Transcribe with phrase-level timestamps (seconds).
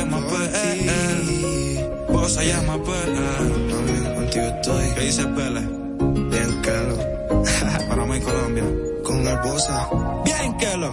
[0.00, 2.12] llama PL.
[2.12, 4.14] Bosa llama PL.
[4.14, 4.94] Contigo estoy.
[4.94, 5.60] ¿Qué dice Pele?
[5.60, 6.96] Bien, Kelo.
[7.88, 8.64] Para mí, Colombia.
[9.04, 9.88] Con el Bosa.
[10.24, 10.92] Bien, Kelo.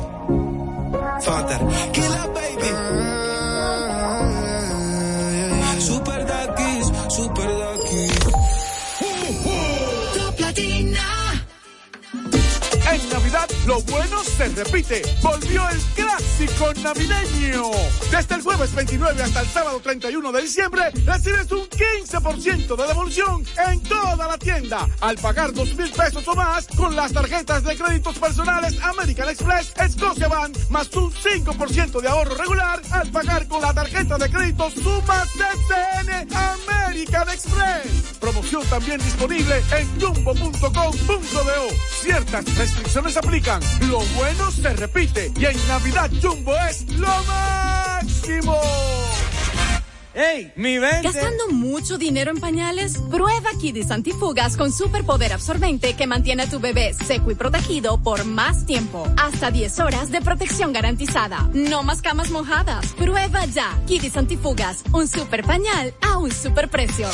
[1.22, 1.60] Fater.
[13.68, 15.02] Lo bueno se repite.
[15.22, 17.70] Volvió el clásico navideño.
[18.10, 23.44] Desde el jueves 29 hasta el sábado 31 de diciembre, recibes un 15% de devolución
[23.68, 27.76] en toda la tienda al pagar dos mil pesos o más con las tarjetas de
[27.76, 33.74] créditos personales American Express, Scotiabank, más un 5% de ahorro regular al pagar con la
[33.74, 38.16] tarjeta de crédito Suma CCN American Express.
[38.22, 41.68] Promoción también disponible en jumbo.com.do.
[42.02, 43.57] Ciertas restricciones aplican.
[43.90, 48.60] Lo bueno se repite y en Navidad Jumbo es lo máximo.
[50.18, 51.04] ¡Ey, mi vente!
[51.04, 52.98] ¿Gastando mucho dinero en pañales?
[52.98, 58.26] Prueba Kidis Antifugas con superpoder absorbente que mantiene a tu bebé seco y protegido por
[58.26, 59.08] más tiempo.
[59.16, 61.48] Hasta 10 horas de protección garantizada.
[61.54, 62.94] No más camas mojadas.
[62.94, 63.80] Prueba ya.
[63.86, 67.08] Kidis Antifugas, un super pañal a un super precio.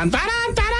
[0.00, 0.74] Tarán, tarán, tarán.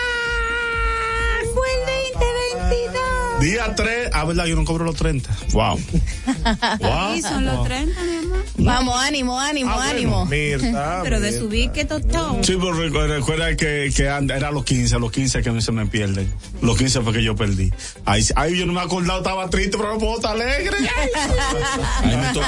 [1.55, 3.41] Fue el 2022.
[3.41, 5.31] Día 3, a verdad, yo no cobro los 30.
[5.53, 5.79] Wow.
[6.81, 7.15] wow.
[7.15, 7.65] Sí, son los wow.
[7.67, 8.45] 30, mi amor.
[8.57, 10.25] Vamos, ánimo, ánimo, Ah, bueno, ánimo.
[10.27, 12.39] Mirta, Pero de subir que tostó.
[12.43, 15.73] Sí, pero recu- recuerda que, que era los 15, los 15 que a mí se
[15.73, 16.33] me pierden.
[16.63, 17.71] Los 15 fue que yo perdí.
[18.07, 20.77] Ahí, ay, yo no me he acordado, estaba triste, pero no puedo estar alegre.
[22.03, 22.47] A mí, me toca,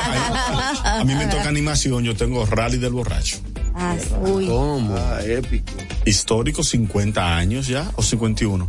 [0.84, 3.36] a- a mí me toca animación, yo tengo Rally del Borracho.
[3.74, 4.46] Ah, Uy.
[4.46, 4.94] ¿Cómo?
[4.96, 5.72] Ah, épico.
[6.04, 8.68] Histórico, 50 años ya, o 51.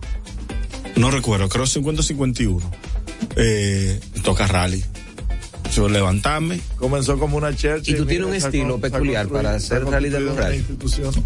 [0.96, 2.72] No recuerdo, creo 50 o 51.
[3.36, 4.84] Eh, toca Rally.
[5.78, 7.90] Levantarme, Comenzó como una church.
[7.90, 10.64] Y tú tienes un estilo peculiar para hacer rally del borracho.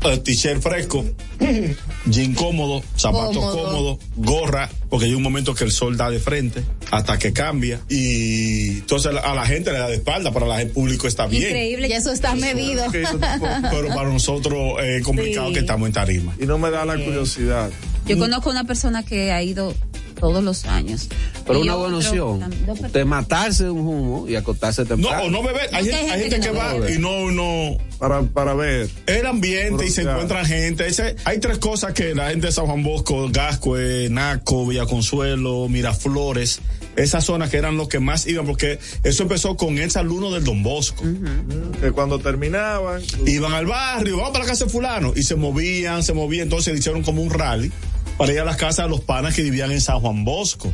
[0.09, 1.05] eh, t-shirt fresco,
[2.05, 3.63] jean cómodo, zapatos Cómodo.
[3.63, 7.81] cómodos, gorra, porque hay un momento que el sol da de frente hasta que cambia
[7.89, 11.55] y entonces a la gente le da de espalda, para la gente público está bien.
[11.55, 12.85] Y eso está medido.
[12.91, 15.53] Pero para nosotros es complicado Sí.
[15.53, 16.35] que estamos en tarima.
[16.39, 17.69] Y no me da la curiosidad.
[18.05, 19.73] Yo conozco una persona que ha ido
[20.19, 21.07] todos los años.
[21.45, 22.43] Pero Y una buena opción.
[22.91, 25.23] De matarse de un humo y acostarse No, temprano.
[25.23, 25.69] o no beber.
[25.73, 27.77] Hay, hay gente que, va y no, no.
[27.99, 28.89] Para, para ver.
[29.07, 30.11] El ambiente y se Ya.
[30.11, 30.85] encuentran gente.
[30.87, 36.59] Ese, hay tres cosas que la gente de San Juan Bosco, Gascue, Naco, Villaconsuelo, Miraflores,
[36.95, 40.43] esas zonas que eran los que más iban, porque eso empezó con ese alumno del
[40.43, 41.03] Don Bosco.
[41.81, 43.01] Que cuando terminaban.
[43.25, 46.77] Iban al barrio, vamos para la casa de fulano, y se movían, se movían, entonces
[46.77, 47.71] hicieron como un rally
[48.17, 50.73] para ir a las casas de los panas que vivían en San Juan Bosco.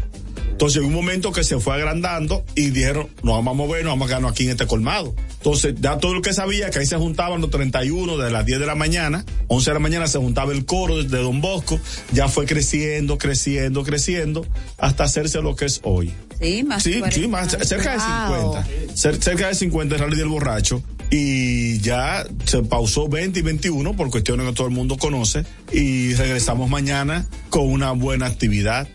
[0.54, 3.92] Entonces, en un momento que se fue agrandando y dijeron, nos vamos a mover, nos
[3.94, 5.14] vamos a quedarnos aquí en este colmado.
[5.38, 8.60] Entonces, ya todo el que sabía que ahí se juntaban los 31 de las 10
[8.60, 11.80] de la mañana, 11 de la mañana se juntaba el coro de Don Bosco,
[12.14, 14.46] ya fue creciendo, creciendo, creciendo,
[14.78, 16.14] hasta hacerse lo que es hoy.
[16.40, 16.84] Sí, más.
[16.84, 18.54] Sí, 40 sí, más, cerca de Wow.
[18.54, 18.68] 50.
[18.96, 20.82] Cer- cerca de 50 el rally del borracho.
[21.10, 25.46] Y ya se pausó 20 y 21 por cuestiones que todo el mundo conoce.
[25.72, 28.88] Y regresamos mañana con una buena actividad.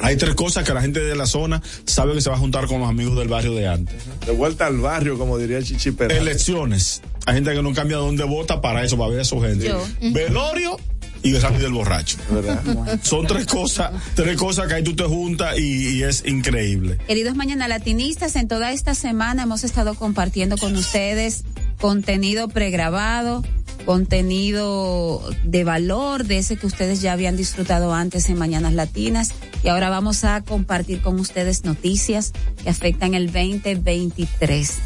[0.00, 2.66] Hay tres cosas que la gente de la zona sabe que se va a juntar
[2.66, 3.96] con los amigos del barrio de antes.
[4.26, 6.18] De vuelta al barrio, como diría Chichi Pérez.
[6.18, 7.02] Elecciones.
[7.26, 9.68] Hay gente que no cambia dónde vota para eso, para ver a su gente.
[9.68, 9.84] Yo.
[10.12, 10.78] Velorio
[11.22, 12.16] y el rally del borracho.
[13.02, 16.98] Son tres cosas, tres cosas que ahí tú te juntas y, y es increíble.
[17.06, 21.44] Queridos Mañana Latinistas, en toda esta semana hemos estado compartiendo con ustedes
[21.78, 23.42] contenido pregrabado,
[23.84, 29.32] contenido de valor, de ese que ustedes ya habían disfrutado antes en Mañanas Latinas.
[29.62, 32.32] Y ahora vamos a compartir con ustedes noticias
[32.62, 34.78] que afectan el 2023,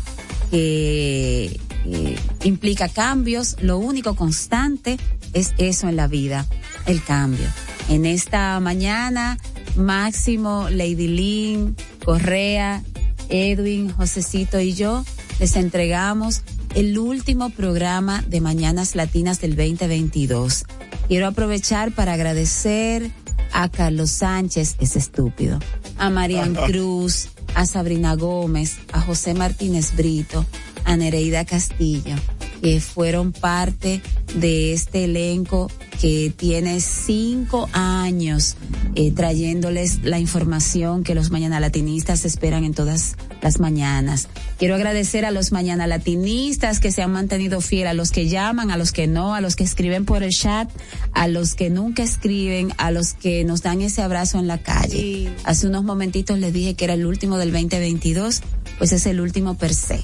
[0.50, 3.56] que eh, implica cambios.
[3.60, 4.98] Lo único constante
[5.32, 6.46] es eso en la vida,
[6.86, 7.46] el cambio.
[7.88, 9.38] En esta mañana,
[9.76, 12.82] Máximo, Lady Lynn, Correa,
[13.28, 15.04] Edwin, Josecito y yo
[15.38, 16.42] les entregamos
[16.74, 20.64] el último programa de Mañanas Latinas del 2022.
[21.06, 23.10] Quiero aprovechar para agradecer
[23.52, 25.60] a Carlos Sánchez, es estúpido,
[25.98, 30.44] a Marian Cruz, a Sabrina Gómez, a José Martínez Brito,
[30.84, 32.16] a Nereida Castillo,
[32.62, 34.00] que fueron parte
[34.34, 35.70] de este elenco
[36.00, 38.56] que tiene cinco años
[38.94, 44.28] eh, trayéndoles la información que los mañana latinistas esperan en todas las mañanas.
[44.58, 48.70] Quiero agradecer a los mañana latinistas que se han mantenido fiel, a los que llaman,
[48.70, 50.70] a los que no, a los que escriben por el chat,
[51.12, 55.32] a los que nunca escriben, a los que nos dan ese abrazo en la calle.
[55.44, 58.42] Hace unos momentitos les dije que era el último del 2022,
[58.78, 60.00] pues es el último per se.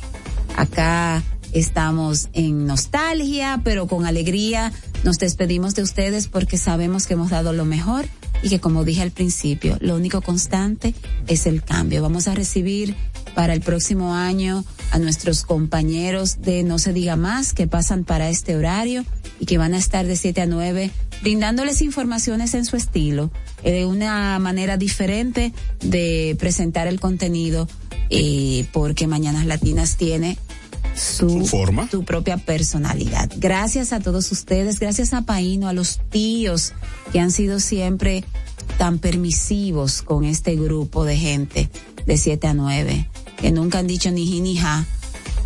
[0.56, 4.72] Acá estamos en nostalgia, pero con alegría
[5.04, 8.06] nos despedimos de ustedes porque sabemos que hemos dado lo mejor
[8.42, 10.94] y que como dije al principio, lo único constante
[11.26, 12.02] es el cambio.
[12.02, 12.94] Vamos a recibir
[13.34, 18.28] para el próximo año a nuestros compañeros de No se diga más que pasan para
[18.28, 19.04] este horario
[19.38, 20.90] y que van a estar de 7 a 9
[21.22, 23.30] brindándoles informaciones en su estilo,
[23.62, 27.68] eh, de una manera diferente de presentar el contenido,
[28.08, 30.38] eh, porque Mañanas Latinas tiene
[30.94, 33.30] su, forma, su propia personalidad.
[33.36, 36.72] Gracias a todos ustedes, gracias a Paino, a los tíos
[37.12, 38.24] que han sido siempre
[38.78, 41.70] tan permisivos con este grupo de gente
[42.06, 43.08] de 7 a 9,
[43.40, 44.86] que nunca han dicho ni ji ni ja.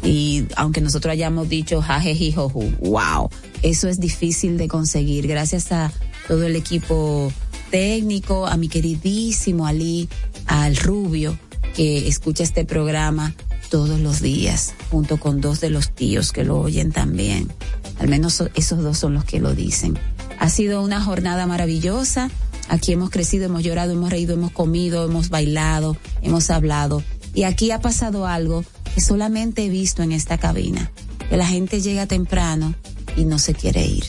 [0.03, 3.31] Y aunque nosotros hayamos dicho jajejijoju, wow,
[3.63, 5.27] eso es difícil de conseguir.
[5.27, 5.93] Gracias a
[6.29, 7.33] todo el equipo
[7.71, 10.09] técnico, a mi queridísimo Ali,
[10.47, 11.39] al Rubio,
[11.75, 13.35] que escucha este programa
[13.71, 17.51] todos los días, junto con dos de los tíos que lo oyen también.
[17.99, 19.99] Al menos esos dos son los que lo dicen.
[20.39, 22.31] Ha sido una jornada maravillosa.
[22.69, 27.03] Aquí hemos crecido, hemos llorado, hemos reído, hemos comido, hemos bailado, hemos hablado.
[27.35, 28.65] Y aquí ha pasado algo
[28.95, 30.91] que solamente he visto en esta cabina.
[31.29, 32.75] Que la gente llega temprano
[33.17, 34.05] y no se quiere ir.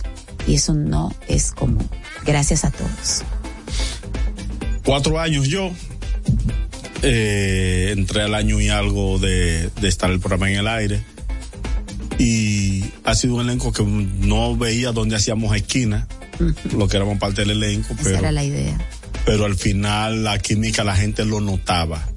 [0.48, 1.90] Y eso no es común.
[2.26, 3.24] Gracias a todos.
[4.84, 5.72] Cuatro años yo,
[7.02, 11.04] eh, entré al año y algo de, de, estar el programa en el aire.
[12.20, 16.08] Y ha sido un elenco que no veía donde hacíamos esquina,
[16.76, 17.94] lo que éramos parte del elenco.
[17.94, 18.78] Esa pero, era la idea.
[19.26, 22.08] Pero al final la química la gente lo notaba.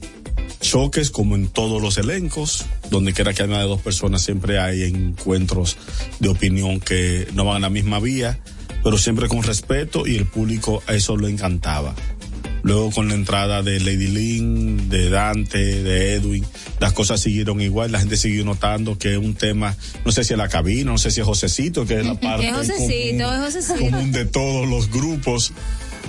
[0.60, 4.58] Choques como en todos los elencos, donde quiera que haya más de dos personas siempre
[4.58, 5.76] hay encuentros
[6.18, 8.40] de opinión que no van a la misma vía,
[8.82, 11.94] pero siempre con respeto y el público a eso lo encantaba.
[12.62, 16.44] Luego con la entrada de Lady Lynn, de Dante, de Edwin,
[16.80, 20.32] las cosas siguieron igual, la gente siguió notando que es un tema, no sé si
[20.34, 23.46] es la cabina, no sé si es Josecito, que es la parte Es Josecito, común,
[23.46, 23.90] es Josecito.
[23.90, 25.52] común de todos los grupos,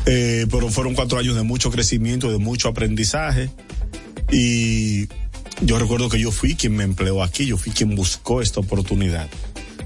[0.07, 3.51] eh, pero fueron cuatro años de mucho crecimiento, de mucho aprendizaje
[4.31, 5.07] y
[5.61, 9.29] yo recuerdo que yo fui quien me empleó aquí, yo fui quien buscó esta oportunidad,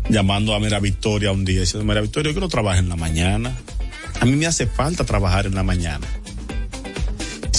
[0.09, 3.55] llamando a Mera Victoria un día, diciendo, Mera Victoria, yo quiero trabajar en la mañana,
[4.19, 6.07] a mí me hace falta trabajar en la mañana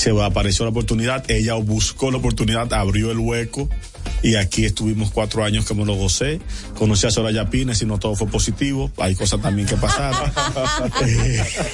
[0.04, 3.70] se apareció la oportunidad, ella buscó la oportunidad, abrió el hueco
[4.24, 6.40] y aquí estuvimos cuatro años que me lo gocé.
[6.78, 8.90] Conocí a Soraya Pines y no todo fue positivo.
[8.96, 10.32] Hay cosas también que pasaron.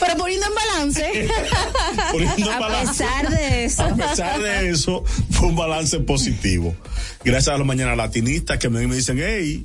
[0.01, 1.29] Pero poniendo en balance.
[2.11, 3.05] poniendo a balance.
[3.05, 3.85] pesar de eso.
[3.85, 6.75] A pesar de eso, fue un balance positivo.
[7.25, 9.63] Gracias a los mañana latinistas que me, me dicen, hey,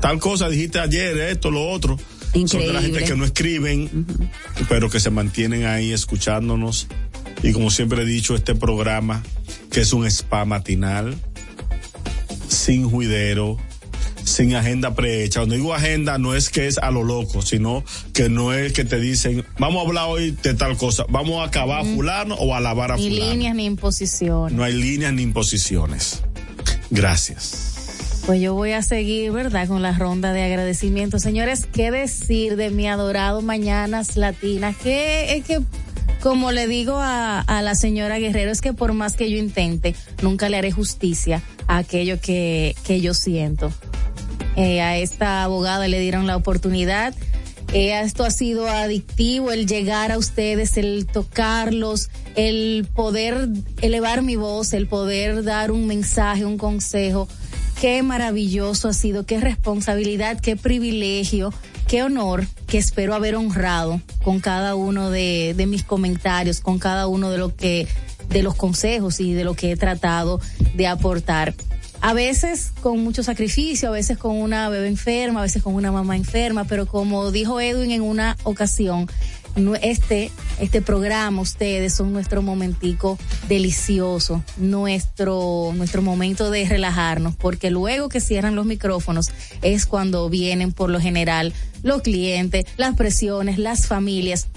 [0.00, 1.98] tal cosa dijiste ayer, esto, lo otro.
[2.32, 3.04] Son de la gente Increíble.
[3.04, 4.66] que no escriben, uh -huh.
[4.70, 6.86] pero que se mantienen ahí escuchándonos.
[7.42, 9.22] Y como siempre he dicho, este programa,
[9.70, 11.14] que es un spa matinal,
[12.48, 13.58] sin juidero,
[14.24, 15.40] sin agenda prehecha.
[15.40, 18.84] Cuando digo agenda, no es que es a lo loco, sino que no es que
[18.84, 22.54] te dicen, vamos a hablar hoy de tal cosa, vamos a acabar a fulano o
[22.54, 23.24] a alabar a ni fulano.
[23.24, 24.56] Ni líneas ni imposiciones.
[24.56, 26.22] No hay líneas ni imposiciones.
[26.90, 28.22] Gracias.
[28.26, 29.68] Pues yo voy a seguir, ¿verdad?
[29.68, 31.20] Con la ronda de agradecimientos.
[31.20, 34.76] Señores, ¿qué decir de mi adorado Mañanas Latinas?
[34.84, 35.60] Es que
[36.24, 40.48] como le digo a, la señora Guerrero, es que por más que yo intente, nunca
[40.48, 43.70] le haré justicia a aquello que, que yo siento.
[44.56, 47.12] Eh, a esta abogada le dieron la oportunidad.
[47.74, 53.50] Eh, esto ha sido adictivo, el llegar a ustedes, el tocarlos, el poder
[53.82, 57.28] elevar mi voz, el poder dar un mensaje, un consejo.
[57.80, 61.52] Qué maravilloso ha sido, qué responsabilidad, qué privilegio
[61.86, 67.30] qué honor que espero haber honrado con cada uno de, mis comentarios, con cada uno
[67.30, 67.86] de lo que,
[68.28, 70.40] de los consejos y de lo que he tratado
[70.74, 71.54] de aportar.
[72.00, 75.90] A veces con mucho sacrificio, a veces con una bebé enferma, a veces con una
[75.90, 79.08] mamá enferma, pero como dijo Edwin en una ocasión,
[79.80, 83.18] este, este programa, ustedes son nuestro momentico
[83.48, 89.30] delicioso, nuestro, nuestro momento de relajarnos, porque luego que cierran los micrófonos
[89.62, 94.48] es cuando vienen por lo general los clientes, las presiones, las familias.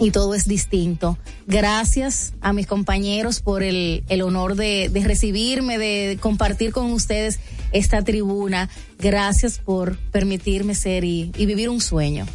[0.00, 1.18] y todo es distinto.
[1.48, 7.40] Gracias a mis compañeros por el, el honor de, de recibirme, de compartir con ustedes
[7.72, 8.68] esta tribuna.
[8.98, 12.26] Gracias por permitirme ser y, y vivir un sueño.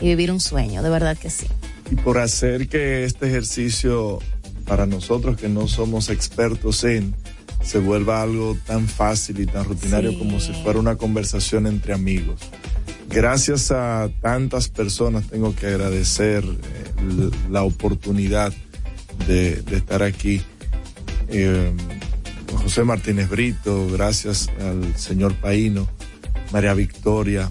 [0.00, 1.46] Y vivir un sueño, de verdad que sí.
[1.90, 4.18] y por hacer que este ejercicio
[4.66, 7.14] para nosotros que no somos expertos en
[7.62, 10.18] se vuelva algo tan fácil y tan rutinario Sí.
[10.18, 12.40] como si fuera una conversación entre amigos.
[13.08, 18.52] Gracias a tantas personas tengo que agradecer eh, la oportunidad
[19.28, 20.40] de, de estar aquí.
[21.28, 21.70] Eh,
[22.56, 25.88] José Martínez Brito, gracias al señor Paino,
[26.52, 27.50] María Victoria.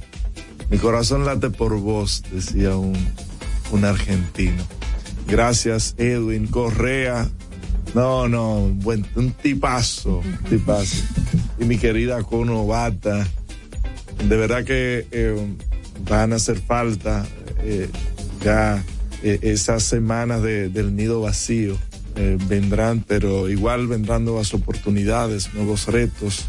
[0.69, 2.95] Mi corazón late por vos, decía un,
[3.71, 4.63] un argentino.
[5.27, 7.29] Gracias, Edwin Correa.
[7.93, 11.03] No, no, buen, un tipazo, un tipazo.
[11.59, 13.27] Y mi querida Cono Bata.
[14.27, 15.35] De verdad que eh,
[16.07, 17.25] van a hacer falta
[17.63, 17.89] eh,
[18.43, 18.81] ya
[19.23, 21.77] eh, esas semanas de- del nido vacío.
[22.15, 26.45] Eh, vendrán, pero igual vendrán nuevas oportunidades, nuevos retos.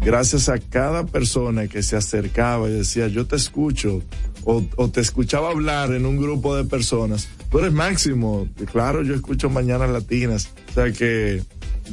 [0.00, 4.02] Gracias a cada persona que se acercaba y decía, yo te escucho,
[4.44, 7.28] o, te escuchaba hablar en un grupo de personas.
[7.50, 8.46] Tú eres máximo.
[8.70, 10.50] Claro, yo escucho Mañanas Latinas.
[10.70, 11.42] O sea que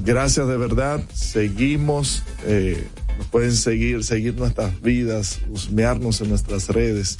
[0.03, 1.03] gracias de verdad.
[1.13, 2.23] Seguimos.
[2.45, 2.83] Eh,
[3.31, 7.17] pueden seguir, seguir nuestras vidas, husmearnos en nuestras redes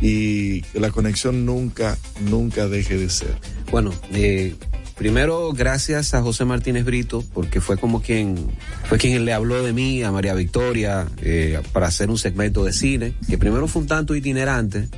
[0.00, 1.98] y que la conexión nunca,
[2.30, 3.34] nunca deje de ser.
[3.70, 4.54] Bueno, eh,
[5.00, 8.36] primero gracias a José Martínez Brito, porque fue como quien,
[8.84, 12.74] fue quien le habló de mí, a María Victoria, eh, para hacer un segmento de
[12.74, 14.90] cine, que primero fue un tanto itinerante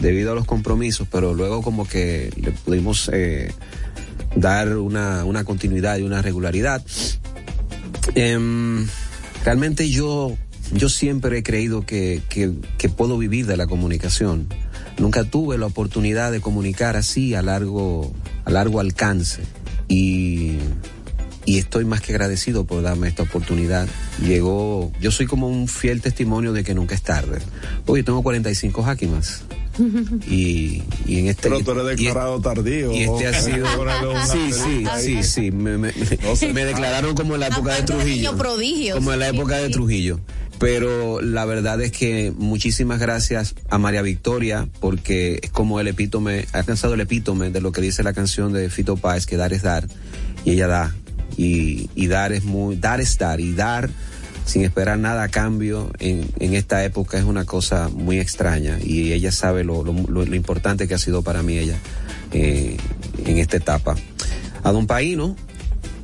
[0.00, 3.52] debido a los compromisos, pero luego como que le pudimos eh,
[4.36, 6.80] dar una, una continuidad y una regularidad.
[8.14, 8.86] Em,
[9.44, 10.38] realmente yo,
[10.72, 14.46] yo siempre he creído que, que, que puedo vivir de la comunicación.
[14.98, 18.12] Nunca tuve la oportunidad de comunicar así a largo,
[18.44, 19.42] a largo alcance.
[19.88, 20.56] Y,
[21.44, 23.88] y estoy más que agradecido por darme esta oportunidad.
[24.22, 27.38] Llegó, yo soy como un fiel testimonio de que nunca es tarde.
[27.86, 29.42] Hoy tengo 45 Hakimas.
[30.28, 32.92] Y, y en este Pero tú eres y- declarado tardío.
[32.92, 33.64] y este ha sido.
[34.26, 35.50] Sí, sí, sí, sí.
[35.52, 35.92] Me, me-
[36.52, 38.36] me declararon como en la época de Trujillo.
[38.36, 38.94] prodigio.
[38.96, 39.72] Como en la Sí, época de sí.
[39.72, 40.18] Trujillo.
[40.58, 46.46] Pero la verdad es que muchísimas gracias a María Victoria porque es como el epítome,
[46.52, 49.52] ha alcanzado el epítome de lo que dice la canción de Fito Páez, que dar
[49.52, 49.86] es dar.
[50.44, 50.96] Y ella da.
[51.36, 53.38] Y, y dar es muy, dar es dar.
[53.40, 53.88] Y dar
[54.46, 58.78] sin esperar nada a cambio en, en esta época es una cosa muy extraña.
[58.82, 61.76] Y ella sabe lo, lo, lo- importante que ha sido para mí ella
[62.32, 62.76] eh,
[63.26, 63.94] en esta etapa.
[64.64, 65.36] A don Paino,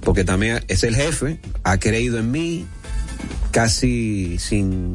[0.03, 2.67] porque también es el jefe, ha creído en mí
[3.55, 4.95] casi sin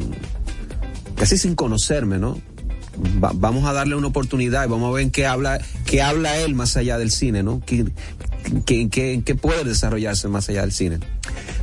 [1.16, 2.38] casi sin conocerme, ¿no?
[3.24, 6.38] Va- vamos a darle una oportunidad y vamos a ver en qué habla qué habla
[6.40, 7.62] él más allá del cine, ¿no?
[7.66, 7.86] ¿Qué,
[8.66, 11.00] qué, qué- en qué puede desarrollarse más allá del cine?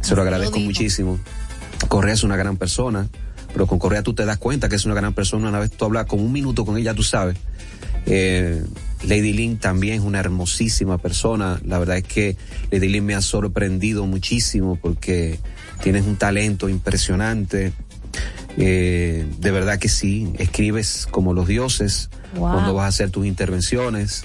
[0.01, 1.19] Se lo agradezco muchísimo.
[1.89, 3.09] Correa es una gran persona,
[3.53, 5.51] pero con Correa tú te das cuenta que es una gran persona.
[5.51, 7.37] Una vez tú hablas con un minuto con ella, tú sabes.
[8.07, 8.65] Eh,
[9.03, 11.61] Lady Lynn también es una hermosísima persona.
[11.67, 12.39] La verdad es que
[12.71, 15.39] Lady Lynn me ha sorprendido muchísimo porque
[15.83, 17.73] tienes un talento impresionante.
[18.59, 22.53] Eh, de verdad que sí, escribes como los dioses Wow.
[22.53, 24.25] cuando vas a hacer tus intervenciones.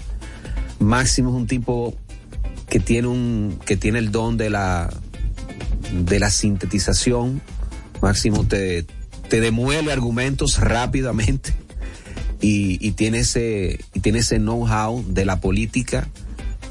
[0.79, 1.96] Máximo es un tipo
[2.67, 4.89] que tiene un que tiene el don de la
[5.93, 7.41] de la sintetización.
[8.01, 8.86] Máximo te
[9.29, 11.53] te demuele argumentos rápidamente
[12.41, 16.10] y, y tiene ese y tiene ese know-how de la política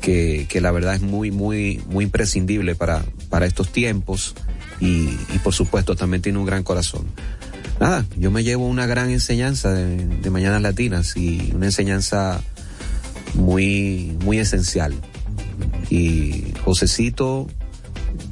[0.02, 4.34] que, que la verdad es muy muy muy imprescindible para para estos tiempos
[4.80, 7.06] y, y por supuesto también tiene un gran corazón
[7.78, 12.40] nada yo me llevo una gran enseñanza de, de mañanas latinas y una enseñanza
[13.34, 14.94] muy muy esencial
[15.90, 17.46] y Josecito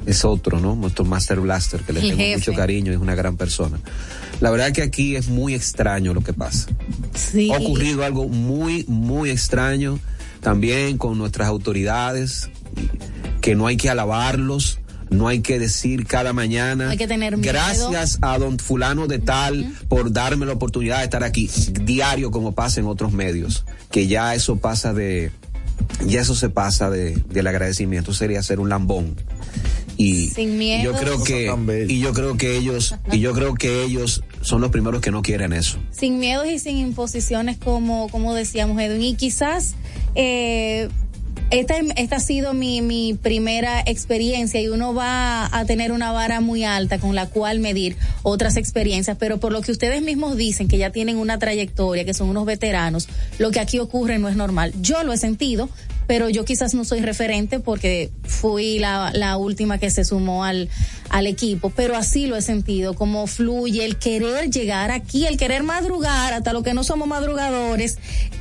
[0.05, 0.75] es otro, ¿no?
[0.75, 2.37] Nuestro Master Blaster, que le El tengo jefe.
[2.37, 3.79] mucho cariño, es una gran persona.
[4.41, 6.67] La verdad que aquí es muy extraño lo que pasa.
[7.13, 7.51] Sí.
[7.51, 9.99] Ha ocurrido algo muy, muy extraño
[10.41, 12.49] también con nuestras autoridades,
[13.41, 14.79] que no hay que alabarlos,
[15.09, 16.85] no hay que decir cada mañana.
[16.85, 17.51] No hay que tener miedo.
[17.51, 21.49] Gracias a don fulano de tal por darme la oportunidad de estar aquí
[21.83, 25.31] diario como pasa en otros medios, que ya eso pasa de,
[26.05, 29.15] ya eso se pasa de, del agradecimiento, sería ser un lambón.
[29.97, 30.93] Y Sin miedo.
[30.93, 34.71] yo creo que, y yo creo que ellos, y yo creo que ellos son los
[34.71, 35.77] primeros que no quieren eso.
[35.91, 39.01] sin miedos y sin imposiciones como, como decíamos Edwin.
[39.01, 39.75] Y quizás
[40.15, 40.87] eh,
[41.51, 46.41] esta, esta ha sido mi, mi primera experiencia y uno va a tener una vara
[46.41, 50.67] muy alta con la cual medir otras experiencias, pero por lo que ustedes mismos dicen
[50.67, 53.07] que ya tienen una trayectoria, que son unos veteranos,
[53.39, 54.73] lo que aquí ocurre no es normal.
[54.81, 55.69] Yo lo he sentido,
[56.09, 60.67] pero yo quizás no soy referente porque fui la, última que se sumó al,
[61.27, 66.33] equipo, pero así lo he sentido, como fluye el querer llegar aquí, el querer madrugar
[66.33, 67.99] hasta lo que no somos madrugadores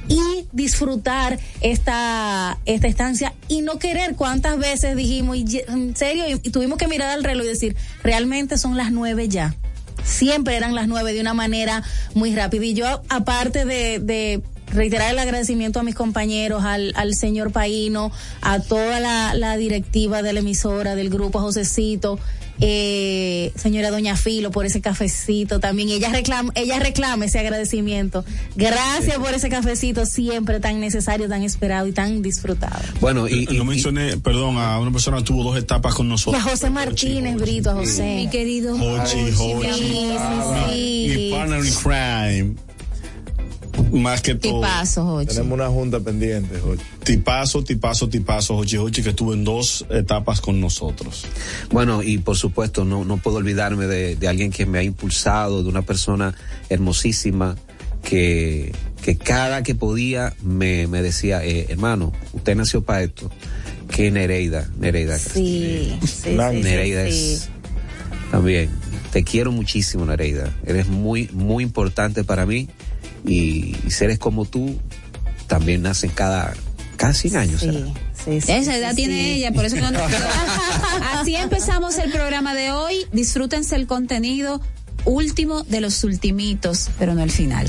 [0.09, 4.15] y disfrutar esta, esta estancia y no querer.
[4.17, 7.77] Cuántas veces dijimos, y, en serio, y, y tuvimos que mirar al reloj y decir,
[8.03, 9.55] realmente son las nueve ya.
[10.05, 11.83] Siempre eran las nueve de una manera
[12.15, 12.65] muy rápida.
[12.65, 18.13] Y yo, aparte de, de reiterar el agradecimiento a mis compañeros, al, al señor Paino,
[18.43, 22.19] a toda la, la directiva de la emisora, del grupo, Josecito,
[22.61, 25.91] eh, señora Doña Filo por ese cafecito también.
[25.91, 28.25] Ella reclama, ella reclama ese agradecimiento.
[28.57, 32.81] Gracias por ese cafecito siempre tan necesario, tan esperado y tan disfrutado.
[33.01, 36.45] Bueno, y, no mencioné, perdón, a una persona que tuvo dos etapas con Y nosotros.
[36.45, 38.17] a José Martínez, Brito, a José.
[38.17, 39.73] Mi querido Hochi, Hochi.
[39.73, 40.17] Sí,
[40.69, 42.68] sí, Mi partner in crime.
[43.92, 44.61] Más que todo.
[44.61, 45.26] Tipazo, Jochi.
[45.28, 46.83] Tenemos una junta pendiente, Jochi.
[47.04, 51.25] Tipazo, tipazo, tipazo, Hochi Hochi, que estuvo en dos etapas con nosotros.
[51.71, 55.62] Bueno, y por supuesto, no, no puedo olvidarme de, de alguien que me ha impulsado,
[55.62, 56.35] de una persona
[56.68, 57.57] hermosísima
[58.02, 63.30] que, que cada que podía me, me decía, eh, hermano, usted nació para esto.
[63.95, 65.18] Que Nereida, Nereida.
[65.18, 67.33] Sí, sí, sí, sí, Nereida sí.
[67.33, 67.49] es
[68.30, 68.71] también.
[69.12, 70.54] Te quiero muchísimo, Nereida.
[70.66, 72.68] Eres muy, muy importante para mí
[73.25, 74.77] y, y seres como tú
[75.47, 76.55] también nacen cada,
[76.97, 77.61] cada 100 años.
[77.61, 77.81] ¿será?
[78.25, 79.31] Sí, sí, Esa sí, edad sí, tiene sí.
[79.31, 80.03] ella, por eso no nos
[81.13, 83.07] Así empezamos el programa de hoy.
[83.13, 84.61] Disfrútense el contenido
[85.05, 87.69] último de los ultimitos, pero no el final.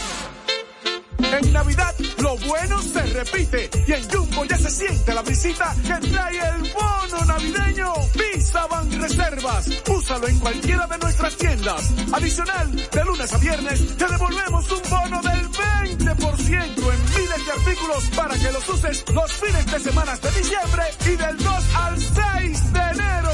[1.31, 3.69] En Navidad, lo bueno se repite.
[3.87, 7.93] Y en Jumbo ya se siente la visita que trae el bono navideño.
[8.15, 9.69] Visa Van Reservas.
[9.87, 11.93] Úsalo en cualquiera de nuestras tiendas.
[12.11, 18.03] Adicional, de lunes a viernes, te devolvemos un bono del 20% en miles de artículos
[18.13, 22.73] para que los uses los fines de semana de diciembre y del 2 al 6
[22.73, 23.31] de enero.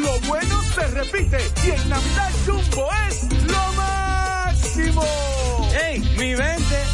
[0.00, 1.38] Lo bueno se repite.
[1.64, 5.04] Y en Navidad, Jumbo es lo máximo.
[5.72, 6.93] ¡Ey, mi 20!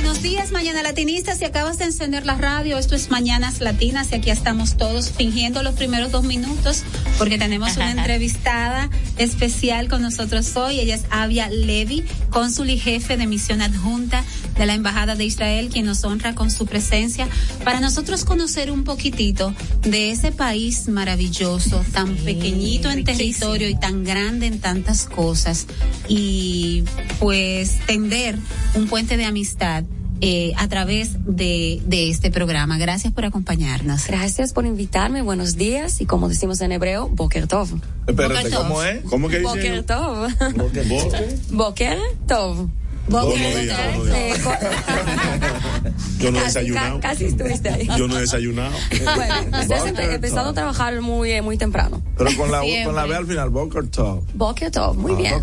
[0.00, 1.38] Buenos días, Mañana Latinistas.
[1.38, 5.64] Si acabas de encender la radio, esto es Mañanas Latinas y aquí estamos todos fingiendo
[5.64, 6.84] los primeros dos minutos
[7.18, 10.78] porque tenemos una entrevistada especial con nosotros hoy.
[10.78, 14.22] Ella es Avia Levy, cónsul y jefe de misión adjunta
[14.56, 17.26] de la Embajada de Israel, quien nos honra con su presencia
[17.64, 24.04] para nosotros conocer un poquitito de ese país maravilloso, tan pequeñito en territorio y tan
[24.04, 25.66] grande en tantas cosas
[26.06, 26.84] y
[27.18, 28.38] pues tender
[28.74, 29.87] un puente de amistad
[30.20, 32.78] eh, a través de, de este programa.
[32.78, 34.06] Gracias por acompañarnos.
[34.06, 35.22] Gracias por invitarme.
[35.22, 36.00] Buenos días.
[36.00, 37.68] Y como decimos en hebreo, Boker Tov.
[38.06, 39.02] Espérate, ¿cómo es?
[39.04, 39.48] ¿Cómo que dice?
[39.48, 40.28] Boker Tov.
[40.56, 41.38] Boker.
[41.50, 42.68] Boker Tov.
[43.10, 44.52] Eh, co-
[46.18, 47.00] Yo no he desayunado.
[47.00, 47.88] casi estuviste ahí.
[47.96, 48.72] Yo no he desayunado.
[49.14, 52.02] Bueno, ustedes empezaron a trabajar muy, eh, muy temprano.
[52.16, 54.24] Pero con la, con la B al final, Boker Top.
[54.34, 55.34] Boker Tov, muy bien.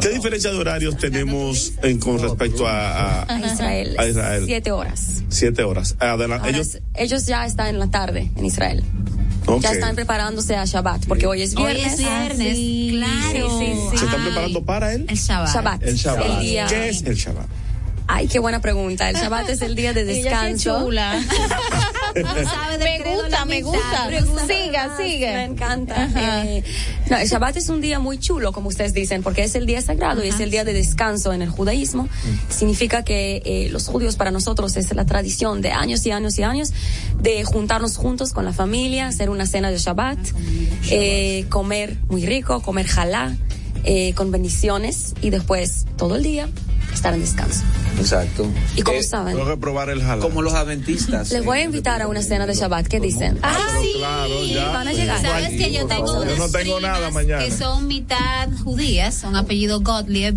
[0.00, 3.96] ¿Qué diferencia de horarios tenemos en, con respecto a, a, A Israel.
[3.98, 4.42] a Israel?
[4.46, 5.22] Siete horas.
[5.28, 5.96] Siete horas.
[6.00, 6.50] Adelante.
[6.94, 8.82] Ellos ya están en la tarde en Israel.
[9.60, 11.92] Ya están preparándose a Shabbat, porque hoy es Hoy viernes.
[11.94, 13.58] es viernes, sí, claro.
[13.58, 13.98] sí, sí, sí.
[13.98, 15.06] ¿Se están preparando para él?
[15.08, 15.54] El Shabbat.
[15.54, 15.82] Shabbat.
[15.82, 16.26] El Shabbat.
[16.26, 17.46] El día- ¿Qué es el Shabbat?
[18.10, 19.08] Ay, qué buena pregunta.
[19.10, 20.20] El Shabbat es el día de Ella qué
[20.52, 20.84] descanso.
[20.84, 21.20] chula.
[22.14, 22.78] sabe
[23.46, 24.46] me gusta, me gusta.
[24.46, 25.32] Siga, sigue.
[25.32, 26.08] Me encanta.
[26.44, 26.62] Eh,
[27.10, 29.80] no, el Shabbat es un día muy chulo, como ustedes dicen, porque es el día
[29.82, 32.08] sagrado y es el día de descanso en el judaísmo.
[32.48, 36.42] Significa que eh, los judíos para nosotros es la tradición de años y años y
[36.42, 36.72] años
[37.20, 40.18] de juntarnos juntos con la familia, hacer una cena de Shabbat,
[40.90, 43.36] eh, comer muy rico, comer jalá,
[43.84, 46.48] eh, con bendiciones y después todo el día
[46.92, 47.62] estar en descanso.
[47.98, 48.46] Exacto.
[48.76, 50.22] Y como Eh, saben, Tengo que probar el jalá.
[50.22, 51.30] Como los adventistas.
[51.30, 52.86] les voy a invitar a una cena de Shabbat.
[52.86, 53.38] ¿Qué dicen?
[53.42, 53.92] Ah, sí.
[53.96, 54.68] claro, ya.
[54.70, 55.20] Van a llegar.
[55.20, 57.44] Sabes que yo tengo Yo unas no tengo nada mañana.
[57.44, 60.34] que son mitad judías, son apellido Gottlieb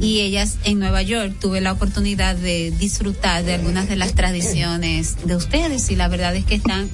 [0.00, 5.16] y ellas en Nueva York tuve la oportunidad de disfrutar de algunas de las tradiciones
[5.24, 6.88] de ustedes y la verdad es que están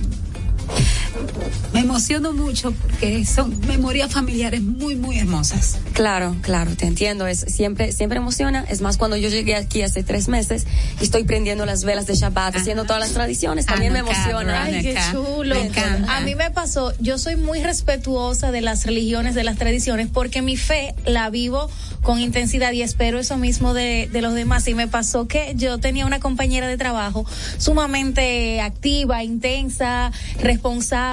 [1.73, 5.79] me emociono mucho porque son memorias familiares muy muy hermosas.
[5.93, 7.27] Claro, claro, te entiendo.
[7.27, 8.65] Es siempre, siempre emociona.
[8.69, 10.67] Es más, cuando yo llegué aquí hace tres meses
[11.01, 14.63] y estoy prendiendo las velas de Shabbat, haciendo todas las tradiciones, también me Hanukkah, emociona.
[14.65, 15.55] Ay, qué chulo.
[15.55, 16.17] Me encanta.
[16.17, 20.43] A mí me pasó, yo soy muy respetuosa de las religiones, de las tradiciones, porque
[20.43, 21.71] mi fe la vivo
[22.03, 24.67] con intensidad y espero eso mismo de, de los demás.
[24.69, 27.27] Y me pasó que yo tenía una compañera de trabajo
[27.59, 31.10] sumamente activa, intensa, responsable,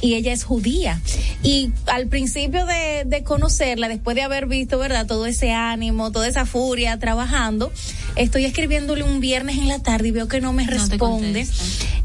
[0.00, 1.00] y ella es judía.
[1.42, 5.06] Y al principio de, de conocerla, después de haber visto, ¿verdad?
[5.06, 7.72] Todo ese ánimo, toda esa furia trabajando,
[8.16, 11.46] estoy escribiéndole un viernes en la tarde y veo que no me No responde.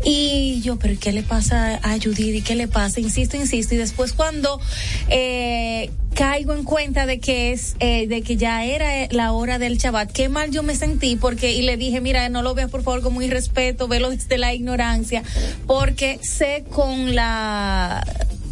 [0.03, 2.35] Y yo, pero ¿qué le pasa a Judith?
[2.35, 2.99] ¿Y qué le pasa?
[2.99, 3.75] Insisto, insisto.
[3.75, 4.59] Y después cuando
[5.09, 9.59] eh, caigo en cuenta de que es, eh, de que ya era eh, la hora
[9.59, 12.69] del Shabbat, qué mal yo me sentí porque, y le dije, mira, no lo veas
[12.69, 15.23] por favor con muy respeto, velo desde la ignorancia,
[15.67, 18.05] porque sé con la,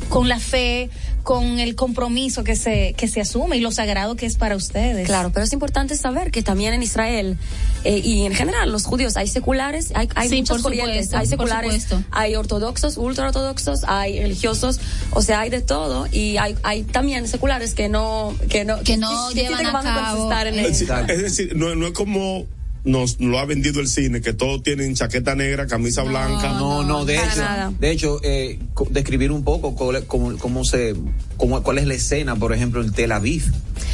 [0.09, 0.89] con la fe,
[1.29, 5.05] con el compromiso que se, que se asume y lo sagrado que es para ustedes.
[5.05, 7.37] Claro, pero es importante saber que también en Israel
[7.83, 11.27] eh, y en general los judíos hay seculares, hay, hay Sí, muchas corrientes, supuesto, hay
[11.27, 14.79] seculares, hay ortodoxos, ultraortodoxos, hay religiosos,
[15.11, 18.97] o sea, hay de todo y hay, hay también seculares que no que no Que
[18.97, 22.47] no llevan que a van cabo, contestar en Sí, es decir, no, no es como
[22.85, 26.53] nos lo ha vendido el cine, que todos tienen chaqueta negra, camisa blanca.
[26.53, 27.73] No, no, de para hecho, nada.
[27.79, 30.95] de hecho, eh, describir un poco cómo, cómo, cómo se,
[31.37, 33.43] cómo, cuál es la escena, por ejemplo, en Tel Aviv.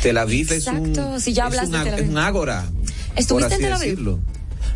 [0.04, 2.04] Tel Aviv es un, si ya es hablas un de ag- Tel Aviv.
[2.06, 2.66] es un ágora.
[3.16, 3.90] ¿Estuviste por así en Tel Aviv?
[3.90, 4.20] decirlo.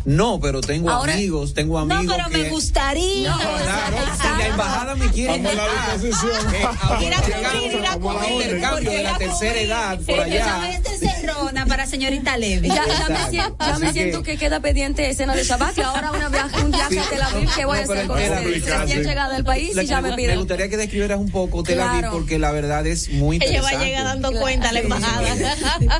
[0.04, 3.30] No, pero tengo Ahora- amigos, tengo amigos No, pero me que- gustaría.
[3.30, 6.54] No, claro, si la embajada me quiere Estamos a la disposición.
[6.54, 10.80] eh, a- a a a un intercambio de la a tercera edad por allá.
[10.98, 12.68] cerrona para señorita Levy.
[12.68, 15.80] Ya, ya me, siento, ya me que- siento que queda pendiente escena de Shabbat y
[15.82, 16.98] ahora una viaje, un viaje Sí.
[16.98, 18.64] a Tel Aviv que voy a No, pero hacer con ustedes.
[18.80, 19.08] Recién sí.
[19.08, 20.38] llegada del país Le- y ya me me piden.
[20.38, 22.12] gustaría que describieras un poco Tel Aviv Claro.
[22.12, 23.76] porque la verdad es muy Ella interesante.
[23.76, 25.34] va a llegar dando cuenta a la embajada.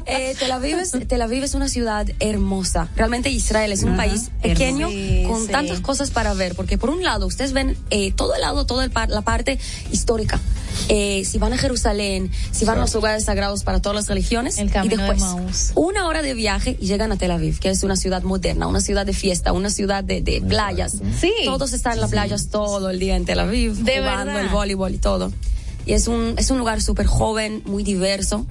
[0.06, 2.88] Eh, Tel, Aviv es, Tel Aviv es una ciudad hermosa.
[2.96, 5.52] Realmente Israel es un país pequeño Sí, con sí.
[5.52, 6.54] tantas cosas para ver.
[6.54, 9.58] Porque por un lado, ustedes ven eh, todo el lado, toda la parte
[9.92, 10.40] histórica.
[10.88, 14.58] Eh, si van a Jerusalén, si van a los lugares sagrados para todas las religiones.
[14.58, 17.82] El y de después, una hora de viaje y llegan a Tel Aviv, que es
[17.82, 20.96] una ciudad moderna, una ciudad de fiesta, una ciudad de, de playas.
[21.20, 21.32] Sí.
[21.44, 24.42] Todos están en las playas todo el día en Tel Aviv, De jugando verdad.
[24.42, 25.32] el voleibol y todo.
[25.86, 28.46] Y es un, es un lugar súper joven, muy diverso.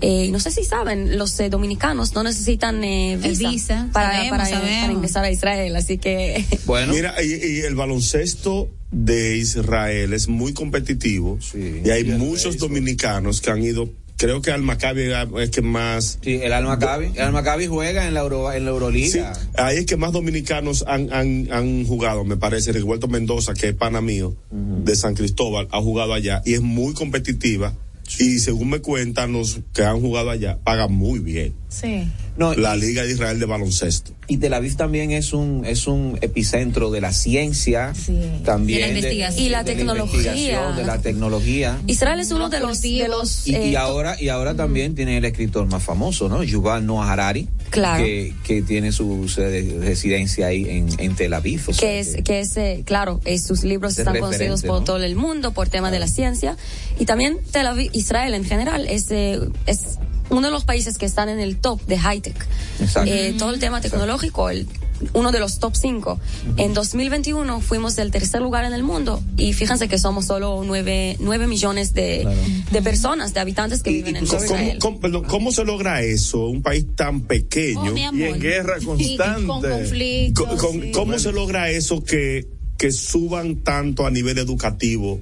[0.00, 4.30] Eh, no sé si saben, los eh, dominicanos no necesitan eh, visa, visa, para, sabemos,
[4.30, 4.80] para, sabemos.
[4.80, 10.28] para ingresar a Israel, así que Bueno, Mira, y, y el baloncesto de Israel es
[10.28, 11.80] muy competitivo Sí.
[11.84, 16.34] y hay muchos dominicanos que han ido, creo que al Maccabi es que más sí,
[16.42, 19.32] el Al Maccabi, el Al Maccabi juega en la Euro, en la Sí, Euroliga.
[19.56, 22.72] ahí es que más dominicanos han, han, han jugado, me parece.
[22.72, 26.94] Rigoberto Mendoza, que es pana mío, de San Cristóbal, ha jugado allá y es muy
[26.94, 27.74] competitiva.
[28.18, 31.54] Y según me cuentan los que han jugado allá, pagan muy bien.
[31.80, 32.06] Sí.
[32.36, 34.12] No, La Liga de Israel de Baloncesto.
[34.26, 38.18] y Tel Aviv también es un es un epicentro de la ciencia, Sí.
[38.44, 39.44] también De la investigación.
[39.44, 40.72] Y la de tecnología.
[40.72, 41.78] de la tecnología.
[41.86, 45.16] Israel es uno de los, de los Y, eh, y ahora y ahora también tiene
[45.18, 46.42] el escritor más famoso, ¿no?
[46.42, 48.02] Yuval Noah Harari, Claro.
[48.04, 51.60] que, que tiene su sede- residencia ahí en, en Tel Aviv.
[51.68, 54.80] o sea que es, que es eh, claro, eh, sus libros Es están conocidos por
[54.80, 54.84] ¿no?
[54.84, 56.56] todo el mundo por tema de la ciencia
[56.98, 59.98] y también Tel Aviv, Israel en general es, eh, es
[60.30, 62.36] uno de los países que están en el top de high tech.
[62.80, 63.10] Exacto.
[63.12, 64.66] Eh, todo el tema tecnológico, el,
[65.12, 66.18] uno de los top 5.
[66.56, 71.16] En 2021 fuimos del tercer lugar en el mundo y fíjense que somos solo 9,
[71.46, 72.26] millones de,
[72.70, 74.78] de personas, de habitantes que Y- viven y en ¿cómo, Israel.
[74.80, 76.46] cómo- perdón, ¿cómo se logra eso?
[76.46, 77.92] Un país tan pequeño.
[77.92, 77.96] Oh.
[77.96, 79.46] Y en guerra Y constante.
[79.46, 80.48] con conflictos.
[80.48, 80.90] Co- con- sí.
[80.92, 85.20] ¿Cómo se logra eso que, que suban tanto a nivel educativo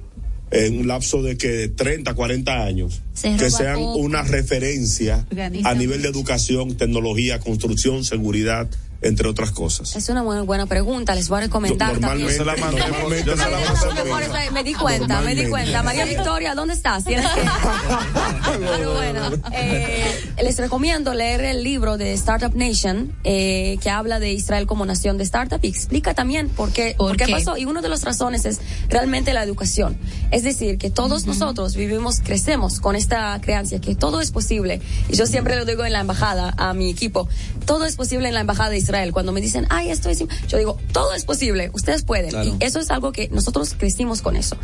[0.53, 5.73] en un lapso de que 30, 40 años, Se que sean una referencia Organiza a
[5.73, 8.69] nivel de educación, tecnología, construcción, seguridad,
[9.03, 9.95] entre otras cosas.
[9.95, 12.29] Es una muy buena pregunta, les voy a recomendar también.
[12.37, 15.83] Normalmente, normalmente, Yo Por eso me di cuenta, me di cuenta.
[15.83, 17.03] María Victoria, ¿dónde estás?
[17.05, 17.41] Tienes que-
[18.59, 19.21] Pero bueno,
[19.53, 24.85] eh, les recomiendo leer el libro de Startup Nation, eh, que habla de Israel como
[24.85, 27.31] nación de startup y explica también por qué, por qué qué?
[27.33, 27.57] pasó.
[27.57, 29.97] Y una de las razones es realmente la educación.
[30.31, 34.81] Es decir, que todos nosotros vivimos, crecemos con esta creencia que todo es posible.
[35.09, 37.27] Y yo siempre lo digo en la embajada a mi equipo,
[37.65, 38.92] todo es posible en la embajada de Israel.
[39.11, 42.29] Cuando me dicen, ay, esto es, im-", yo digo, todo es posible, ustedes pueden.
[42.29, 42.57] Claro.
[42.59, 44.55] Y eso es algo que nosotros crecimos con eso.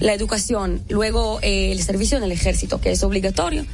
[0.00, 3.64] La educación, luego eh, el servicio en el ejército, que es obligatorio.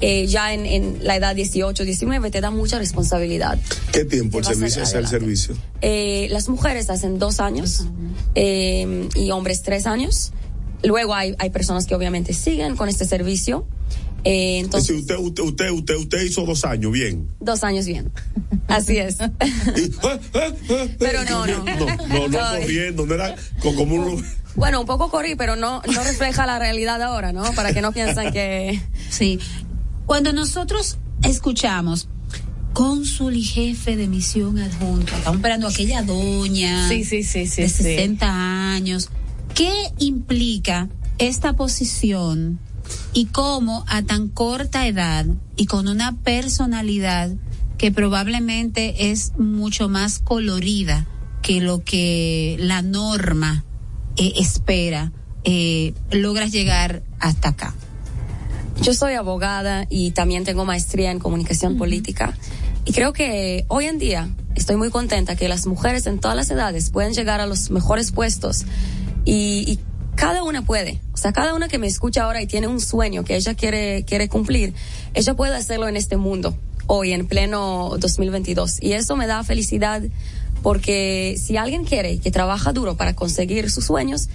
[0.00, 3.58] Eh, ya en, en la edad 18, 19 te da mucha responsabilidad.
[3.92, 5.54] ¿Qué tiempo el servicio es el servicio?
[5.80, 7.84] Eh, las mujeres hacen dos años
[8.34, 10.32] eh, y hombres tres años.
[10.82, 13.64] Luego hay, hay personas que obviamente siguen con este servicio.
[14.24, 17.28] Eh, Es entonces, decir, usted, usted, usted, usted, usted hizo dos años, bien.
[17.40, 18.12] dos años bien.
[18.68, 19.16] Así es.
[20.98, 21.64] Pero no, no.
[21.64, 21.74] No,
[22.08, 24.24] no, no corriendo, no era co- como un...
[24.54, 27.42] Bueno, un poco corrí, pero no, no refleja la realidad ahora, ¿no?
[27.54, 28.80] Para que no piensen que...
[29.08, 29.38] Sí.
[30.04, 32.08] Cuando nosotros escuchamos
[32.74, 37.62] cónsul y jefe de misión adjunto, estamos esperando a aquella doña Sí, sí, sí, sí,
[37.62, 37.82] de sí.
[37.82, 39.08] 60 años,
[39.54, 42.58] ¿qué implica esta posición
[43.12, 47.30] y cómo a tan corta edad y con una personalidad
[47.78, 51.06] que probablemente es mucho más colorida
[51.42, 53.64] que lo que la norma
[54.16, 55.12] eh, espera,
[55.44, 57.74] eh, logras llegar hasta acá?
[58.80, 62.36] Yo soy abogada y también tengo maestría en comunicación política.
[62.84, 66.50] Y creo que hoy en día estoy muy contenta que las mujeres en todas las
[66.50, 68.64] edades pueden llegar a los mejores puestos
[69.24, 69.78] y, y
[70.14, 71.00] cada una puede.
[71.12, 74.04] O sea, cada una que me escucha ahora y tiene un sueño que ella quiere,
[74.04, 74.74] quiere cumplir,
[75.14, 78.82] ella puede hacerlo en este mundo, hoy en pleno 2022.
[78.82, 80.02] Y eso me da felicidad
[80.62, 84.28] porque si alguien quiere que trabaja duro para conseguir sus sueños,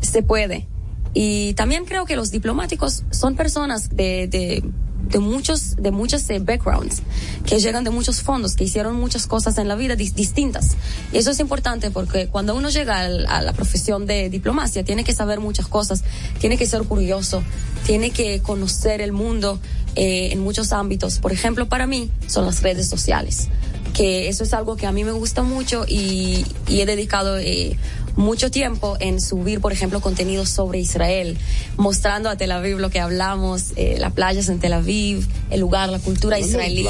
[0.00, 0.66] se puede.
[1.14, 4.62] Y también creo que los diplomáticos son personas de, de,
[5.08, 7.02] de muchos, de muchos eh, backgrounds,
[7.44, 10.76] que llegan de muchos fondos, que hicieron muchas cosas en la vida dis- distintas.
[11.12, 15.14] Y eso es importante porque cuando uno llega a la profesión de diplomacia, tiene que
[15.14, 16.02] saber muchas cosas,
[16.40, 17.42] tiene que ser curioso,
[17.84, 19.60] tiene que conocer el mundo
[19.94, 21.18] eh, en muchos ámbitos.
[21.18, 23.48] Por ejemplo, para mí son las redes sociales
[23.94, 27.78] que eso es algo que a mí me gusta mucho y, y he dedicado eh,
[28.16, 31.38] mucho tiempo en subir, por ejemplo, contenido sobre Israel,
[31.76, 35.88] mostrando a Tel Aviv lo que hablamos, eh, las playas en Tel Aviv, el lugar,
[35.90, 36.86] la cultura israelí.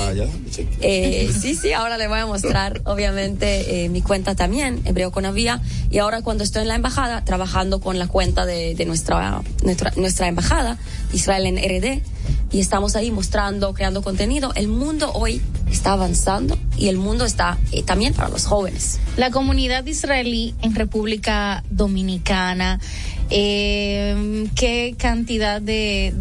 [0.81, 5.27] Eh, sí, sí, ahora le voy a mostrar, obviamente, eh, mi cuenta también, Hebreo con
[5.91, 9.93] y ahora cuando estoy en la embajada, trabajando con la cuenta de, de nuestra, nuestra,
[9.97, 10.79] nuestra embajada,
[11.12, 12.03] Israel en RD,
[12.53, 14.53] y estamos ahí mostrando, creando contenido.
[14.55, 18.99] El mundo hoy está avanzando y el mundo está eh, también para los jóvenes.
[19.17, 22.81] La comunidad israelí en República Dominicana,
[23.31, 26.13] eh, ¿qué cantidad de,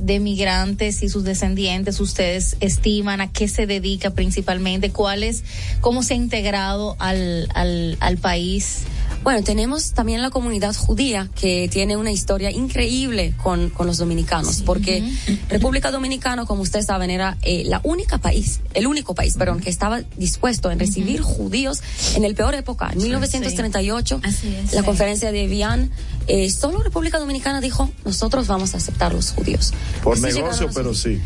[0.00, 3.20] de, migrantes y sus descendientes ustedes estiman?
[3.20, 4.90] ¿A qué se dedica principalmente?
[4.90, 5.44] ¿Cuál es,
[5.80, 8.82] cómo se ha integrado al, al, al país?
[9.22, 14.62] Bueno, tenemos también la comunidad judía que tiene una historia increíble con, con los dominicanos,
[14.66, 15.04] porque
[15.48, 19.70] República Dominicana, como ustedes saben, era eh, la única país, el único país, perdón, que
[19.70, 21.82] estaba dispuesto en recibir judíos
[22.16, 24.84] en el peor época, en 1938, es, la sí.
[24.84, 25.90] conferencia de Vian,
[26.26, 29.72] eh, solo República Dominicana dijo, nosotros vamos a aceptar los judíos.
[30.02, 31.20] Por Así negocio, pero sí.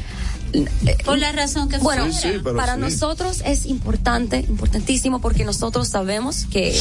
[1.05, 2.81] Por la razón que bueno, Sí, sí, para sí.
[2.81, 6.79] nosotros es importante, importantísimo, porque nosotros sabemos que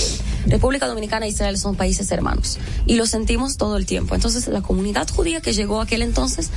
[0.48, 4.16] República Dominicana e Israel son países hermanos y lo sentimos todo el tiempo.
[4.16, 6.50] Entonces, la comunidad judía que llegó aquel entonces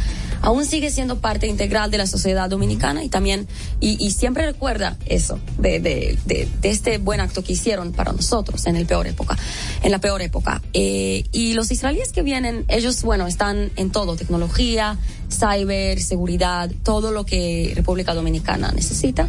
[0.43, 3.49] aún sigue siendo parte integral de la sociedad dominicana y también,
[3.81, 8.13] y, y siempre recuerda eso, de, de, de, de este buen acto que hicieron para
[8.13, 9.37] nosotros en el peor época,
[9.83, 10.63] en la peor época.
[10.73, 14.97] Eh, y los israelíes que vienen, ellos, bueno, están en todo, tecnología,
[15.31, 19.29] cyber, seguridad, todo lo que República Dominicana necesita.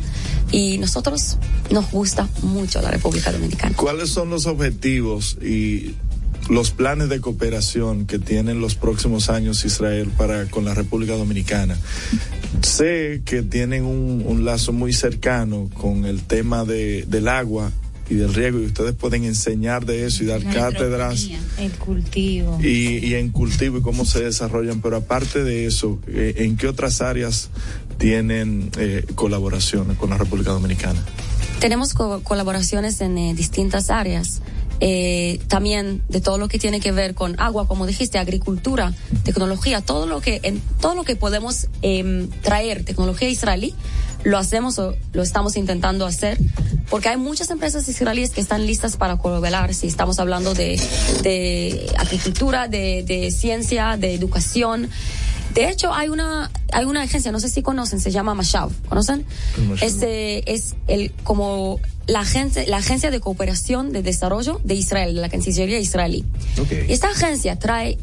[0.51, 1.37] Y nosotros
[1.71, 3.75] nos gusta mucho la República Dominicana.
[3.75, 5.95] ¿Cuáles son los objetivos y
[6.49, 11.77] los planes de cooperación que tienen los próximos años Israel para con la República Dominicana?
[12.61, 17.71] Sé que tienen un, un lazo muy cercano con el tema de, del agua
[18.09, 22.57] y del riego y ustedes pueden enseñar de eso y dar cátedras El cultivo.
[22.61, 26.67] y, y en cultivo y cómo se desarrollan, pero aparte de eso, eh, ¿en qué
[26.67, 27.49] otras áreas
[27.97, 31.03] tienen eh, colaboraciones con la República Dominicana?
[31.59, 34.41] Tenemos co- colaboraciones en eh, distintas áreas.
[34.81, 38.93] eh, también de todo lo que tiene que ver con agua, como dijiste, agricultura,
[39.23, 43.75] tecnología, todo lo que, en todo lo que podemos em, traer tecnología israelí,
[44.23, 46.37] lo hacemos o lo estamos intentando hacer,
[46.89, 50.79] porque hay muchas empresas israelíes que están listas para colaborar, si estamos hablando de,
[51.23, 54.89] de agricultura, de, de ciencia, de educación.
[55.53, 59.25] De hecho, hay una, hay una agencia, no sé si conocen, se llama Mashav, ¿conocen?
[59.81, 65.21] Este es el, como la agencia, la agencia de cooperación de desarrollo de Israel, de
[65.21, 66.23] la Cancillería israelí.
[66.87, 67.97] Y esta agencia trae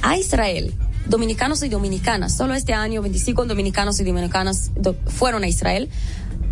[0.00, 0.74] a Israel
[1.06, 2.36] dominicanos y dominicanas.
[2.36, 5.88] Solo este año 25 dominicanos y dominicanas do- fueron a Israel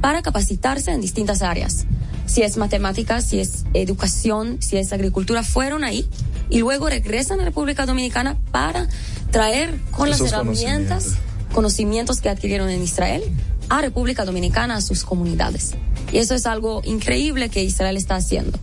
[0.01, 1.85] para capacitarse en distintas áreas.
[2.27, 6.09] Si es matemáticas, si es educación, si es agricultura, fueron ahí
[6.49, 8.89] y luego regresan a República Dominicana para
[9.31, 11.15] traer con las herramientas,
[11.53, 13.23] conocimientos que adquirieron en Israel
[13.69, 15.75] a República Dominicana, a sus comunidades.
[16.13, 18.59] Y eso es algo increíble que Israel está haciendo.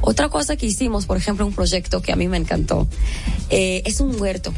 [0.00, 2.86] Otra cosa que hicimos, por ejemplo, un proyecto que a mí me encantó,
[3.50, 4.52] eh, es un huerto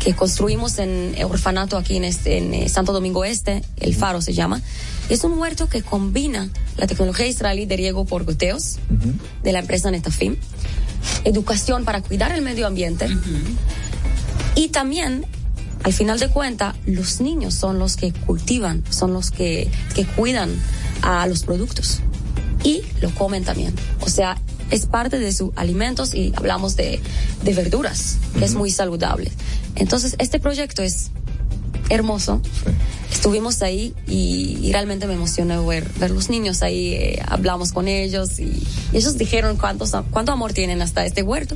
[0.00, 4.20] que construimos en el orfanato aquí en, este, en eh, Santo Domingo Este, el Faro
[4.20, 4.60] se llama.
[5.08, 8.78] Es un huerto que combina la tecnología israelí de riego por goteos
[9.42, 10.36] de la empresa Netafim,
[11.24, 13.08] educación para cuidar el medio ambiente
[14.54, 15.26] y también,
[15.82, 20.50] al final de cuentas, los niños son los que cultivan, son los que, que cuidan
[21.02, 22.00] a los productos
[22.62, 23.74] y lo comen también.
[24.00, 24.36] O sea,
[24.70, 27.00] es parte de sus alimentos y hablamos de,
[27.42, 29.30] de verduras, que es muy saludable.
[29.76, 31.10] Entonces, este proyecto es
[31.90, 32.40] hermoso.
[33.10, 37.88] Estuvimos ahí y, y realmente me emocionó ver, ver los niños ahí, eh, hablamos con
[37.88, 41.54] ellos y, y ellos dijeron cuántos, cuánto amor tienen hasta este huerto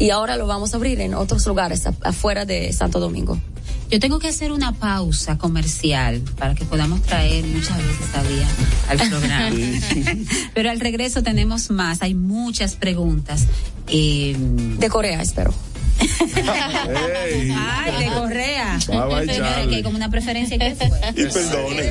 [0.00, 3.38] y ahora lo vamos a abrir en otros lugares afuera de Santo Domingo.
[3.90, 8.48] Yo tengo que hacer una pausa comercial para que podamos traer muchas veces a Día
[8.88, 9.56] al programa.
[10.54, 13.46] Pero al regreso tenemos más, hay muchas preguntas.
[13.88, 15.52] Eh, de Corea, espero.
[17.56, 18.78] Ay, de Correa.
[18.86, 20.88] Bye, bye, que hay como una preferencia que fue.
[21.16, 21.82] Y perdone.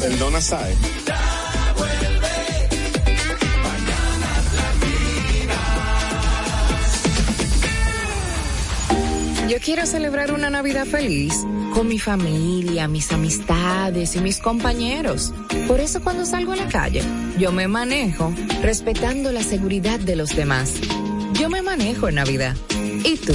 [0.00, 0.74] Perdona, Sae.
[9.48, 11.32] Yo quiero celebrar una Navidad feliz
[11.72, 15.32] con mi familia, mis amistades y mis compañeros.
[15.66, 17.02] Por eso cuando salgo a la calle,
[17.38, 18.30] yo me manejo
[18.60, 20.74] respetando la seguridad de los demás.
[21.32, 22.56] Yo me manejo en Navidad.
[23.04, 23.32] ¿Y tú?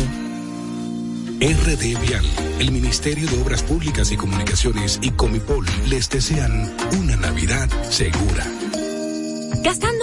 [1.40, 2.26] RD Vial,
[2.60, 6.72] el Ministerio de Obras Públicas y Comunicaciones y Comipol les desean
[7.02, 8.46] una Navidad segura.
[9.64, 10.03] ¿Gastando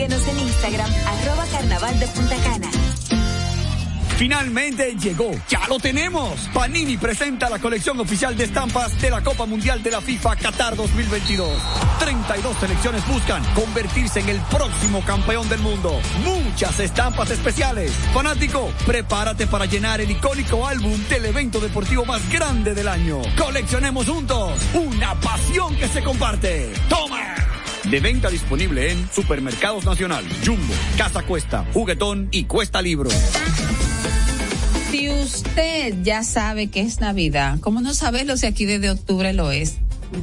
[0.00, 2.70] síguenos en Instagram, arroba carnaval de Punta Cana.
[4.16, 6.48] Finalmente llegó, ya lo tenemos.
[6.54, 10.74] Panini presenta la colección oficial de estampas de la Copa Mundial de la FIFA Qatar
[10.74, 11.50] 2022.
[11.98, 16.00] 32 selecciones buscan convertirse en el próximo campeón del mundo.
[16.24, 17.92] Muchas estampas especiales.
[18.14, 23.20] Fanático, prepárate para llenar el icónico álbum del evento deportivo más grande del año.
[23.36, 26.72] Coleccionemos juntos una pasión que se comparte.
[26.88, 27.49] ¡Toma!
[27.90, 33.10] De venta disponible en Supermercados Nacional, Jumbo, Casa Cuesta, Juguetón y Cuesta Libro.
[34.92, 39.50] Si usted ya sabe que es Navidad, ¿cómo no saberlo si aquí desde octubre lo
[39.50, 39.78] es?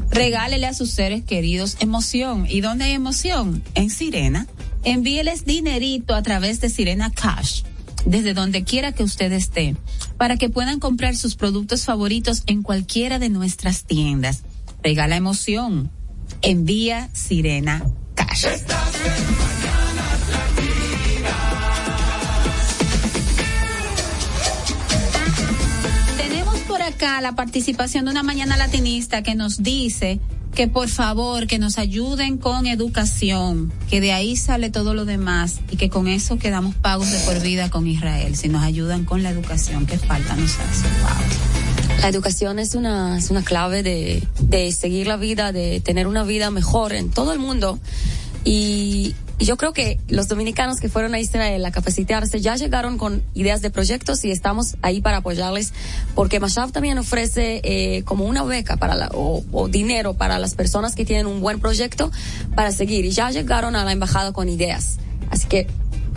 [0.09, 2.45] Regálele a sus seres queridos emoción.
[2.49, 3.61] ¿Y dónde hay emoción?
[3.75, 4.47] En Sirena.
[4.85, 7.63] Envíeles dinerito a través de Sirena Cash,
[8.05, 9.75] desde donde quiera que usted esté,
[10.15, 14.43] para que puedan comprar sus productos favoritos en cualquiera de nuestras tiendas.
[14.81, 15.91] Regala emoción.
[16.41, 18.45] Envía Sirena Cash.
[26.17, 30.19] Tenemos por acá la participación de una mañana latinista que nos dice
[30.57, 35.59] que por favor que nos ayuden con educación, que de ahí sale todo lo demás
[35.69, 38.35] y que con eso quedamos pagos de por vida con Israel.
[38.35, 40.87] Si nos ayudan con la educación, que falta nos hace.
[41.01, 41.56] Wow.
[42.01, 46.23] La educación es una, es una clave de, de seguir la vida, de tener una
[46.23, 47.79] vida mejor en todo el mundo.
[48.43, 52.97] Y, y yo creo que los dominicanos que fueron a Israel a capacitarse ya llegaron
[52.97, 55.73] con ideas de proyectos y estamos ahí para apoyarles
[56.15, 60.55] porque Mashav también ofrece eh, como una beca para la, o, o dinero para las
[60.55, 62.11] personas que tienen un buen proyecto
[62.55, 64.97] para seguir y ya llegaron a la embajada con ideas.
[65.29, 65.67] Así que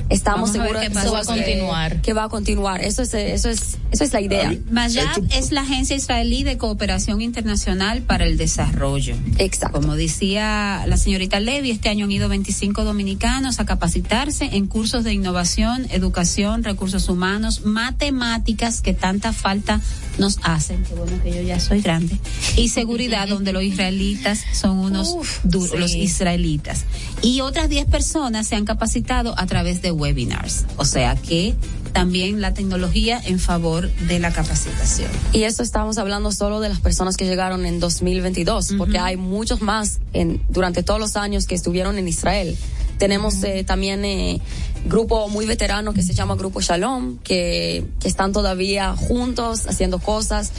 [0.09, 2.01] estamos seguros que eso Va a continuar.
[2.03, 2.83] Que va a continuar.
[2.83, 4.53] Eso es, eso es, eso es la idea.
[4.71, 9.17] Mayab es la agencia israelí de cooperación internacional para el desarrollo.
[9.39, 9.81] Exacto.
[9.81, 15.05] Como decía la señorita Levy, este año han ido 25 dominicanos a capacitarse en cursos
[15.05, 19.81] de innovación, educación, recursos humanos, matemáticas que tanta falta
[20.19, 20.83] nos hacen.
[20.85, 22.19] Qué bueno que yo ya soy grande.
[22.57, 25.79] Y seguridad, donde los israelitas son unos duros, sí.
[25.79, 26.85] los israelitas.
[27.23, 30.65] Y otras 10 personas se han capacitado a través de webinars.
[30.77, 31.55] O sea que
[31.93, 35.11] también la tecnología en favor de la capacitación.
[35.33, 39.61] Y eso estamos hablando solo de las personas que llegaron en 2022, porque hay muchos
[39.61, 42.57] más en, durante todos los años que estuvieron en Israel.
[42.99, 44.41] Tenemos eh, también eh,
[44.85, 50.53] grupo muy veterano que se llama Grupo Shalom, que, que están todavía juntos haciendo cosas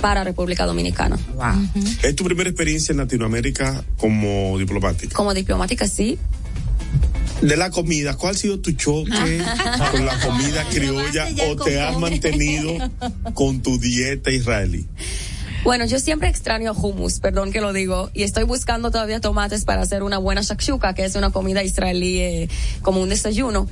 [0.00, 1.18] para República Dominicana.
[2.02, 5.14] ¿Es tu primera experiencia en Latinoamérica como diplomática?
[5.14, 6.18] Como diplomática, sí.
[7.42, 9.10] De la comida, ¿cuál ha sido tu choque
[9.90, 12.72] con la comida criolla o te has mantenido
[13.34, 14.86] con tu dieta israelí?
[15.64, 19.82] Bueno, yo siempre extraño hummus, perdón que lo digo, y estoy buscando todavía tomates para
[19.82, 22.48] hacer una buena shakshuka, que es una comida israelí eh,
[22.80, 23.68] como un desayuno,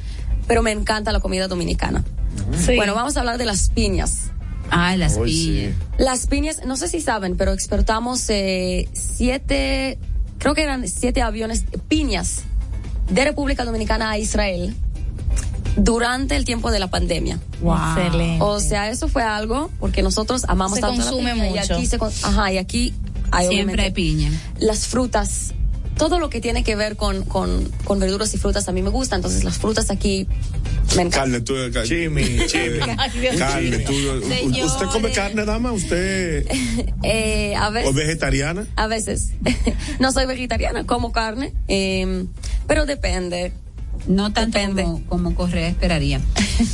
[0.48, 2.04] pero me encanta la comida dominicana.
[2.56, 2.74] Sí.
[2.74, 4.30] Bueno, vamos a hablar de las piñas.
[4.70, 5.74] Ah, las piñas.
[5.98, 9.98] Las piñas, no sé si saben, pero exportamos eh, siete,
[10.38, 12.44] creo que eran siete aviones piñas
[13.10, 14.74] de República Dominicana a Israel
[15.76, 17.38] durante el tiempo de la pandemia.
[17.62, 18.38] Excelente.
[18.44, 21.72] O sea, eso fue algo porque nosotros amamos Se tanto la consume piña, mucho.
[21.72, 22.94] Y aquí se con- ajá, y aquí
[23.30, 24.30] hay Siempre hay piña.
[24.58, 25.52] Las frutas,
[26.00, 28.88] todo lo que tiene que ver con, con, con verduras y frutas a mí me
[28.88, 30.26] gusta, entonces las frutas aquí
[30.96, 31.10] me encantan.
[31.10, 31.54] Carne, tú.
[31.84, 32.22] Chimi,
[32.96, 33.92] Ay, Dios Carne, tú.
[34.26, 34.64] Señores.
[34.72, 35.72] ¿Usted come carne, dama?
[35.72, 36.46] ¿Usted
[37.02, 38.66] Eh, a o veces, vegetariana?
[38.76, 39.32] a veces.
[40.00, 42.24] no soy vegetariana, como carne, eh,
[42.66, 43.52] pero depende.
[44.06, 46.22] No tanto como, como Correa esperaría.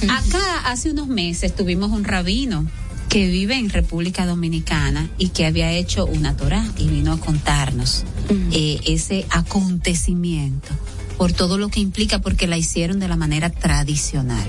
[0.09, 2.65] Acá hace unos meses tuvimos un rabino
[3.09, 8.05] que vive en República Dominicana y que había hecho una Torah y vino a contarnos
[8.53, 10.69] eh, ese acontecimiento
[11.17, 14.47] por todo lo que implica porque la hicieron de la manera tradicional.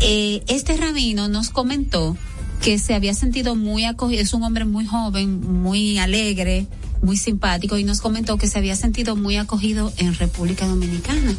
[0.00, 2.16] Eh, este rabino nos comentó
[2.60, 6.66] que se había sentido muy acogido, es un hombre muy joven, muy alegre,
[7.02, 11.34] muy simpático y nos comentó que se había sentido muy acogido en República Dominicana.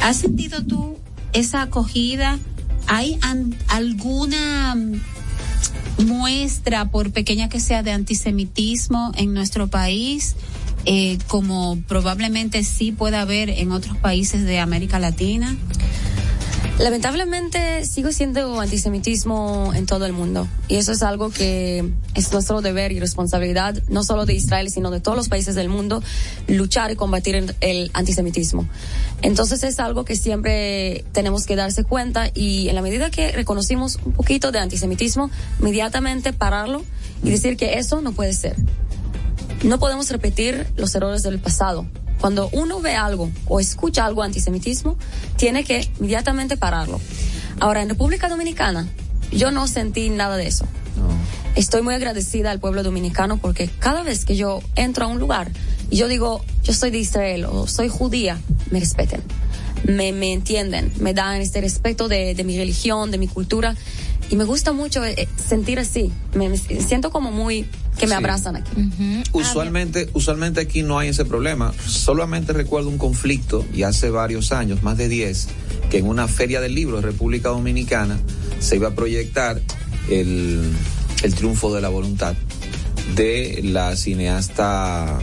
[0.00, 0.98] ¿Has sentido tú
[1.32, 2.38] esa acogida?
[2.88, 3.18] ¿Hay
[3.68, 4.76] alguna
[6.04, 10.36] muestra, por pequeña que sea, de antisemitismo en nuestro país?
[10.84, 15.56] Eh, como probablemente sí pueda haber en otros países de América Latina.
[16.78, 22.62] Lamentablemente sigo siendo antisemitismo en todo el mundo y eso es algo que es nuestro
[22.62, 26.02] deber y responsabilidad no solo de Israel sino de todos los países del mundo
[26.48, 28.66] luchar y combatir el, antisemitismo.
[29.20, 33.98] Entonces es algo que siempre tenemos que darse cuenta y en la medida que reconocimos
[34.04, 36.82] un poquito de antisemitismo inmediatamente pararlo
[37.22, 38.56] y decir que eso no puede ser.
[39.62, 41.86] No podemos repetir los errores del pasado.
[42.22, 44.96] Cuando uno ve algo o escucha algo antisemitismo,
[45.34, 47.00] tiene que inmediatamente pararlo.
[47.58, 48.86] Ahora, en República Dominicana,
[49.32, 50.64] yo no sentí nada de eso.
[51.56, 55.50] Estoy muy agradecida al pueblo dominicano porque cada vez que yo entro a un lugar
[55.90, 58.38] y yo digo, yo soy de Israel o soy judía,
[58.70, 59.20] me respeten,
[59.82, 63.74] me, me entienden, me dan este respeto de, de mi religión, de mi cultura.
[64.30, 66.10] Y me gusta mucho eh, sentir así.
[66.34, 67.66] Me, me siento como muy
[67.98, 68.14] que me Sí.
[68.14, 68.70] abrazan aquí.
[69.32, 71.72] Usualmente, usualmente aquí no hay ese problema.
[71.86, 75.48] Solamente recuerdo un conflicto y hace varios años, más de 10,
[75.90, 78.18] que en una feria del libro de República Dominicana
[78.60, 79.60] se iba a proyectar
[80.10, 80.62] el,
[81.22, 82.34] el triunfo de la voluntad
[83.14, 85.18] de la cineasta,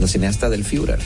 [0.00, 0.98] la cineasta del Führer.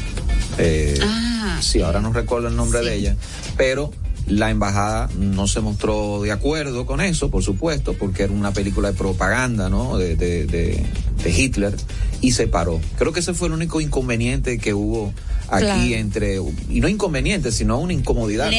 [0.58, 1.58] Eh, Ah.
[1.62, 3.16] sí, ahora no recuerdo el nombre de ella,
[3.56, 3.92] pero
[4.26, 8.90] la embajada no se mostró de acuerdo con eso, por supuesto, porque era una película
[8.92, 9.96] de propaganda, ¿no?
[9.98, 10.84] De, de, de,
[11.22, 11.74] de Hitler
[12.20, 12.80] y se paró.
[12.96, 15.12] Creo que ese fue el único inconveniente que hubo
[15.50, 15.82] aquí Claro.
[15.96, 16.36] entre
[16.70, 18.50] y no inconveniente, sino una incomodidad.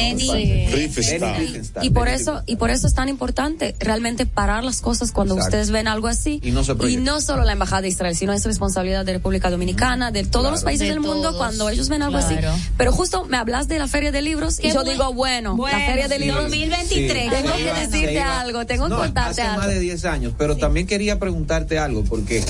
[1.82, 5.56] Y por eso, y por eso es tan importante realmente parar las cosas cuando Exacto.
[5.56, 6.40] ustedes ven algo así.
[6.42, 7.04] Y no se proyecta.
[7.04, 10.50] no solo la embajada de Israel, sino es responsabilidad de República Dominicana, de todos Claro.
[10.56, 12.50] los países De del mundo cuando ellos ven algo Claro.
[12.52, 12.62] así.
[12.78, 15.78] Pero justo me hablas de la feria de libros y yo buen- digo, bueno, Bueno,
[15.78, 16.22] la feria de sí.
[16.24, 17.30] libros 2023.
[17.30, 19.62] Tengo que decirte algo, tengo No, que contarte hace algo.
[19.62, 22.42] más de 10 años, pero también quería preguntarte algo, porque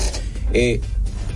[0.53, 0.81] eh,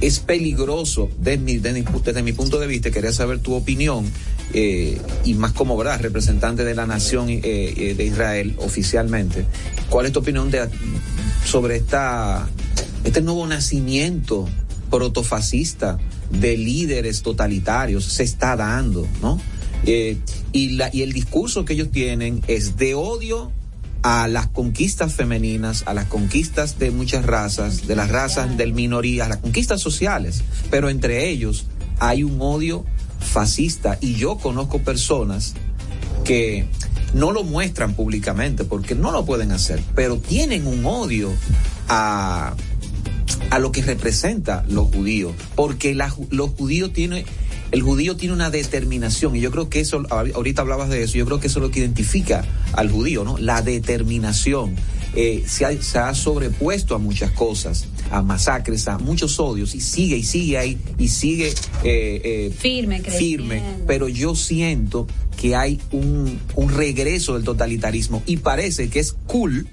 [0.01, 4.11] es peligroso desde mi, desde mi, desde mi punto de vista, quería saber tu opinión,
[4.53, 9.45] eh, y más como verdad, representante de la nación eh, eh, de Israel oficialmente,
[9.89, 10.67] ¿cuál es tu opinión de,
[11.45, 12.49] sobre esta,
[13.03, 14.49] este nuevo nacimiento
[14.89, 15.99] protofascista
[16.32, 18.05] de líderes totalitarios?
[18.05, 19.39] Se está dando, ¿no?
[19.86, 20.17] Eh,
[20.51, 23.51] y, la, y el discurso que ellos tienen es de odio
[24.03, 29.29] a las conquistas femeninas, a las conquistas de muchas razas, de las razas de minorías,
[29.29, 31.65] las conquistas sociales, pero entre ellos
[31.99, 32.84] hay un odio
[33.19, 33.97] fascista.
[34.01, 35.53] Y yo conozco personas
[36.23, 36.65] que
[37.13, 41.32] no lo muestran públicamente porque no lo pueden hacer, pero tienen un odio
[41.88, 42.55] a,
[43.49, 47.25] a lo que representa los judíos, porque la, los judíos tienen
[47.72, 51.26] el judío tiene una determinación y yo creo que eso, ahorita hablabas de eso, yo
[51.26, 52.43] creo que eso es lo que identifica
[52.74, 53.38] al judío, ¿no?
[53.38, 54.76] La determinación.
[55.13, 59.82] Eh, se, ha, se, ha, sobrepuesto a muchas cosas, a masacres, a muchos odios y
[59.82, 61.49] sigue y sigue ahí y sigue
[61.84, 63.61] eh, eh, firme, firme.
[63.88, 69.67] Pero yo siento que hay un, un regreso del totalitarismo y parece que es cool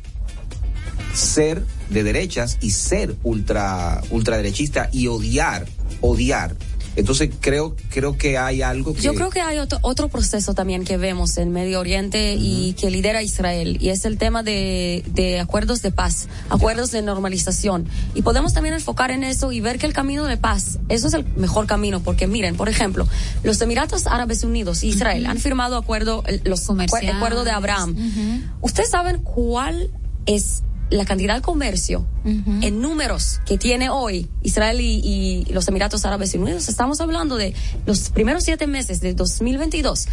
[1.14, 5.66] ser de derechas y ser ultra ultraderechista y odiar,
[6.00, 6.56] odiar
[6.96, 9.02] entonces creo, creo que hay algo que...
[9.02, 12.42] Yo creo que hay otro, otro proceso también que vemos en Medio Oriente uh -huh.
[12.42, 17.02] y que lidera Israel y es el tema de, de acuerdos de paz, acuerdos de
[17.02, 17.86] normalización.
[18.14, 21.14] Y podemos también enfocar en eso y ver que el camino de paz, eso es
[21.14, 23.06] el mejor camino porque miren, por ejemplo,
[23.42, 25.30] los Emiratos Árabes Unidos y Israel uh -huh.
[25.30, 27.90] han firmado acuerdo, los acuerdo de Abraham.
[27.90, 28.42] Uh -huh.
[28.60, 29.90] ¿Ustedes saben cuál
[30.26, 32.64] es la cantidad de comercio uh -huh.
[32.64, 37.54] en números que tiene hoy Israel y, y, los Emiratos Árabes Unidos, estamos hablando de
[37.86, 40.08] los primeros siete meses de 2022,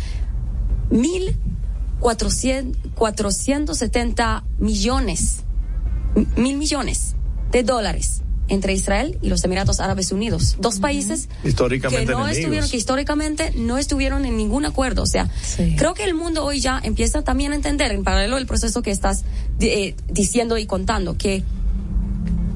[0.90, 1.38] mil
[2.00, 5.40] cuatrocientos setenta millones,
[6.36, 7.16] mil millones
[7.52, 10.82] de dólares entre Israel y los Emiratos Árabes Unidos, dos uh -huh.
[10.82, 12.38] países históricamente que no enemigos.
[12.38, 15.04] estuvieron, que históricamente no estuvieron en ningún acuerdo.
[15.04, 15.76] O sea, sí.
[15.78, 18.92] creo que el mundo hoy ya empieza también a entender, en paralelo del proceso que
[18.92, 19.24] estás
[19.60, 21.44] eh, diciendo y contando, que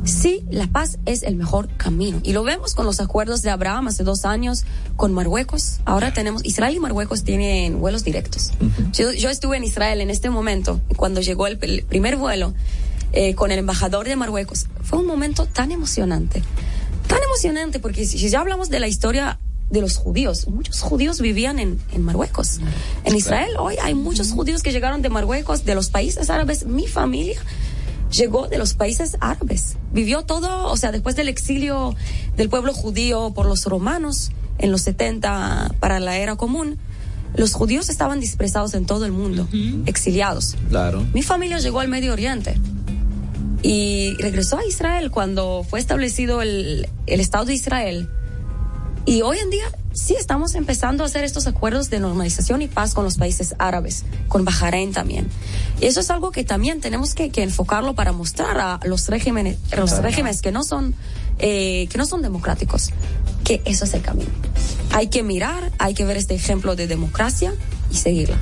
[0.04, 2.20] sí, la paz es el mejor camino.
[2.24, 4.64] Y lo vemos con los acuerdos de Abraham hace dos años
[4.96, 5.80] con Marruecos.
[5.86, 8.52] Ahora tenemos, Israel y Marruecos tienen vuelos directos.
[8.60, 8.92] Uh -huh.
[8.92, 12.54] yo, yo, estuve en Israel en este momento, cuando llegó el, el primer vuelo
[13.12, 14.68] eh, con el embajador de Marruecos.
[14.84, 16.44] Fue un momento tan emocionante,
[17.08, 19.40] tan emocionante, porque si, ya hablamos de la historia
[19.70, 22.60] de los judíos, muchos judíos vivían en, en Marruecos.
[23.04, 26.66] En Israel hoy hay muchos judíos que llegaron de Marruecos, de los países árabes.
[26.66, 27.40] Mi familia
[28.12, 29.78] llegó de los países árabes.
[29.92, 31.96] Vivió todo, o sea, después del exilio
[32.36, 36.78] del pueblo judío por los romanos en los 70 para la era común.
[37.36, 39.84] Los judíos estaban dispersados en todo el mundo, uh -huh.
[39.88, 40.56] exiliados.
[40.70, 41.06] Claro.
[41.14, 42.60] Mi familia llegó al Medio Oriente
[43.62, 48.10] y regresó a Israel cuando fue establecido el, el Estado de Israel.
[49.06, 52.94] Y hoy en día sí estamos empezando a hacer estos acuerdos de normalización y paz
[52.94, 55.28] con los países árabes, con Bahrein también.
[55.82, 59.58] Y eso es algo que también tenemos que, que enfocarlo para mostrar a los regímenes,
[59.76, 60.94] los regímenes que no son,
[61.40, 62.92] eh, que no son democráticos,
[63.44, 64.30] que eso es el camino.
[64.92, 67.54] Hay que mirar, hay que ver este ejemplo de democracia
[67.92, 68.38] y seguirla.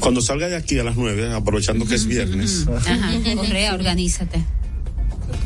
[0.00, 2.66] Cuando salga de aquí a las nueve, aprovechando que es viernes.
[2.68, 4.44] Ajá, Correa, organízate.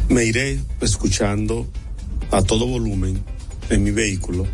[0.09, 1.67] Me iré escuchando
[2.31, 3.21] a todo volumen
[3.71, 4.47] en mi vehículo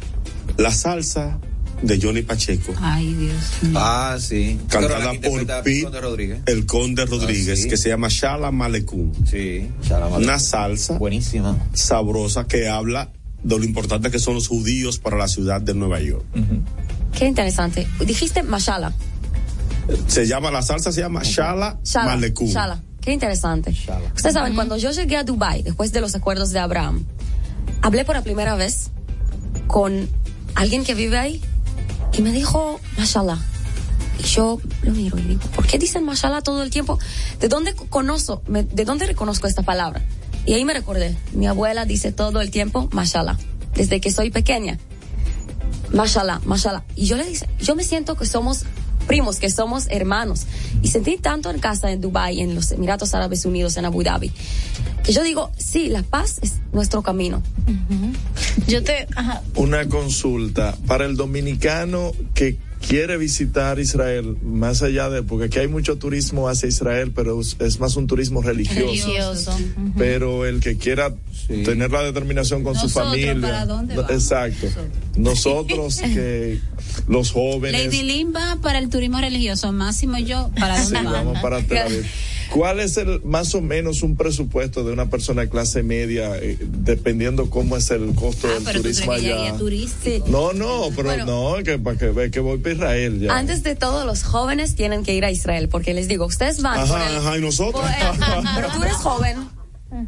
[0.58, 1.38] la salsa
[1.82, 2.72] de Johnny Pacheco.
[2.80, 3.34] Ay, Dios.
[3.62, 3.72] Mío.
[3.76, 4.58] Ah, sí.
[4.68, 6.40] Cantada por Pete, Conde Rodríguez.
[6.46, 7.68] el Conde Rodríguez, Ah, sí.
[7.68, 9.12] que se llama Shala Malecum.
[9.24, 10.22] Sí, Shala Malecum.
[10.22, 13.10] Una salsa buenísima, sabrosa que habla
[13.42, 16.24] de lo importante que son los judíos para la ciudad de Nueva York.
[16.34, 16.60] Uh -huh.
[17.16, 17.86] Qué interesante.
[18.04, 18.92] Dijiste Mashala.
[20.06, 22.16] Se llama, la salsa se llama Shala, Shala.
[22.46, 22.82] Shala.
[23.00, 23.72] Qué interesante.
[23.72, 24.12] Shala.
[24.16, 24.56] Ustedes saben, uh -huh.
[24.56, 27.04] cuando yo llegué a Dubai después de los acuerdos de Abraham,
[27.82, 28.90] hablé por la primera vez
[29.66, 30.08] con
[30.54, 31.42] alguien que vive ahí
[32.16, 33.38] y me dijo, mashallah.
[34.18, 36.98] Y yo lo miro y digo, ¿por qué dicen mashallah todo el tiempo?
[37.40, 40.02] ¿De dónde conozco, me, de dónde reconozco esta palabra?
[40.46, 43.36] Y ahí me recordé, mi abuela dice todo el tiempo mashallah,
[43.74, 44.78] desde que soy pequeña.
[45.94, 46.82] Mashallah, mashallah.
[46.96, 48.64] Y yo le dije, yo me siento que somos
[49.06, 50.46] primos, que somos hermanos.
[50.82, 54.32] Y sentí tanto en casa en Dubai, en los Emiratos Árabes Unidos, en Abu Dhabi,
[55.04, 57.42] que yo digo, sí, la paz es nuestro camino.
[57.66, 58.66] Uh -huh.
[58.66, 59.06] Yo te...
[59.14, 59.42] Ajá.
[59.56, 62.56] Una consulta para el dominicano que
[62.88, 67.80] quiere visitar Israel, más allá de, porque aquí hay mucho turismo hacia Israel, pero es
[67.80, 68.80] más un turismo religioso.
[68.86, 69.58] religioso.
[69.96, 71.14] Pero el que quiera
[71.46, 71.62] sí.
[71.62, 73.40] tener la determinación con Nosotros, su familia.
[73.40, 74.10] ¿para dónde vamos?
[74.10, 74.66] Exacto.
[75.16, 76.60] Nosotros que
[77.08, 77.86] los jóvenes.
[77.86, 81.12] Lady Limba para el turismo religioso, Máximo y yo, ¿para dónde sí, vamos?
[81.12, 82.04] vamos para Tel Aviv.
[82.50, 86.58] ¿Cuál es el más o menos un presupuesto de una persona de clase media, eh,
[86.60, 89.56] dependiendo cómo es el costo del turismo allá?
[90.28, 91.26] No, no, pero Bueno.
[91.26, 93.36] no, que para que ve que voy Israel ya.
[93.36, 96.86] Antes de todo, los jóvenes tienen que ir a Israel, porque les digo, ustedes van
[96.88, 97.82] por Ajá, el- ajá, y nosotros.
[97.82, 99.48] por el- pero tú eres joven.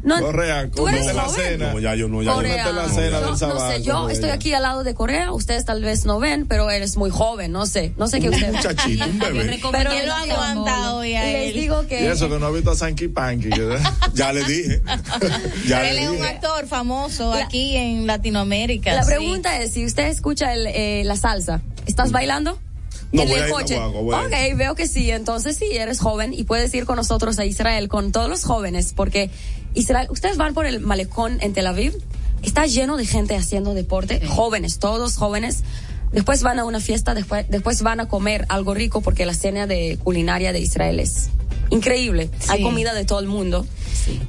[0.03, 1.45] No, Correa, tú eres cómete la joven.
[1.45, 1.71] cena.
[1.71, 2.63] No, ya yo no, ya yo Corea.
[2.65, 2.93] Cómete la no.
[2.93, 6.03] cena Yo, del no sé, yo estoy aquí al lado de Corea, ustedes tal vez
[6.05, 8.51] no ven, pero eres muy joven, no sé, no sé qué usted.
[8.51, 9.59] muchachito, un bebé.
[9.71, 11.61] Pero ¿Quién lo les digo- aguanta hoy a les él?
[11.61, 13.49] digo Y que eso que no ha visto a Sanky Panky.
[14.13, 14.81] Ya le dije.
[15.69, 18.93] ya Él le es un actor famoso La- aquí en Latinoamérica.
[18.93, 19.07] la sí.
[19.11, 22.59] pregunta es si usted escucha el, eh, la salsa, ¿estás bailando?
[23.11, 23.77] No, en voy el coche.
[23.79, 25.11] ok, veo que sí.
[25.11, 28.93] Entonces sí, eres joven y puedes ir con nosotros a Israel, con todos los jóvenes,
[28.93, 29.29] porque
[29.73, 31.93] Israel, ustedes van por el malecón en Tel Aviv,
[32.43, 35.63] está lleno de gente haciendo deporte, jóvenes, todos jóvenes.
[36.11, 39.67] Después van a una fiesta, después, después van a comer algo rico porque la cena
[39.67, 41.29] de culinaria de Israel es
[41.69, 42.29] increíble.
[42.47, 43.65] Hay comida de todo el mundo.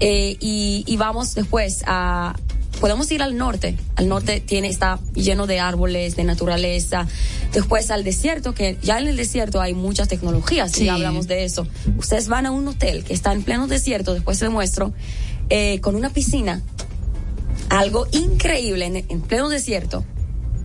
[0.00, 2.34] Eh, y, y vamos después a
[2.80, 3.76] podemos ir al norte.
[3.96, 7.06] Al norte tiene está lleno de árboles, de naturaleza.
[7.52, 10.84] Después al desierto, que ya en el desierto hay muchas tecnologías, Sí.
[10.86, 11.66] ya hablamos de eso.
[11.98, 14.92] Ustedes van a un hotel que está en pleno desierto, después les muestro,
[15.50, 16.62] eh, con una piscina,
[17.70, 20.04] algo increíble en, en pleno desierto,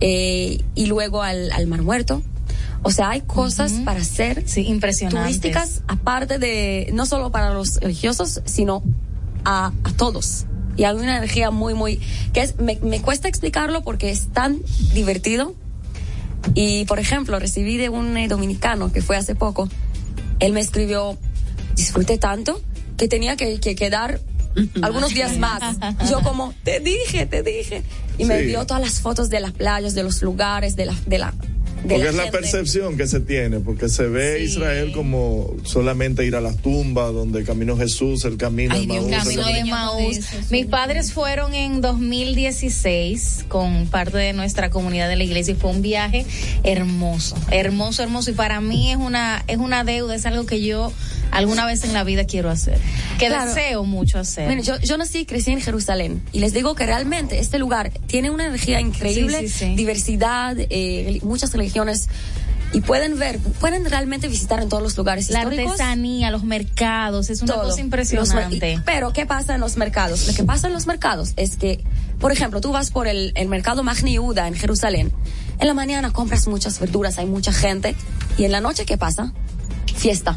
[0.00, 2.22] eh, y luego al, al Mar Muerto.
[2.82, 5.40] O sea, hay cosas para hacer Sí, impresionantes.
[5.40, 8.82] turísticas, aparte de, no solo para los religiosos, sino
[9.46, 10.44] a, a todos.
[10.76, 12.00] Y hay una energía muy, muy,
[12.32, 14.60] que es, me, me cuesta explicarlo porque es tan
[14.92, 15.54] divertido.
[16.54, 19.68] Y, por ejemplo, recibí de un eh, dominicano que fue hace poco,
[20.40, 21.16] él me escribió,
[21.74, 22.60] disfruté tanto
[22.96, 24.20] que tenía que, que quedar
[24.82, 25.76] algunos días más.
[26.08, 27.82] Yo como, te dije, te dije.
[28.18, 31.18] Y me dio todas las fotos de las playas, de los lugares, de la, de
[31.18, 31.34] la,
[31.88, 32.38] Porque es la gente.
[32.38, 34.44] percepción que se tiene, porque se ve Sí.
[34.44, 39.06] Israel como solamente ir a las tumbas donde caminó Jesús, el camino Ay, de Maús,
[39.12, 40.18] el camino- de Maús.
[40.50, 45.70] Mis padres fueron en 2016 con parte de nuestra comunidad de la iglesia y fue
[45.70, 46.24] un viaje
[46.62, 48.30] hermoso, hermoso, hermoso.
[48.30, 50.92] Y para mí es una, es una deuda, es algo que yo
[51.34, 52.78] alguna vez en la vida quiero hacer,
[53.18, 53.48] que Claro.
[53.54, 54.48] deseo mucho hacer.
[54.48, 57.90] Miren, yo, yo nací y crecí en Jerusalén y les digo que realmente este lugar
[58.06, 59.74] tiene una energía increíble, Sí, sí, sí.
[59.76, 62.08] diversidad, eh, muchas religiones
[62.72, 65.72] y pueden ver, pueden realmente visitar en todos los lugares la históricos.
[65.72, 67.62] artesanía, los mercados, es una todo.
[67.64, 68.72] cosa Los impresionante.
[68.72, 70.26] y- pero, ¿qué pasa en los mercados?
[70.26, 71.84] Lo que pasa en los mercados es que,
[72.18, 75.12] por ejemplo, tú vas por el, el mercado Magni Yehuda en Jerusalén.
[75.60, 77.94] En la mañana compras muchas verduras, hay mucha gente.
[78.38, 79.32] Y en la noche, ¿qué pasa?
[79.94, 80.36] Fiesta.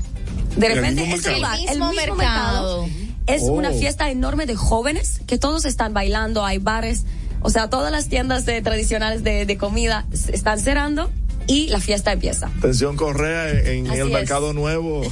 [0.58, 1.36] De En el repente, mismo mercado.
[1.36, 2.88] lugar, El mismo mercado.
[3.28, 3.52] es Oh.
[3.54, 7.06] una fiesta enorme de jóvenes que todos están bailando, hay bares.
[7.42, 11.12] O sea, todas las tiendas de- tradicionales de, de comida están cerrando
[11.48, 12.48] y la fiesta empieza.
[12.58, 14.14] Atención Correa en el es.
[14.14, 15.02] mercado nuevo.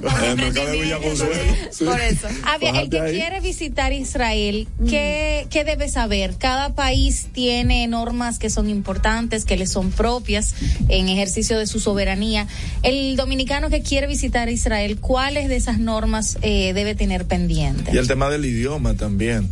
[0.00, 1.34] En el mercado de Villa Consuelo.
[1.70, 1.84] Sí.
[1.84, 2.26] Por eso.
[2.44, 3.12] Avia, el que ahí.
[3.14, 6.34] quiere visitar Israel, ¿qué, ¿qué debe saber?
[6.38, 10.54] Cada país tiene normas que son importantes, que le son propias
[10.88, 12.46] en ejercicio de su soberanía.
[12.82, 17.90] El dominicano que quiere visitar Israel, ¿cuáles de esas normas eh, debe tener pendiente?
[17.92, 19.50] Y el tema del idioma también.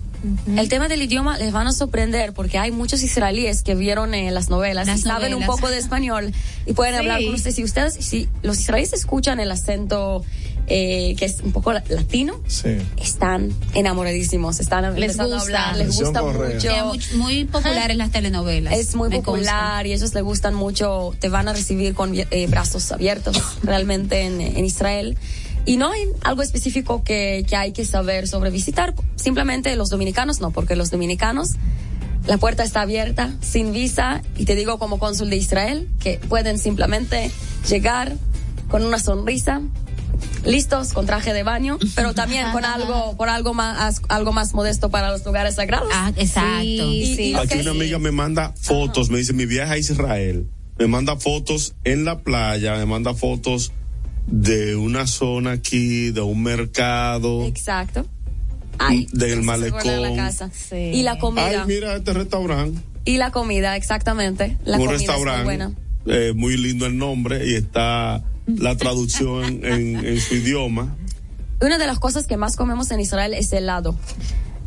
[0.57, 4.31] El tema del idioma les van a sorprender porque hay muchos israelíes que vieron eh,
[4.31, 6.33] las novelas Las y saben un poco de español
[6.67, 6.99] y pueden Sí.
[6.99, 7.55] hablar con ustedes.
[7.57, 10.25] Si ustedes, si los israelíes escuchan el acento
[10.71, 12.77] eh, que es un poco la- latino, Sí.
[12.99, 15.69] están enamoradísimos, están Les empezando a gusta.
[15.71, 16.55] hablar, les gusta Correa.
[16.57, 16.87] mucho.
[16.87, 18.75] Muy, muy popular en las telenovelas.
[18.75, 22.47] Es muy me popular y ellos les gustan mucho, te van a recibir con eh,
[22.49, 25.17] brazos abiertos realmente en, en Israel.
[25.69, 30.41] Y no hay algo específico que, que hay que saber sobre visitar, simplemente los dominicanos
[30.41, 31.51] no, porque los dominicanos,
[32.27, 36.59] la puerta está abierta, sin visa, y te digo como cónsul de Israel, que pueden
[36.59, 37.31] simplemente
[37.69, 38.15] llegar
[38.71, 39.61] con una sonrisa,
[40.45, 44.91] listos con traje de baño, pero también con algo, por algo más, algo más modesto
[44.91, 45.89] para los lugares sagrados.
[45.93, 46.65] Ah, exacto.
[46.65, 49.79] Y- y lo Aquí que- una amiga me manda fotos, me dice mi viaje a
[49.79, 50.47] Israel.
[50.79, 53.73] Me manda fotos en la playa, me manda fotos
[54.31, 57.45] de una zona aquí, de un mercado.
[57.45, 58.07] Exacto.
[58.79, 60.03] Ay, Del malecón.
[60.03, 60.51] la casa.
[60.53, 60.77] Sí.
[60.77, 61.63] Y la comida.
[61.63, 62.81] Ay, mira este restaurante.
[63.05, 64.57] Y la comida, exactamente.
[64.65, 65.45] La un comida es muy restaurante.
[65.45, 65.73] buena.
[66.07, 70.97] eh, muy lindo el nombre y está la traducción en, en su idioma.
[71.61, 73.97] Una de las cosas que más comemos en Israel es helado.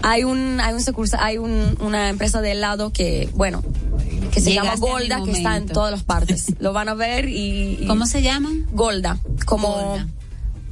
[0.04, 0.82] Hay un, hay un
[1.20, 3.64] hay un, una empresa de helado que, bueno,
[4.32, 6.48] que se llama Llegaste Golda, que está en todas las partes.
[6.60, 7.78] Lo van a ver y.
[7.82, 8.68] y- ¿Cómo se llaman?
[8.72, 9.18] Golda.
[9.46, 10.08] Como Golda.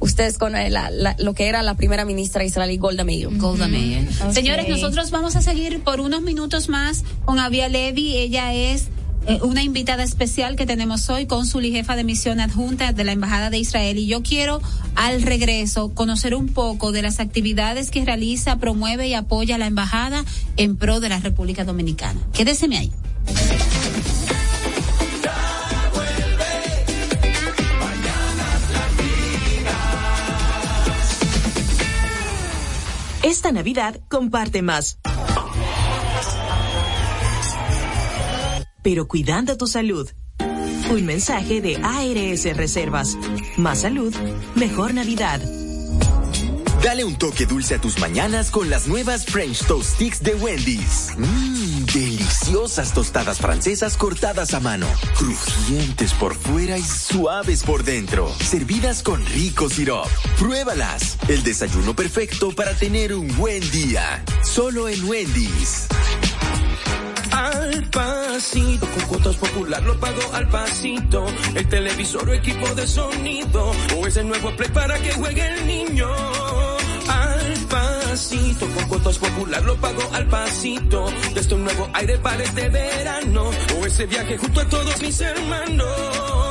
[0.00, 3.28] ustedes con eh, la- la- lo que era la primera ministra israelí, Golda Meir.
[3.38, 4.08] Golda Meir.
[4.32, 8.16] Señores, nosotros vamos a seguir por unos minutos más con Avia Levi.
[8.16, 8.88] Ella es
[9.26, 13.12] eh, una invitada especial que tenemos hoy, cónsul y jefa de misión adjunta de la
[13.12, 13.98] Embajada de Israel.
[13.98, 14.60] Y yo quiero,
[14.94, 20.24] al regreso, conocer un poco de las actividades que realiza, promueve y apoya la Embajada
[20.56, 22.20] en pro de la República Dominicana.
[22.32, 22.92] Quédeseme ahí.
[33.22, 34.98] Esta Navidad comparte más.
[38.82, 40.08] Pero cuidando tu salud.
[40.90, 43.16] Un mensaje de ARS Reservas.
[43.56, 44.14] Más salud,
[44.54, 45.40] mejor Navidad.
[46.82, 51.10] Dale un toque dulce a tus mañanas con las nuevas French Toast Sticks de Wendy's.
[51.18, 54.86] Mmm, deliciosas tostadas francesas cortadas a mano,
[55.18, 60.08] crujientes por fuera y suaves por dentro, servidas con rico sirop.
[60.38, 64.24] Pruébalas, el desayuno perfecto para tener un buen día.
[64.42, 65.86] Solo en Wendy's.
[67.40, 71.24] Al pasito, con cuotas popular lo pago al pasito.
[71.54, 76.06] El televisor o equipo de sonido, o ese nuevo play para que juegue el niño.
[77.08, 81.06] Al pasito, con cuotas popular lo pago al pasito.
[81.34, 86.49] Desde un nuevo aire para este verano, o ese viaje junto a todos mis hermanos.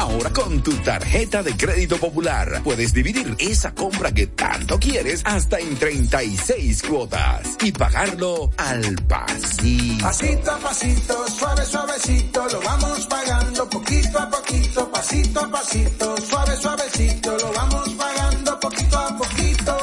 [0.00, 5.58] Ahora con tu tarjeta de crédito popular puedes dividir esa compra que tanto quieres hasta
[5.58, 10.02] en 36 cuotas y pagarlo al pasito.
[10.02, 16.56] Pasito a pasito, suave, suavecito, lo vamos pagando poquito a poquito, pasito a pasito, suave,
[16.56, 19.76] suavecito, lo vamos pagando poquito a poquito.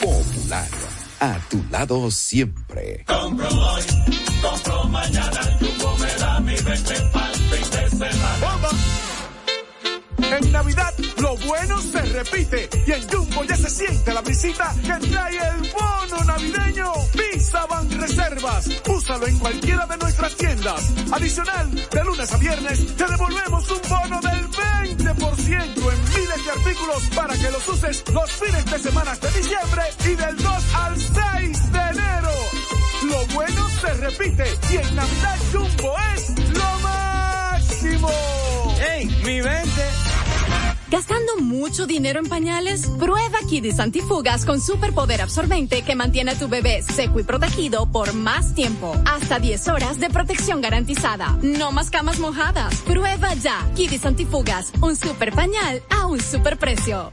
[0.00, 0.68] Popular,
[1.18, 3.04] a tu lado siempre.
[3.08, 3.82] Compro hoy,
[4.40, 7.21] compro mañana, Jumbo me da mi 20
[10.32, 12.70] En Navidad, lo bueno se repite.
[12.86, 16.90] Y en Jumbo ya se siente la visita que trae el bono navideño.
[17.12, 18.66] Visa Van Reservas.
[18.88, 20.90] Úsalo en cualquiera de nuestras tiendas.
[21.12, 27.02] Adicional, de lunes a viernes, te devolvemos un bono del 20% en miles de artículos
[27.14, 31.72] para que los uses los fines de semana de diciembre y del 2 al 6
[31.72, 32.30] de enero.
[33.04, 34.44] Lo bueno se repite.
[34.70, 38.10] Y en Navidad, Jumbo es lo máximo.
[38.80, 40.11] ¡Ey, mi 20!
[40.92, 42.86] ¿Gastando mucho dinero en pañales?
[42.98, 48.12] Prueba Kidis Antifugas con superpoder absorbente que mantiene a tu bebé seco y protegido por
[48.12, 48.94] más tiempo.
[49.06, 51.38] Hasta 10 horas de protección garantizada.
[51.40, 52.74] No más camas mojadas.
[52.82, 53.66] Prueba ya.
[53.74, 57.10] Kidis Antifugas, un super pañal a un super precio.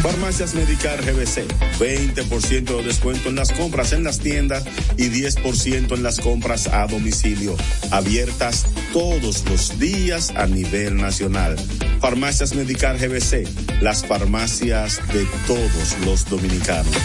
[0.00, 1.48] Farmacias Medicar GBC,
[1.80, 4.64] 20% de descuento en las compras en las tiendas
[4.96, 7.56] y 10% en las compras a domicilio,
[7.90, 8.66] abiertas
[8.98, 11.54] todos los días a nivel nacional.
[12.00, 13.46] Farmacias Medicar GBC,
[13.80, 16.96] las farmacias de todos los dominicanos.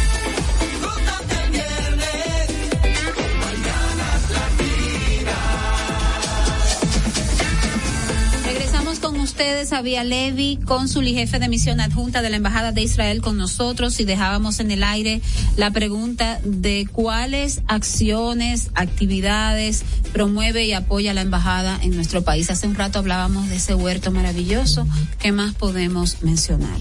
[9.33, 13.23] Ustedes a Vía Levi, cónsul y jefe de misión adjunta de la Embajada de Israel
[13.23, 15.23] con nosotros y dejábamos en el aire
[15.57, 22.51] la pregunta de cuáles acciones, actividades promueve y apoya la Embajada en nuestro país.
[22.51, 24.85] Hace un rato hablábamos de ese huerto maravilloso.
[25.17, 26.77] ¿Qué más podemos mencionar?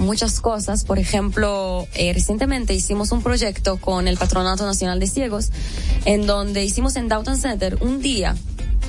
[0.00, 0.84] Muchas cosas.
[0.84, 5.50] Por ejemplo, eh, recientemente hicimos un proyecto con el Patronato Nacional de Ciegos,
[6.04, 8.34] en donde hicimos en Downtown Center un día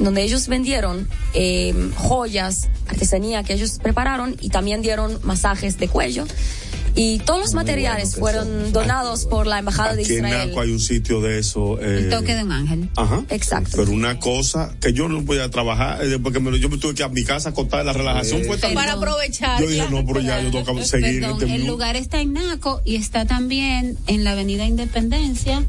[0.04, 6.26] donde ellos vendieron eh, joyas, artesanía que ellos prepararon y también dieron masajes de cuello.
[6.96, 10.50] Y todos los materiales fueron donados por la Embajada de Aquí en Israel.
[10.50, 11.80] Naco hay un sitio de eso.
[11.82, 12.90] eh, El toque de un ángel.
[12.98, 13.24] Ajá.
[13.30, 13.72] Exacto.
[13.78, 16.94] Pero una cosa que yo no podía trabajar, eh, porque me lo- yo me tuve
[16.94, 19.62] que ir a mi casa a contar la relajación fue tan- Para aprovechar.
[19.62, 22.34] Yo dije, no, pero ya yo tengo que seguir Perdón, este el lugar está en
[22.34, 25.64] Naco y está también en la Avenida Independencia,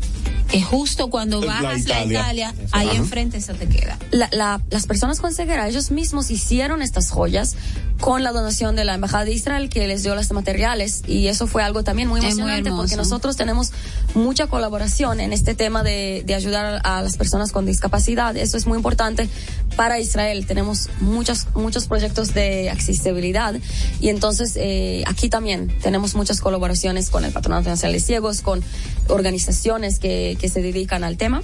[0.51, 2.19] que justo cuando La bajas la Italia.
[2.21, 2.97] Italia, ahí Ajá.
[2.97, 3.99] enfrente eso te queda.
[4.11, 7.57] La- la- las personas con ceguera, ellos mismos hicieron estas joyas
[8.01, 11.47] con la donación de la Embajada de Israel que les dio los materiales y eso
[11.47, 13.71] fue algo también muy Es muy emocionante porque nosotros tenemos
[14.15, 18.37] mucha colaboración en este tema de, de ayudar a las personas con discapacidad.
[18.37, 19.29] Eso es muy importante
[19.77, 20.47] para Israel.
[20.47, 23.55] Tenemos muchos, muchos proyectos de accesibilidad
[24.01, 28.63] y entonces eh, aquí también tenemos muchas colaboraciones con el Patronato Nacional de Ciegos, con
[29.09, 31.43] organizaciones que, que se dedican al tema.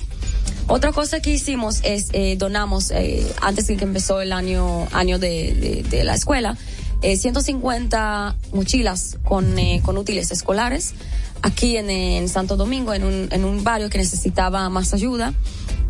[0.67, 5.19] Otra cosa que hicimos es eh, donamos, eh, antes de que empezó el año, año
[5.19, 6.57] de, de- de la escuela,
[7.03, 10.95] eh, 150 mochilas con, eh, con útiles escolares
[11.43, 15.35] aquí en, en Santo Domingo, en un, en un barrio que necesitaba más ayuda.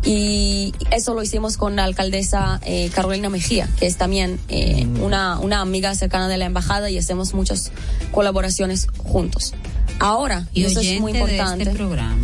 [0.03, 5.39] Y eso lo hicimos con la alcaldesa eh, Carolina Mejía, que es también eh, una,
[5.39, 7.71] una amiga cercana de la embajada y hacemos muchas
[8.11, 9.53] colaboraciones juntos.
[9.99, 11.63] Ahora, y, eso es muy de importante.
[11.63, 12.15] este programa.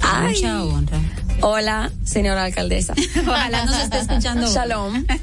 [0.00, 0.34] Ay.
[0.34, 0.98] Mucha honra.
[1.42, 2.94] Hola, señora alcaldesa.
[3.22, 4.52] Ojalá nos esté escuchando.
[4.52, 5.04] Shalom.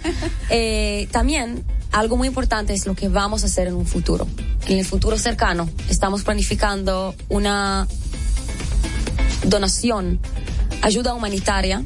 [0.50, 4.28] Eh, también algo muy importante es lo que vamos a hacer en un futuro.
[4.68, 7.88] En el futuro cercano estamos planificando una
[9.46, 10.20] donación,
[10.82, 11.84] ayuda humanitaria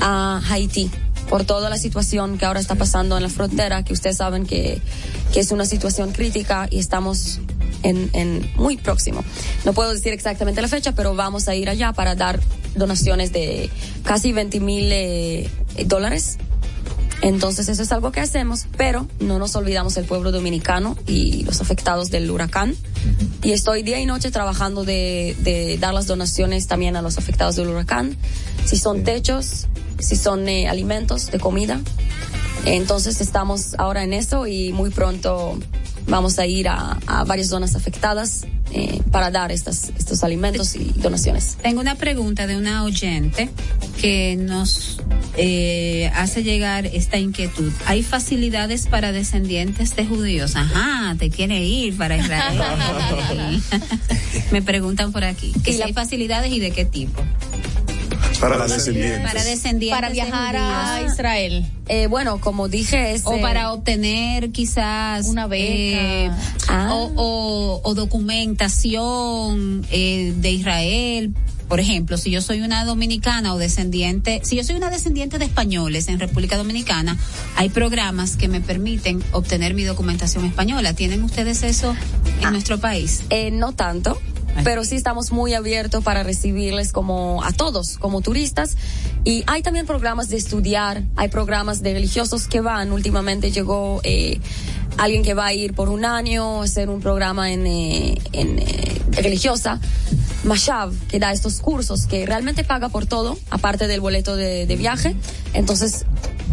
[0.00, 0.90] a Haití
[1.28, 4.80] por toda la situación que ahora está pasando en la frontera, que ustedes saben que,
[5.32, 7.40] que es una situación crítica y estamos
[7.84, 9.24] en, muy próximo.
[9.64, 12.40] No puedo decir exactamente la fecha, pero vamos a ir allá para dar
[12.74, 13.70] donaciones de
[14.04, 15.50] casi 20 mil eh,
[15.86, 16.38] dólares.
[17.24, 21.62] Entonces eso es algo que hacemos, pero no nos olvidamos el pueblo dominicano y los
[21.62, 22.76] afectados del huracán.
[23.42, 27.56] Y estoy día y noche trabajando de, de dar las donaciones también a los afectados
[27.56, 28.14] del huracán.
[28.66, 29.68] Si son techos,
[30.00, 31.80] si son eh, alimentos de comida.
[32.66, 35.58] Entonces estamos ahora en eso y muy pronto
[36.06, 40.92] vamos a ir a, a varias zonas afectadas eh, para dar estas, estos alimentos y
[40.96, 41.56] donaciones.
[41.62, 43.48] Tengo una pregunta de una oyente
[44.00, 45.00] que nos
[45.36, 47.72] eh, hace llegar esta inquietud.
[47.86, 50.56] ¿Hay facilidades para descendientes de judíos?
[50.56, 53.62] Ajá, te quiere ir para Israel.
[54.50, 55.52] Me preguntan por aquí.
[55.62, 57.22] ¿Que si hay facilidades y de qué tipo?
[58.40, 59.20] Para las descendientes.
[59.22, 59.96] Para descendientes.
[59.96, 61.02] Para viajar a.
[61.02, 61.64] Israel.
[61.88, 63.22] Eh, bueno, como dije, es...
[63.24, 65.64] O para obtener quizás Una beca.
[65.66, 66.30] eh,
[66.68, 66.94] Ah.
[66.94, 71.34] o, o- o documentación eh, de Israel.
[71.68, 75.46] Por ejemplo, si yo soy una dominicana o descendiente, si yo soy una descendiente de
[75.46, 77.16] españoles en República Dominicana,
[77.56, 80.92] hay programas que me permiten obtener mi documentación española.
[80.94, 81.96] ¿Tienen ustedes eso
[82.42, 83.22] en nuestro país?
[83.30, 84.20] Eh, no tanto,
[84.62, 88.76] pero sí estamos muy abiertos para recibirles como a todos, como turistas.
[89.24, 92.92] Y hay también programas de estudiar, hay programas de religiosos que van.
[92.92, 94.38] Últimamente llegó eh,
[94.98, 99.02] alguien que va a ir por un año hacer un programa en, eh, en eh,
[99.10, 99.80] religiosa.
[100.44, 104.76] Mashav, que da estos cursos, que realmente paga por todo, aparte del boleto de, de
[104.76, 105.16] viaje.
[105.54, 106.04] Entonces,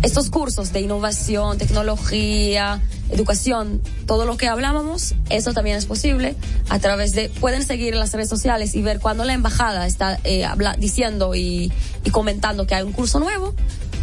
[0.01, 6.35] estos cursos de innovación, tecnología, educación, todo lo que hablábamos, eso también es posible
[6.69, 10.45] a través de, pueden seguir las redes sociales y ver cuando la embajada está eh,
[10.45, 11.71] habla- diciendo y,
[12.03, 13.53] y comentando que hay un curso nuevo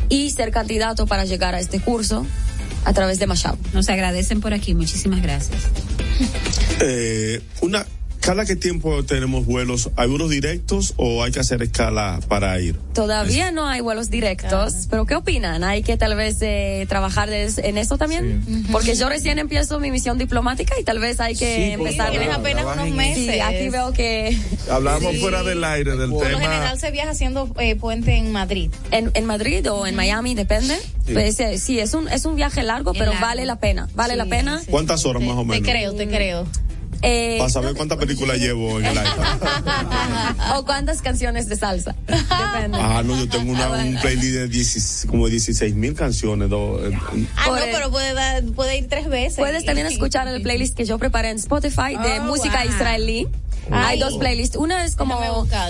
[0.09, 2.25] y ser candidato para llegar a este curso
[2.85, 3.57] a través de Mashav.
[3.75, 4.75] Nos agradecen por aquí.
[4.75, 5.63] Muchísimas gracias.
[6.81, 7.85] Eh, una,
[8.29, 9.89] ¿Cada qué tiempo tenemos vuelos?
[9.97, 12.79] ¿Hay vuelos directos o hay que hacer escala para ir?
[12.93, 15.64] Todavía no hay vuelos directos, pero ¿qué opinan?
[15.64, 18.66] ¿Hay que tal vez eh, trabajar des- en eso también?
[18.70, 22.11] Porque yo recién empiezo mi misión diplomática y tal vez hay que Sí, empezar.
[22.11, 23.33] tienes apenas unos meses.
[23.33, 24.37] Sí, aquí veo que
[24.70, 25.20] Hablamos Sí.
[25.20, 26.41] fuera del aire del Por lo tema.
[26.51, 28.70] general se viaja haciendo eh, puente en Madrid.
[28.91, 30.76] en, en Madrid o en Miami, depende.
[31.07, 31.14] Sí.
[31.14, 33.26] Pues, eh, sí, es un, es un viaje largo, Es pero largo.
[33.26, 33.89] vale la pena.
[33.95, 34.61] Vale la pena.
[34.68, 35.66] ¿Cuántas horas más o Te menos?
[35.66, 36.47] creo, te creo.
[37.03, 39.11] Eh, Para saber cuántas películas llevo en el aire.
[40.57, 41.95] o cuántas canciones de salsa.
[42.07, 42.79] Depende.
[42.81, 46.49] Ah, no, yo tengo una, un playlist de 16 como 16 mil canciones.
[46.51, 46.99] do- eh,
[47.37, 49.37] Ah, no, el- pero puede, dar- puede ir tres veces.
[49.37, 52.73] Puedes también escuchar el playlist que yo preparé en Spotify de Oh, música wow.
[52.75, 53.29] israelí.
[53.71, 53.99] Hay Ay.
[54.01, 54.57] dos playlists.
[54.57, 55.19] Una es como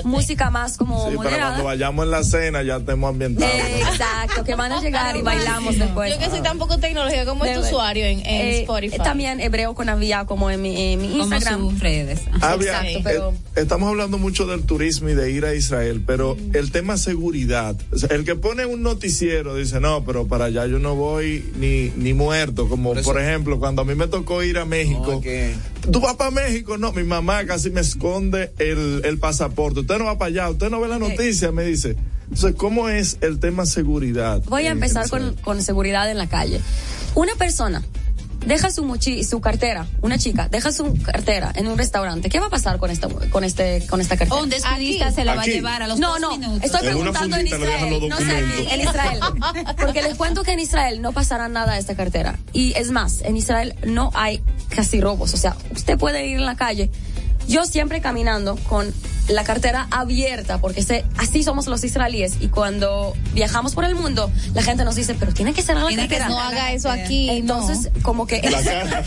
[0.04, 1.40] música más como Sí, moderada.
[1.48, 3.52] cuando vayamos en la cena ya estemos ambientados.
[3.54, 6.12] Eh, exacto, que van a llegar y bailamos después.
[6.14, 8.98] Yo que soy tan poco tecnológica como es tu De- usuario en, en Eh, Spotify.
[8.98, 11.60] También hebreo con avía como en mi, en mi Como Instagram.
[11.70, 12.20] sus redes.
[12.34, 16.70] Exacto, pero- eh, estamos hablando mucho del turismo y de ir a Israel, pero el
[16.70, 20.78] tema seguridad, o sea, el que pone un noticiero dice, no, pero para allá yo
[20.78, 24.64] no voy ni, ni muerto, como por, ejemplo, cuando a mí me tocó ir a
[24.64, 25.54] México, No, que-
[25.90, 30.04] tú vas para México, no, mi mamá casi me esconde el, el pasaporte, usted no
[30.04, 31.96] va para allá, usted no ve la noticia, me dice.
[32.24, 34.42] Entonces, ¿cómo es el tema seguridad?
[34.46, 36.60] Voy a empezar con, con seguridad en la calle.
[37.14, 37.82] Una persona
[38.48, 42.30] deja su mochi, su cartera, una chica deja su cartera en un restaurante.
[42.30, 44.42] ¿Qué va a pasar con esta con este con esta cartera?
[44.42, 46.64] Un descuidista se la va a llevar a los no, dos no, minutos.
[46.64, 48.08] estoy En preguntando en Israel.
[48.08, 49.20] No sé aquí, en Israel.
[49.76, 52.38] Porque les cuento que en Israel no pasará nada a esta cartera.
[52.52, 55.34] Y es más, en Israel no hay casi robos.
[55.34, 56.90] O sea, usted puede ir en la calle.
[57.46, 58.92] Yo siempre caminando con
[59.28, 62.34] la cartera abierta, porque sé, así somos los israelíes.
[62.40, 65.88] Y cuando viajamos por el mundo, la gente nos dice, pero tiene que cerrar la
[65.88, 66.28] Tiene que cartera.
[66.28, 67.30] no haga eso aquí.
[67.30, 68.40] Entonces, como que...
[68.48, 69.04] La cara.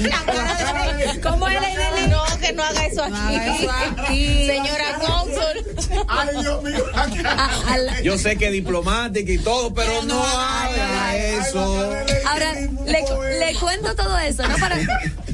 [1.24, 3.36] ¿Cómo es la No, que no haga eso aquí.
[3.36, 4.48] haga eso aquí.
[4.48, 6.06] Señora Cónsul.
[6.08, 6.86] Ay, Dios mío.
[6.96, 11.94] a- a la- Yo sé que diplomática y todo, pero no haga eso.
[12.28, 14.78] Ahora, le, le cuento todo eso, no para...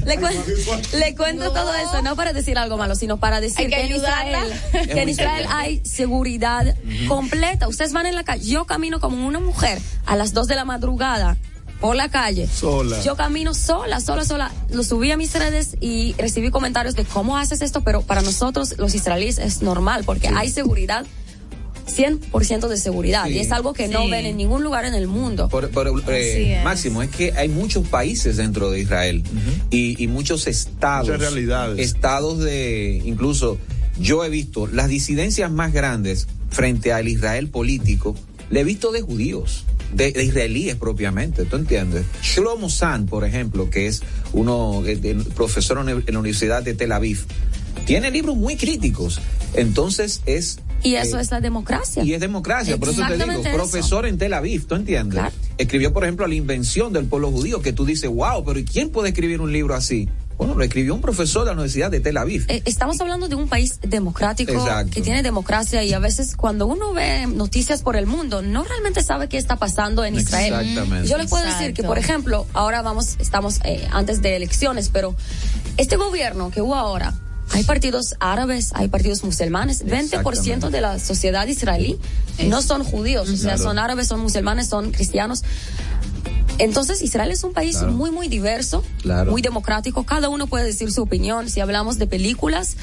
[0.04, 3.66] Le, cuen- le cuento todo eso, no para decir algo malo, sino para decir Hay
[3.66, 3.96] que que, en.
[3.96, 6.76] Israel, que en Israel hay seguridad
[7.08, 7.68] completa.
[7.68, 8.44] Ustedes van en la calle.
[8.48, 11.36] Yo camino como una mujer a las 2 de la madrugada
[11.80, 12.48] por la calle.
[12.48, 13.00] Sola.
[13.02, 14.50] Yo camino sola, sola, sola.
[14.70, 18.74] Lo subí a mis redes y recibí comentarios de cómo haces esto, pero para nosotros
[18.78, 21.06] los israelíes es normal porque hay seguridad
[21.88, 23.26] 100% de seguridad.
[23.26, 23.32] Sí.
[23.34, 25.48] Y es algo que no ven en ningún lugar en el mundo.
[25.48, 26.64] Por- por, eh, es.
[26.64, 29.22] Máximo, es que hay muchos países dentro de Israel
[29.70, 31.08] y, y muchos estados.
[31.08, 31.78] Muchas realidades.
[31.78, 33.58] Estados de, incluso,
[33.98, 38.14] yo he visto las disidencias más grandes frente al Israel político,
[38.50, 39.64] le he visto de judíos.
[39.94, 42.04] De, de israelíes propiamente, ¿tú entiendes?
[42.22, 44.02] Shlomo Sand, por ejemplo, que es
[44.34, 47.24] uno, eh, de- profesor en la Universidad de Tel Aviv,
[47.86, 49.18] tiene libros muy críticos.
[49.54, 52.04] Entonces es Y eso eh, es la democracia.
[52.04, 53.50] y es democracia, por eso te digo, eso.
[53.54, 55.20] profesor en Tel Aviv, ¿tú entiendes?
[55.56, 58.90] Escribió, por ejemplo, La invención del pueblo judío, que tú dices, wow, pero ¿y quién
[58.90, 60.08] puede escribir un libro así?
[60.38, 62.44] Bueno, lo escribió un profesor de la Universidad de Tel Aviv.
[62.46, 64.92] Eh, Estamos hablando de un país democrático Exacto.
[64.92, 69.02] que tiene democracia y a veces cuando uno ve noticias por el mundo no realmente
[69.02, 70.54] sabe qué está pasando en Israel.
[70.54, 71.08] Exactamente.
[71.08, 75.16] Yo les puedo decir que, por ejemplo, ahora vamos, estamos eh, antes de elecciones, pero
[75.76, 77.14] este gobierno que hubo ahora,
[77.52, 81.98] hay partidos árabes, hay partidos musulmanes, 20% de la sociedad israelí
[82.46, 83.62] no son judíos, o sea, Claro.
[83.62, 85.42] son árabes, son musulmanes, son cristianos.
[86.58, 87.92] Entonces, Israel es un país Claro.
[87.92, 89.30] muy, muy diverso, Claro.
[89.30, 90.02] muy democrático.
[90.04, 91.48] Cada uno puede decir su opinión.
[91.48, 92.76] Si hablamos de películas,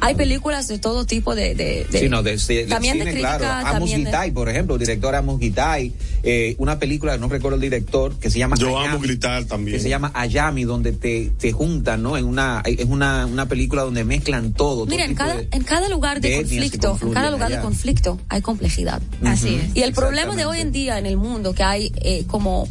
[0.00, 1.54] hay películas de todo tipo de...
[1.54, 3.66] de, de- Sí, no, de, de- de también de cine, crítica, claro.
[3.68, 5.92] Amos de- Gitay, por ejemplo, el director Amos Gitay,
[6.22, 9.76] eh, una película, no recuerdo el director, que se llama Yo Ayami, amo gritar también.
[9.76, 12.16] Que se llama Ayami, donde te, te juntan, ¿no?
[12.16, 14.84] En una, es una, una película donde mezclan todo.
[14.84, 17.60] todo Mira, en cada, de- en cada lugar de, de conflicto, en cada lugar de
[17.60, 19.00] conflicto hay complejidad.
[19.24, 19.76] Así es.
[19.76, 22.68] Y el problema de hoy en día en el mundo que hay eh, como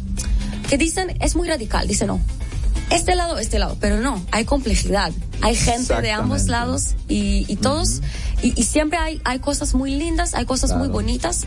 [0.68, 2.20] que dicen es muy radical, dicen no.
[2.90, 5.12] Este lado, este lado, pero no, hay complejidad.
[5.42, 8.00] Hay gente de ambos lados y, y todos,
[8.42, 10.92] y, y siempre hay, hay cosas muy lindas, hay cosas muy Claro.
[10.92, 11.46] bonitas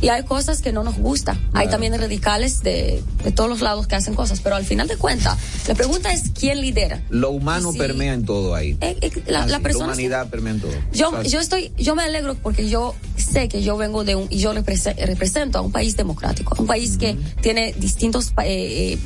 [0.00, 1.36] y hay cosas que no nos gusta.
[1.54, 4.96] Hay también radicales de, de todos los lados que hacen cosas, pero al final de
[4.96, 7.02] cuentas, la pregunta es quién lidera.
[7.08, 8.76] Lo humano permea en todo ahí.
[8.80, 10.72] Eh, eh, la, la persona humanidad permea en todo.
[10.92, 14.38] yo, yo estoy, yo me alegro porque yo sé que yo vengo de un, y
[14.38, 18.98] yo represe- represento a un país democrático, un país que tiene distintos eh, eh,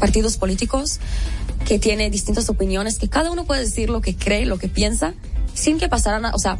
[0.00, 0.98] partidos políticos,
[1.64, 5.14] que tiene distintas opiniones, que cada uno puede decir lo que cree, lo que piensa,
[5.54, 6.58] sin que pasara nada, o sea,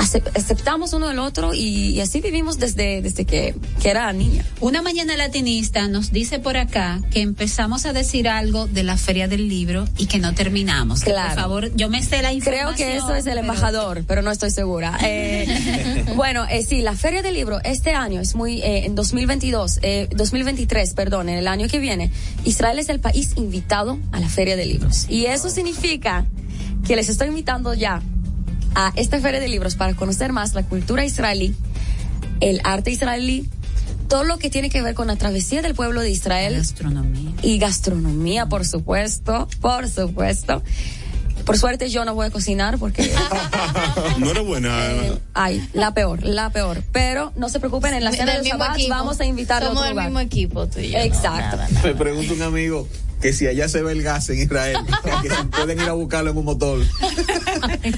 [0.00, 4.44] aceptamos uno del otro y, y así vivimos desde, desde que, que era niña.
[4.60, 9.28] Una mañana latinista nos dice por acá que empezamos a decir algo de la feria
[9.28, 11.02] del libro y que no terminamos.
[11.02, 11.28] Claro.
[11.34, 12.74] Por favor, yo me sé la información.
[12.74, 14.98] Creo que eso es el pero- embajador, pero no estoy segura.
[15.12, 19.80] Eh, bueno, eh, sí, la Feria del Libro este año es muy, eh, en 2022,
[19.82, 22.10] eh, 2023, perdón, en el año que viene,
[22.44, 25.06] Israel es el país invitado a la Feria de Libros.
[25.08, 26.26] Y eso significa
[26.86, 28.02] que les estoy invitando ya
[28.74, 31.54] a esta Feria de Libros para conocer más la cultura israelí,
[32.40, 33.48] el arte israelí,
[34.08, 36.56] todo lo que tiene que ver con la travesía del pueblo de Israel.
[36.56, 37.30] Gastronomía.
[37.42, 40.62] Y gastronomía, por supuesto, por supuesto.
[41.44, 43.10] Por suerte yo no voy a cocinar porque,
[44.18, 44.72] No era buena.
[45.34, 46.82] ay, la peor, la peor.
[46.92, 48.90] Pero no se preocupen, en la cena Del de mismo Shabbat equipo.
[48.94, 50.06] vamos a invitar a Somos otro del lugar.
[50.08, 50.98] mismo equipo, tú y yo.
[50.98, 51.58] Exacto.
[51.84, 52.86] Me pregunta un amigo
[53.20, 54.76] que si allá se ve el gas en Israel,
[55.22, 56.80] que si pueden ir a buscarlo en un motor.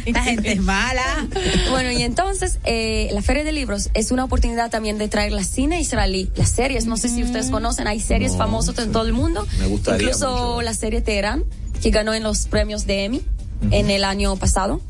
[0.07, 1.27] La gente es mala.
[1.71, 5.45] Bueno, y entonces eh, la Feria de Libros es una oportunidad también de traer la
[5.45, 9.07] cine israelí, las series, no sé si ustedes conocen, hay series No, famosas en todo
[9.07, 9.47] el mundo.
[9.59, 10.63] Me gustaría Incluso mucho.
[10.63, 11.45] la serie Teherán,
[11.83, 13.23] que ganó en los premios de Emmy
[13.71, 14.81] en el año pasado.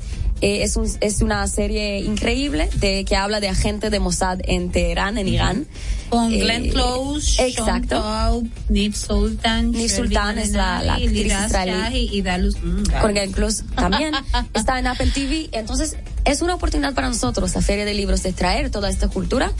[0.42, 4.70] Eh, es, un, es una serie increíble de que habla de agente de Mossad en
[4.72, 5.66] Teherán, en Irán.
[6.10, 8.00] Con Eh, Glenn Close, exacto.
[8.02, 9.66] Taub, Nip Sultan.
[9.70, 12.08] Nip Shirley Sultan es la- la actriz israelí.
[12.12, 12.56] Y Dalus.
[12.62, 14.12] mm, con Glenn Close también
[14.54, 15.48] está en Apple TV.
[15.52, 19.52] Entonces, es una oportunidad para nosotros, la Feria de Libros, de traer toda esta cultura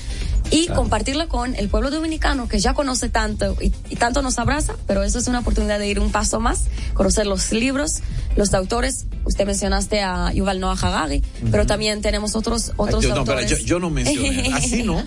[0.53, 4.75] y compartirla con el pueblo dominicano que ya conoce tanto y, y tanto nos abraza,
[4.87, 8.01] pero eso es una oportunidad de ir un paso más, conocer los libros,
[8.37, 9.07] los autores.
[9.25, 13.61] Usted mencionaste a Yuval Noah Harari, pero también tenemos otros otros yo, no, pero autores.
[13.61, 14.51] yo, yo no mencioné.
[14.55, 14.99] Así no.
[15.01, 15.07] Él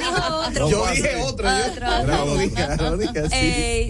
[0.00, 0.70] dijo otro.
[0.70, 1.46] Yo dije otro.
[1.48, 2.06] yo-.
[2.06, 2.96] No,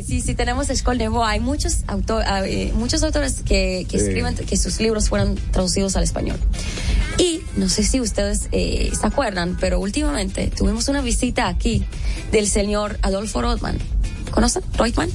[0.07, 1.25] sí, sí, tenemos Escol Nevo.
[1.25, 4.07] Hay muchos, autor, ah, eh, muchos autores que, que Sí.
[4.07, 6.39] escriben que sus libros fueron traducidos al español.
[7.19, 10.26] Y no sé si ustedes eh, se acuerdan, pero últimamente
[10.57, 11.85] tuvimos una visita aquí
[12.33, 13.79] del señor Adolfo Rothman.
[14.31, 14.63] ¿Conocen?
[14.77, 15.11] Reutemann.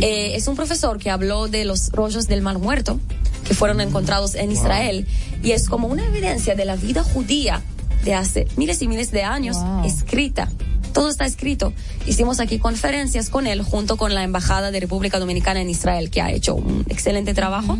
[0.00, 2.98] Eh, es un profesor que habló de los rollos del Mar Muerto
[3.46, 5.06] que fueron encontrados en Israel
[5.42, 7.62] y es como una evidencia de la vida judía
[8.04, 10.48] de hace miles y miles de años escrita.
[10.92, 11.72] Todo está escrito.
[12.06, 16.20] Hicimos aquí conferencias con él junto con la Embajada de República Dominicana en Israel que
[16.20, 17.78] ha hecho un excelente trabajo.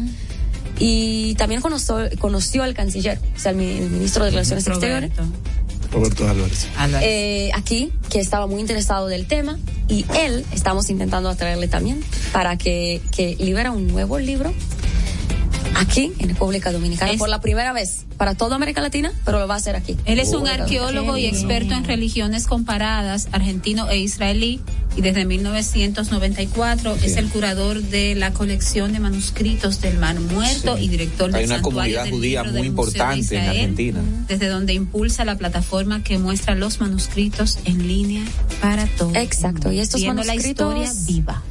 [0.78, 5.10] Y también conoció, conoció al canciller, o sea, el ministro de Relaciones Exteriores
[5.92, 6.68] Roberto Álvarez.
[7.02, 12.56] eh, aquí que estaba muy interesado del tema y él estamos intentando atraerle también para
[12.56, 14.52] que, que libera un nuevo libro
[15.76, 19.54] aquí en República Dominicana por la primera vez para toda América Latina, pero lo va
[19.54, 19.96] a hacer aquí.
[20.04, 24.60] Él es un arqueólogo y experto en religiones comparadas, argentino e israelí,
[24.96, 30.88] y desde 1994 es el curador de la colección de manuscritos del Mar Muerto y
[30.88, 34.00] director Hay del una comunidad del judía muy importante en Israel, Argentina.
[34.28, 38.22] Desde donde impulsa la plataforma que muestra los manuscritos en línea
[38.60, 39.16] para todos.
[39.16, 41.42] Exacto, y estos Viendo la manuscritos historia viva.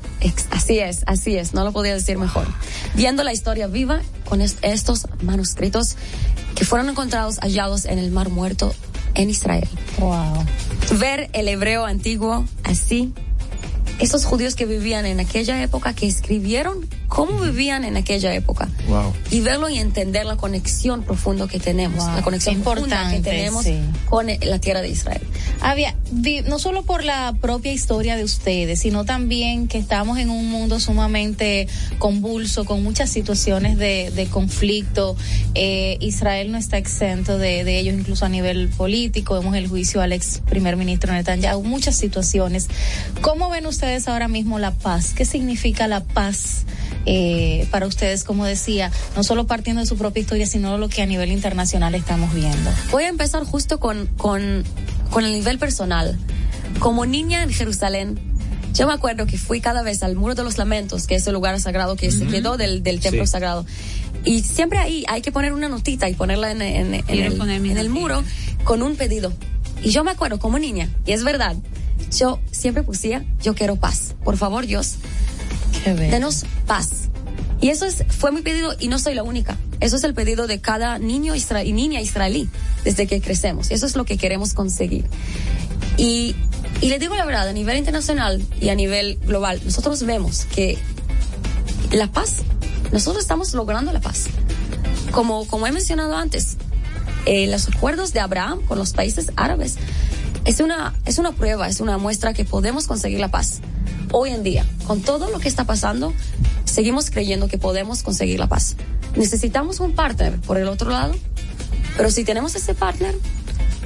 [0.51, 2.45] Así es, así es, no lo podía decir mejor.
[2.93, 5.95] Viendo la historia viva con est- estos manuscritos
[6.55, 8.74] que fueron encontrados hallados en el Mar Muerto
[9.15, 9.67] en Israel.
[9.99, 10.45] Wow.
[10.99, 13.13] Ver el hebreo antiguo así,
[14.00, 18.70] esos judíos que vivían en aquella época, que escribieron cómo vivían en aquella época.
[18.88, 19.14] Wow.
[19.32, 23.80] Y verlo y entender la conexión profunda que tenemos, la conexión profunda que tenemos sí.
[24.10, 25.22] con la tierra de Israel.
[25.60, 25.95] Había,
[26.47, 30.80] no solo por la propia historia de ustedes, sino también que estamos en un mundo
[30.80, 35.18] sumamente convulso, con muchas situaciones de, de conflicto.
[35.56, 39.34] Eh, Israel no está exento de, de ellos, incluso a nivel político.
[39.34, 42.68] Vemos el juicio al ex primer ministro Netanyahu, muchas situaciones.
[43.22, 45.14] ¿Cómo ven ustedes ahora mismo la paz?
[45.14, 46.64] ¿Qué significa la paz?
[47.06, 51.02] eh, para ustedes, como decía, no solo partiendo de su propia historia, sino lo que
[51.02, 52.70] a nivel internacional estamos viendo.
[52.92, 54.64] Voy a empezar justo con, con,
[55.10, 56.20] con el nivel personal.
[56.80, 58.20] Como niña en Jerusalén,
[58.74, 61.34] yo me acuerdo que fui cada vez al Muro de los Lamentos, que es el
[61.34, 63.32] lugar sagrado que se quedó del, del templo Sí.
[63.32, 63.66] sagrado.
[64.26, 67.78] Y siempre ahí hay que poner una notita y ponerla en, en- en el, en
[67.78, 68.24] el muro
[68.66, 69.34] con un pedido.
[69.82, 71.56] Y yo me acuerdo como niña, y es verdad,
[72.18, 74.16] yo siempre pusía, yo quiero paz.
[74.24, 74.95] Por favor, Dios,
[75.86, 76.89] denos paz.
[77.62, 79.57] Y eso es, fue mi pedido y no soy la única.
[79.82, 82.49] Eso es el pedido de cada niño isra- y niña israelí
[82.84, 83.70] desde que crecemos.
[83.72, 85.05] Eso es lo que queremos conseguir.
[85.97, 86.36] Y,
[86.82, 90.78] y le digo la verdad, a nivel internacional y a nivel global, nosotros vemos que
[91.91, 92.36] la paz,
[92.93, 94.26] nosotros estamos logrando la paz.
[95.12, 96.55] Como, como he mencionado antes,
[97.26, 99.76] eh, los acuerdos de Abraham con los países árabes
[100.46, 103.60] es una, es una prueba, es una muestra que podemos conseguir la paz.
[104.12, 106.14] Hoy en día, con todo lo que está pasando,
[106.66, 108.76] seguimos creyendo que podemos conseguir la paz.
[109.16, 111.14] Necesitamos un partner por el otro lado,
[111.98, 113.16] pero si tenemos ese partner,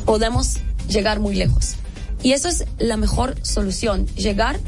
[0.05, 1.75] podemos llegar muy lejos.
[2.21, 4.59] Y eso es la mejor solución, llegar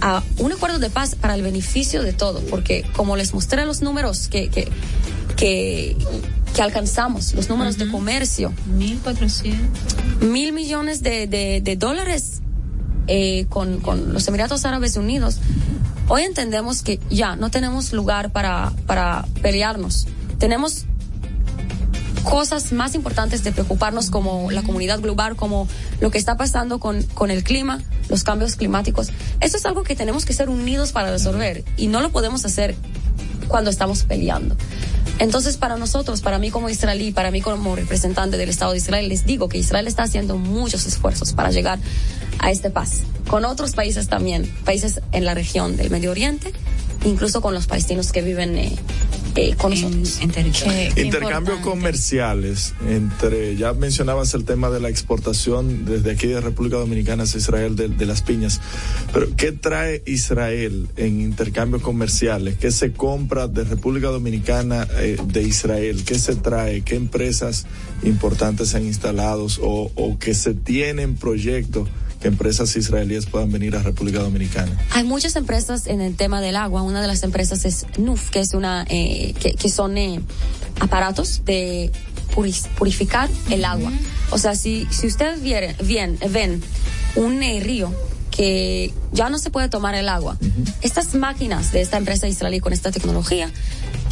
[0.00, 3.82] a un acuerdo de paz para el beneficio de todo, porque como les mostré los
[3.82, 4.68] números que, que,
[5.36, 5.96] que,
[6.56, 8.50] que alcanzamos, los números de comercio.
[8.78, 10.22] 1.400.
[10.22, 12.40] Mil millones de, de, de dólares
[13.08, 15.38] eh, con, con los Emiratos Árabes Unidos.
[16.08, 20.06] Hoy entendemos que ya no tenemos lugar para, para pelearnos.
[20.38, 20.86] Tenemos
[22.24, 25.68] cosas más importantes de preocuparnos como la comunidad global, como
[26.00, 29.10] lo que está pasando con, con el clima, los cambios climáticos.
[29.40, 32.74] Eso es algo que tenemos que ser unidos para resolver y no lo podemos hacer
[33.46, 34.56] cuando estamos peleando.
[35.18, 39.08] Entonces, para nosotros, para mí como israelí, para mí como representante del Estado de Israel,
[39.08, 41.78] les digo que Israel está haciendo muchos esfuerzos para llegar
[42.38, 46.52] a este paz, con otros países también, países en la región del Medio Oriente,
[47.04, 48.76] incluso con los palestinos que viven eh,
[49.36, 50.20] eh, con nosotros.
[50.96, 57.24] Intercambios comerciales entre, ya mencionabas el tema de la exportación desde aquí de República Dominicana
[57.24, 58.60] hacia Israel de, de las piñas,
[59.12, 62.56] pero ¿qué trae Israel en intercambios comerciales?
[62.56, 66.04] ¿Qué se compra de República Dominicana eh, de Israel?
[66.04, 66.82] ¿Qué se trae?
[66.82, 67.66] ¿Qué empresas
[68.02, 71.88] importantes se han instalado o, o que se tienen proyectos
[72.26, 74.72] que empresas israelíes puedan venir a República Dominicana?
[74.90, 76.82] Hay muchas empresas en el tema del agua.
[76.82, 80.20] Una de las empresas es NUF, que es una, eh, que, que son eh,
[80.80, 81.92] aparatos de
[82.34, 83.92] puris- purificar el agua.
[84.30, 86.60] O sea, si, si ustedes vieren, bien, ven
[87.14, 87.94] un eh, río
[88.32, 90.36] que ya no se puede tomar el agua,
[90.82, 93.50] estas máquinas de esta empresa israelí con esta tecnología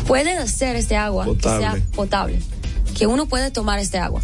[0.06, 1.82] pueden hacer este agua que sea Potable.
[1.96, 2.38] potable,
[2.96, 4.22] que uno puede tomar este agua.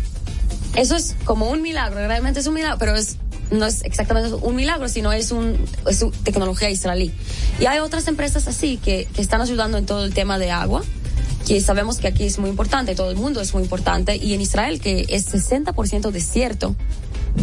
[0.77, 3.17] Eso es como un milagro, realmente es un milagro, pero es
[3.51, 5.59] no es exactamente un milagro, sino es un
[5.89, 7.13] es un tecnología israelí.
[7.61, 10.83] Y hay otras empresas así que, que están ayudando en todo el tema de agua,
[11.47, 14.41] que sabemos que aquí es muy importante, todo el mundo es muy importante, y en
[14.41, 16.77] Israel, que es 60% desierto,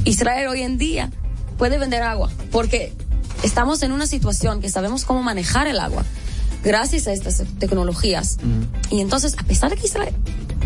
[0.06, 1.12] Israel hoy en día
[1.58, 2.94] puede vender agua, porque
[3.44, 6.06] estamos en una situación que sabemos cómo manejar el agua,
[6.64, 8.38] gracias a estas tecnologías.
[8.90, 10.14] Y entonces, a pesar de que Israel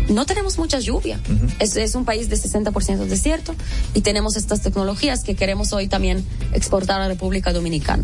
[0.08, 1.20] no tenemos mucha lluvia.
[1.58, 3.54] es, es, un país de 60% desierto
[3.94, 8.02] y tenemos estas tecnologías que queremos hoy también exportar a la República Dominicana.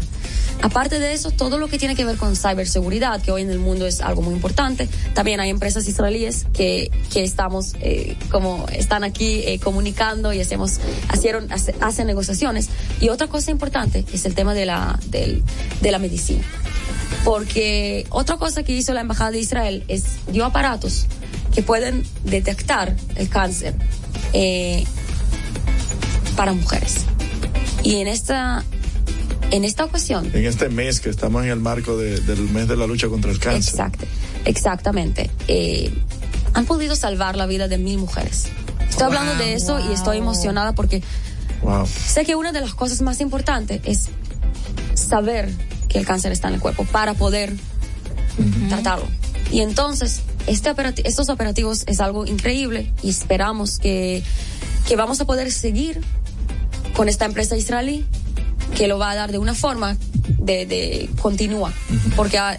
[0.60, 3.60] Aparte de eso, todo lo que tiene que ver con ciberseguridad, que hoy en el
[3.60, 9.04] mundo es algo muy importante, también hay empresas israelíes que, que estamos, eh, como están
[9.04, 10.78] aquí eh, comunicando y hacemos,
[11.14, 12.68] hicieron, hace, hacen negociaciones.
[13.00, 15.44] Y otra cosa importante es el tema de la, del,
[15.80, 16.42] de la medicina.
[17.24, 21.06] Porque otra cosa que hizo la Embajada de Israel es dio aparatos
[21.58, 23.74] que pueden detectar el cáncer
[24.32, 24.84] eh,
[26.36, 26.98] para mujeres.
[27.82, 28.64] Y en esta
[29.50, 30.30] en esta ocasión.
[30.34, 33.32] En este mes que estamos en el marco de, del mes de la lucha contra
[33.32, 33.74] el cáncer.
[33.74, 34.04] Exacto,
[34.44, 35.32] exactamente.
[35.48, 35.92] Eh,
[36.54, 38.46] han podido salvar la vida de mil mujeres.
[38.88, 39.90] Estoy wow, hablando de eso wow.
[39.90, 41.02] y estoy emocionada porque
[41.62, 41.84] wow.
[41.88, 44.10] sé que una de las cosas más importantes es
[44.94, 45.50] saber
[45.88, 48.68] que el cáncer está en el cuerpo para poder uh -huh.
[48.68, 49.08] tratarlo.
[49.50, 54.22] Y entonces, este operati estos operativos es algo increíble y esperamos que,
[54.86, 56.00] que vamos a poder seguir
[56.94, 58.06] con esta empresa israelí
[58.76, 59.96] que lo va a dar de una forma
[60.38, 61.72] de, de continua,
[62.16, 62.58] porque a,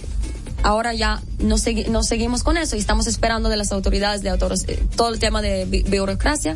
[0.63, 4.29] ahora ya no, segui no, seguimos con eso y estamos esperando de las autoridades de
[4.29, 6.55] autores, eh, todo el tema de bi burocracia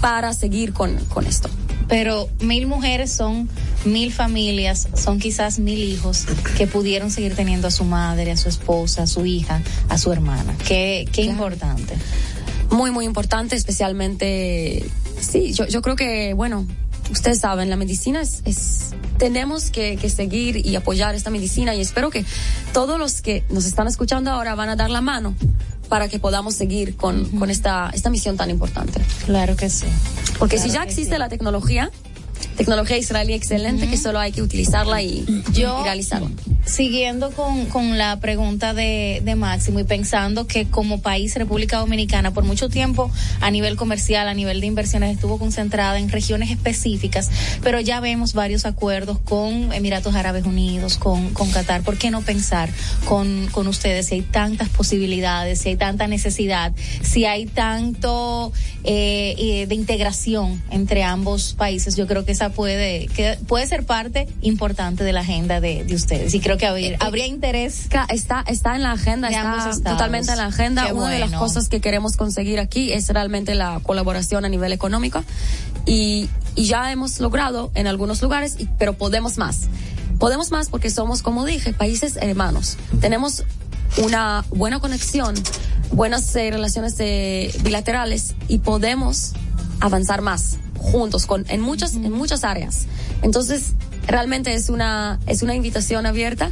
[0.00, 1.48] para seguir con, con esto.
[1.88, 3.48] Pero mil mujeres son
[3.84, 8.48] mil familias, son quizás mil hijos que pudieron seguir teniendo a su madre, a su
[8.48, 10.54] esposa, a su hija, a su hermana.
[10.66, 11.30] Qué, qué claro.
[11.30, 11.94] importante.
[12.70, 14.84] Muy, muy importante, especialmente,
[15.20, 16.66] sí, yo, yo creo que, bueno,
[17.10, 21.80] ustedes saben, la medicina es, es tenemos que, que, seguir y apoyar esta medicina y
[21.80, 22.24] espero que
[22.74, 25.34] todos los que nos están escuchando ahora van a dar la mano
[25.88, 27.38] para que podamos seguir con, uh -huh.
[27.38, 29.00] con esta, esta misión tan importante.
[29.26, 29.86] Claro que sí.
[30.38, 31.18] Porque claro si ya existe sí.
[31.18, 31.90] la tecnología,
[32.56, 33.90] tecnología israelí excelente, uh -huh.
[33.90, 36.28] que solo hay que utilizarla y, Yo, y realizarla
[36.68, 42.32] siguiendo con, con la pregunta de, de, Máximo y pensando que como país República Dominicana
[42.32, 47.30] por mucho tiempo a nivel comercial, a nivel de inversiones estuvo concentrada en regiones específicas,
[47.62, 51.82] pero ya vemos varios acuerdos con Emiratos Árabes Unidos, con, con Qatar.
[51.82, 52.68] ¿Por qué no pensar
[53.06, 56.72] con, con ustedes si hay tantas posibilidades, si hay tanta necesidad,
[57.02, 58.52] si hay tanto
[58.84, 61.96] eh, de integración entre ambos países?
[61.96, 65.94] Yo creo que esa puede, que puede ser parte importante de la agenda de, de
[65.94, 67.88] ustedes y creo que habría, habría interés.
[68.10, 70.86] Está, está en la agenda, está totalmente en la agenda.
[70.86, 71.14] Qué Una bueno.
[71.14, 75.24] de las cosas que queremos conseguir aquí es realmente la colaboración a nivel económico
[75.86, 79.62] y, y ya hemos logrado en algunos lugares, y, pero podemos más.
[80.18, 82.76] Podemos más porque somos, como dije, países hermanos.
[83.00, 83.44] Tenemos
[83.96, 85.34] una buena conexión,
[85.92, 89.32] buenas eh, relaciones eh, bilaterales y podemos
[89.80, 92.86] avanzar más juntos con en muchas en muchas áreas.
[93.22, 93.72] Entonces,
[94.08, 96.50] realmente es una, es una invitación abierta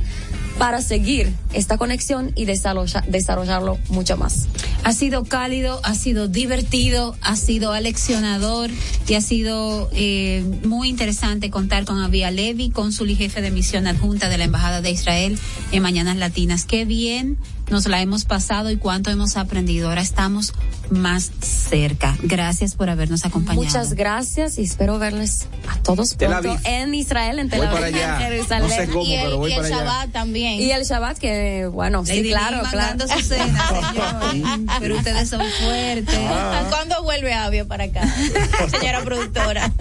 [0.59, 4.49] para seguir esta conexión y desarrolla, desarrollarlo mucho más.
[4.85, 8.71] Ha sido cálido, ha sido divertido, ha sido aleccionador
[9.07, 13.87] y ha sido eh, muy interesante contar con Avia Levi, cónsul y jefe de misión
[13.87, 15.39] adjunta de la Embajada de Israel
[15.73, 16.65] en Mañanas Latinas.
[16.65, 17.37] Qué bien
[17.71, 19.89] nos la hemos pasado y cuánto hemos aprendido.
[19.89, 20.53] Ahora estamos
[20.91, 22.17] más cerca.
[22.23, 23.63] Gracias por habernos acompañado.
[23.63, 27.87] Muchas gracias y espero verles a todos pronto en Israel, en Tel Aviv, voy para
[27.87, 28.19] allá.
[28.19, 28.69] Jerusalén.
[28.69, 30.13] No sé cómo, y el, pero voy y el para Shabbat allá.
[30.13, 30.61] también.
[30.61, 33.09] Y el Shabbat que, bueno, Lady sí, claro, claro.
[33.09, 33.69] Su cena,
[34.31, 34.61] señor.
[34.81, 36.19] pero ustedes son fuertes.
[36.29, 36.67] Ah.
[36.71, 38.03] ¿Cuándo vuelve Avio para acá?
[38.71, 39.73] Señora productora.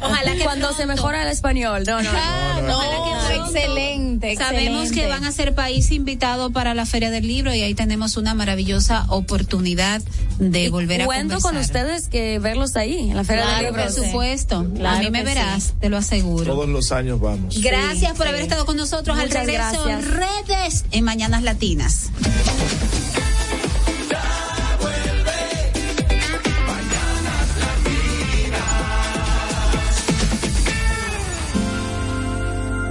[0.00, 0.76] Ojalá que cuando pronto.
[0.76, 1.84] se mejora el español.
[1.86, 2.10] No, no.
[2.12, 3.46] Ah, no, no, no.
[3.46, 5.00] Excelente, Sabemos excelente.
[5.00, 8.34] que van a ser país invitado para la Feria del Libro y ahí tenemos una
[8.34, 10.02] maravillosa oportunidad
[10.38, 13.66] de y volver a cuento con ustedes que verlos ahí en la Feria claro, del
[13.72, 13.84] Libro.
[13.84, 14.66] Por supuesto.
[14.74, 15.72] Claro a mí me verás, sí.
[15.80, 16.44] te lo aseguro.
[16.44, 17.60] Todos los años vamos.
[17.62, 18.30] Gracias sí, por sí.
[18.30, 20.10] haber estado con nosotros Muchas al regreso gracias.
[20.10, 22.10] redes en Mañanas Latinas.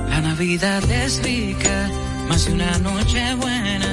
[0.09, 1.89] La Navidad es rica,
[2.29, 3.92] más de una noche buena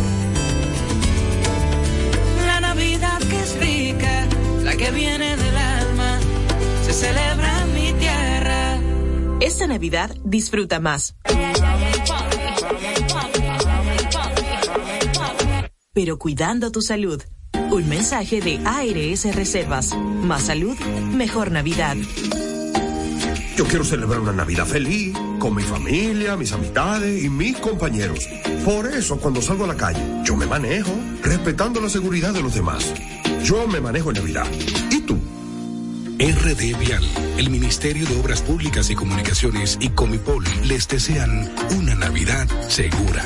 [4.71, 6.19] La que viene del alma,
[6.85, 8.79] se celebra en mi tierra.
[9.41, 11.15] Esta Navidad disfruta más.
[15.93, 17.21] pero cuidando tu salud.
[17.69, 19.93] Un mensaje de ARS Reservas.
[19.93, 20.77] Más salud,
[21.13, 21.97] mejor Navidad.
[23.57, 28.25] Yo quiero celebrar una Navidad feliz, con mi familia, mis amistades y mis compañeros.
[28.63, 32.55] Por eso, cuando salgo a la calle, yo me manejo, respetando la seguridad de los
[32.55, 32.93] demás.
[33.43, 34.45] Yo me manejo en Navidad.
[34.91, 35.17] ¿Y tú?
[36.19, 37.03] RD Vial,
[37.37, 43.25] el Ministerio de Obras Públicas y Comunicaciones y Comipol les desean una Navidad segura.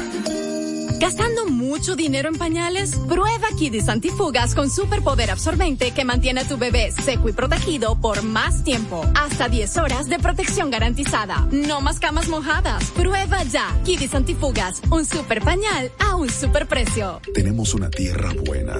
[0.98, 2.96] ¿Gastando mucho dinero en pañales?
[2.96, 8.24] Prueba Kidis Antifugas con superpoder absorbente que mantiene a tu bebé seco y protegido por
[8.24, 9.06] más tiempo.
[9.14, 11.48] Hasta 10 horas de protección garantizada.
[11.52, 12.92] No más camas mojadas.
[12.92, 13.78] Prueba ya.
[13.84, 17.20] Kidis Antifugas, un super pañal a un super precio.
[17.34, 18.80] Tenemos una tierra buena,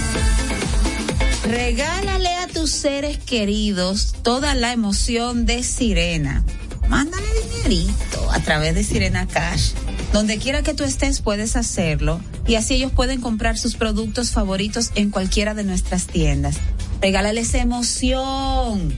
[1.51, 6.45] Regálale a tus seres queridos toda la emoción de Sirena.
[6.87, 9.71] Mándale dinerito a través de Sirena Cash.
[10.13, 14.91] Donde quiera que tú estés puedes hacerlo y así ellos pueden comprar sus productos favoritos
[14.95, 16.55] en cualquiera de nuestras tiendas.
[17.01, 18.97] Regálales emoción.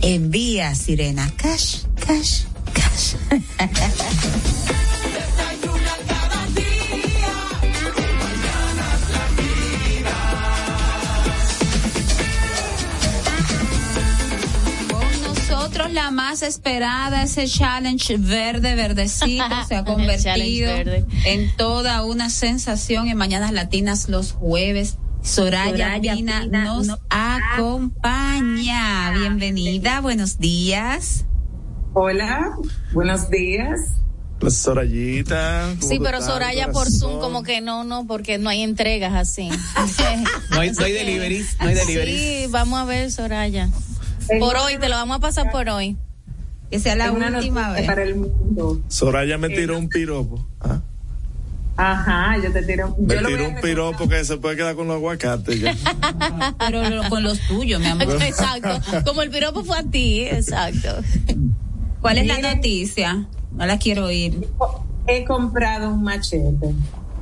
[0.00, 3.14] Envía Sirena Cash, Cash, Cash.
[15.92, 20.72] la más esperada, ese challenge verde, verdecito, se ha convertido
[21.24, 24.98] en toda una sensación en Mañanas Latinas los jueves.
[25.22, 29.10] Soraya, Soraya Pina Pina nos acompaña.
[29.12, 31.26] Bienvenida, buenos días.
[31.92, 32.56] Hola,
[32.92, 33.80] buenos días.
[34.40, 35.74] La Sorayita.
[35.78, 36.90] ¿cómo Sí, pero Soraya por?
[36.90, 39.50] Zoom como que no, no, porque no hay entregas así.
[40.50, 42.20] No hay, no hay deliveries, no hay deliveries.
[42.20, 43.68] Sí, vamos a ver, Soraya.
[44.38, 45.96] Por hoy, te lo vamos a pasar por hoy.
[46.70, 47.86] Que sea la Tengo última vez.
[47.86, 48.80] Para el mundo.
[48.88, 50.46] Soraya me tiró un piropo.
[50.60, 50.80] ¿ah?
[51.76, 52.94] Ajá, yo te tiro.
[52.98, 55.74] Me yo un piropo que se puede quedar con los aguacates ya.
[56.58, 58.16] Pero lo- con los tuyos, mi amor.
[58.22, 59.02] Exacto.
[59.04, 60.88] Como el piropo fue a ti, exacto.
[62.00, 63.26] ¿Cuál es la noticia?
[63.52, 64.46] No la quiero oír.
[65.06, 66.74] He comprado un machete.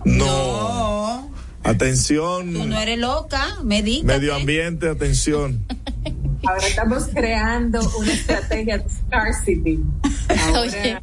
[0.04, 1.30] No.
[1.62, 2.52] Atención.
[2.52, 4.18] Tú no eres loca, medícate.
[4.18, 5.64] Medio ambiente, atención.
[6.46, 9.80] Ahora estamos creando una estrategia de scarcity.
[10.54, 11.02] Ahora.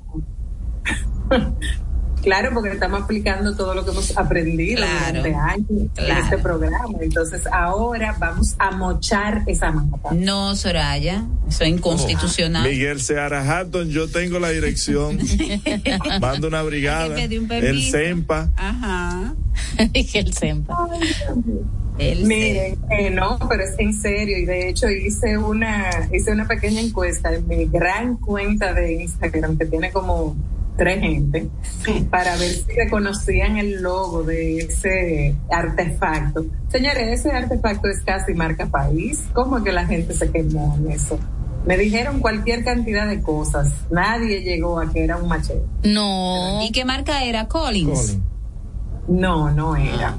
[2.25, 6.97] Claro, porque estamos aplicando todo lo que hemos aprendido Claro, durante años en este programa.
[6.99, 10.09] Entonces ahora vamos a mochar esa mata.
[10.11, 12.67] No, Soraya, eso es inconstitucional.
[12.67, 15.19] Miguel Seara Hatton, yo tengo la dirección.
[16.19, 17.15] Mando una brigada.
[17.15, 17.83] Un El.
[17.83, 18.49] CEMPA.
[18.57, 19.35] Ajá.
[19.93, 20.89] Dije el Sempa.
[21.97, 26.45] Él Miren, eh, no, pero es en serio y de hecho hice una hice una
[26.45, 30.35] pequeña encuesta en mi gran cuenta de Instagram que tiene como
[30.77, 31.49] tres gente
[32.09, 36.45] para ver si reconocían el logo de ese artefacto.
[36.69, 39.23] Señores, ese artefacto es casi marca país.
[39.33, 41.19] ¿Cómo es que la gente se quemó en eso?
[41.65, 43.73] Me dijeron cualquier cantidad de cosas.
[43.89, 45.65] Nadie llegó a que era un machete.
[45.83, 46.61] No.
[46.61, 47.47] ¿Y qué marca era?
[47.47, 48.17] Collins.
[49.07, 50.09] No, no era.
[50.09, 50.17] Ah,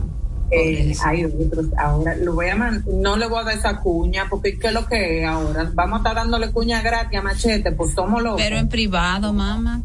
[0.51, 1.67] Eh, hay otros.
[1.77, 4.73] Ahora lo voy a man- no le voy a dar esa cuña porque ¿qué es
[4.73, 5.71] lo que es ahora?
[5.75, 8.41] Vamos a estar dándole cuña gratis a Machete, pues somos locos.
[8.41, 9.83] Pero en privado, mamá.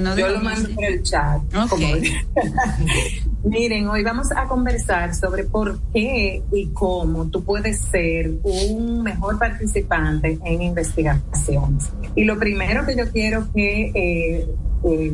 [0.00, 1.38] No Yo lo mando por el chat.
[1.54, 1.68] Ok.
[1.70, 1.86] como-
[3.44, 9.38] Miren, hoy vamos a conversar sobre por qué y cómo tú puedes ser un mejor
[9.38, 11.90] participante en investigaciones.
[12.14, 14.46] Y lo primero que yo quiero que eh,
[14.88, 15.12] eh,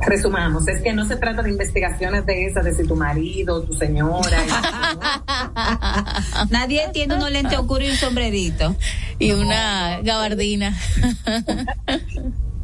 [0.00, 3.72] resumamos es que no se trata de investigaciones de esas, de si tu marido, tu
[3.72, 4.38] señora.
[6.50, 8.76] Nadie tiene unos lentes oscuros y un sombrerito.
[9.18, 10.76] Y una gabardina.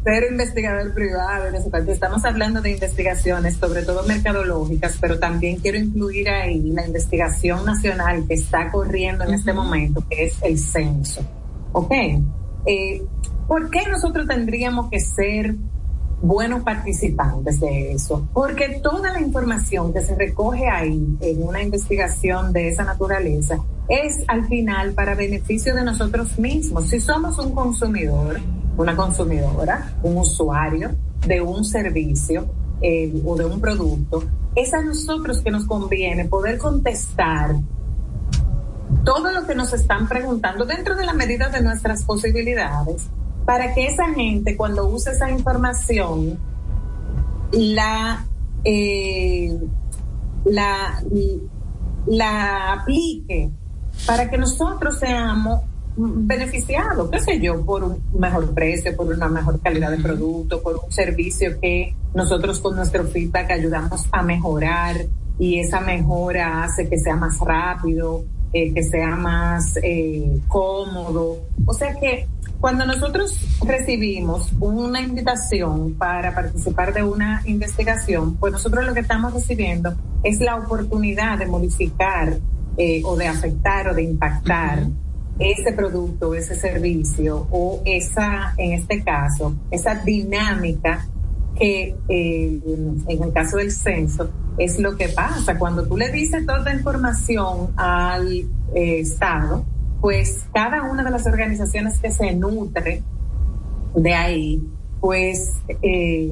[0.05, 1.93] ser investigador privado en ese parte.
[1.93, 8.25] Estamos hablando de investigaciones, sobre todo mercadológicas, pero también quiero incluir ahí la investigación nacional
[8.27, 11.23] que está corriendo en este momento, que es el censo.
[11.73, 11.93] ¿Ok?
[12.67, 13.03] Eh,
[13.47, 15.55] ¿Por qué nosotros tendríamos que ser
[16.23, 18.27] buenos participantes de eso?
[18.33, 23.59] Porque toda la información que se recoge ahí en una investigación de esa naturaleza
[23.89, 26.89] es al final para beneficio de nosotros mismos.
[26.89, 28.41] Si somos un consumidor,
[28.77, 30.93] una consumidora, un usuario
[31.27, 32.47] de un servicio
[32.81, 34.23] eh, o de un producto,
[34.55, 37.57] es a nosotros que nos conviene poder contestar
[39.05, 43.09] todo lo que nos están preguntando dentro de la medida de nuestras posibilidades
[43.45, 46.39] para que esa gente cuando use esa información
[47.53, 48.25] la
[48.65, 49.59] eh,
[50.45, 51.03] la
[52.07, 53.51] la aplique
[54.07, 55.61] para que nosotros seamos
[55.97, 60.81] beneficiados, qué sé yo, por un mejor precio, por una mejor calidad de producto, por
[60.83, 64.97] un servicio que nosotros con nuestro feedback ayudamos a mejorar
[65.39, 71.39] y esa mejora hace que sea más rápido, eh, que sea más eh, cómodo.
[71.67, 72.27] O sea que
[72.63, 79.35] cuando nosotros recibimos una invitación para participar de una investigación, pues nosotros lo que estamos
[79.35, 82.39] recibiendo es la oportunidad de modificar
[82.77, 84.87] eh, o de afectar o de impactar
[85.41, 91.05] ese producto, ese servicio o esa, en este caso, esa dinámica
[91.59, 92.61] que eh,
[93.09, 95.59] en el caso del censo es lo que pasa.
[95.59, 98.29] Cuando tú le dices toda la información al
[98.73, 99.65] eh, Estado,
[100.03, 103.05] pues cada una de las organizaciones que se nutre
[103.95, 104.61] de ahí,
[105.01, 106.29] pues, eh,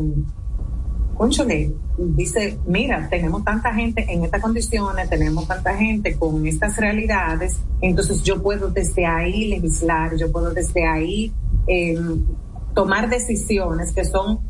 [1.16, 7.60] conchole, dice, mira, tenemos tanta gente en estas condiciones, tenemos tanta gente con estas realidades,
[7.80, 11.32] entonces yo puedo desde ahí legislar, yo puedo desde ahí
[11.68, 11.96] eh,
[12.74, 14.40] tomar decisiones que son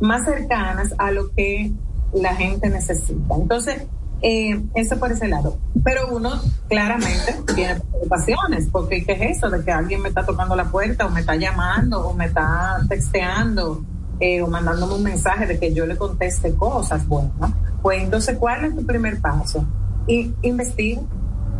[0.00, 1.70] más cercanas a lo que
[2.14, 3.34] la gente necesita.
[3.34, 3.82] Entonces,
[4.22, 5.58] eh, eso por ese lado.
[5.84, 6.32] Pero uno
[6.68, 11.06] claramente tiene preocupaciones, porque ¿qué es eso de que alguien me está tocando la puerta
[11.06, 13.84] o me está llamando o me está texteando?
[14.22, 17.32] Eh, o mandándome un mensaje de que yo le conteste cosas, bueno,
[17.80, 19.64] pues entonces, ¿cuál es tu primer paso?
[20.06, 21.00] Y investiga,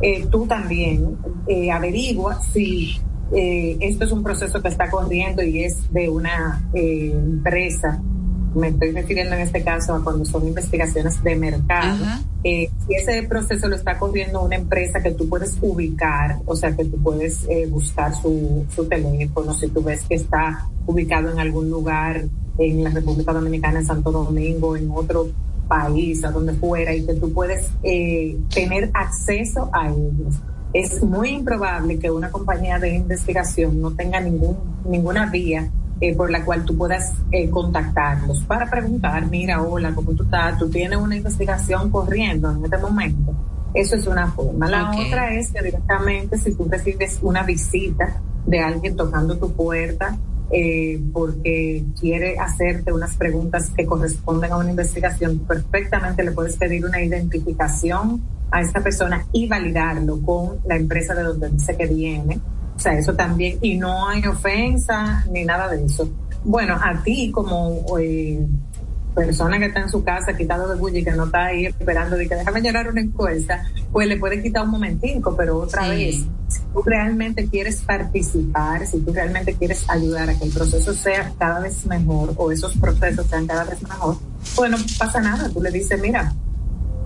[0.03, 1.17] eh, tú también,
[1.47, 3.01] eh, averigua si
[3.33, 8.01] eh, esto es un proceso que está corriendo y es de una empresa
[8.55, 12.05] me estoy refiriendo en este caso a cuando son investigaciones de mercado,
[12.43, 16.75] eh, si ese proceso lo está corriendo una empresa que tú puedes ubicar, o sea,
[16.75, 21.39] que tú puedes eh, buscar su, su teléfono, si tú ves que está ubicado en
[21.39, 22.25] algún lugar
[22.59, 25.29] en la República Dominicana, en Santo Domingo, en otro
[25.69, 30.35] país, a donde fuera, y que tú puedes eh, tener acceso a ellos.
[30.73, 35.71] Es muy improbable que una compañía de investigación no tenga ningún, ninguna vía
[36.01, 40.59] eh, por la cual tú puedas eh, contactarlos para preguntar, mira, hola, ¿cómo tú estás?
[40.59, 43.35] Tú tienes una investigación corriendo en este momento.
[43.75, 44.69] Eso es una forma.
[44.69, 50.17] La otra es que directamente si tú recibes una visita de alguien tocando tu puerta
[50.53, 56.85] eh, porque quiere hacerte unas preguntas que corresponden a una investigación, perfectamente le puedes pedir
[56.85, 58.21] una identificación
[58.51, 62.41] a esta persona y validarlo con la empresa de donde dice que viene.
[62.81, 66.09] O sea, eso también, y no hay ofensa ni nada de eso.
[66.45, 68.41] Bueno, a ti como eh,
[69.15, 72.17] persona que está en su casa quitado de bulla y que no está ahí esperando
[72.17, 73.63] de que déjame llenar una encuesta,
[73.93, 75.91] pues le puede quitar un momentico, pero otra Sí.
[75.91, 76.15] vez,
[76.49, 81.35] si tú realmente quieres participar, si tú realmente quieres ayudar a que el proceso sea
[81.39, 84.17] cada vez mejor o esos procesos sean cada vez mejor,
[84.57, 86.33] pues no pasa nada, tú le dices, mira,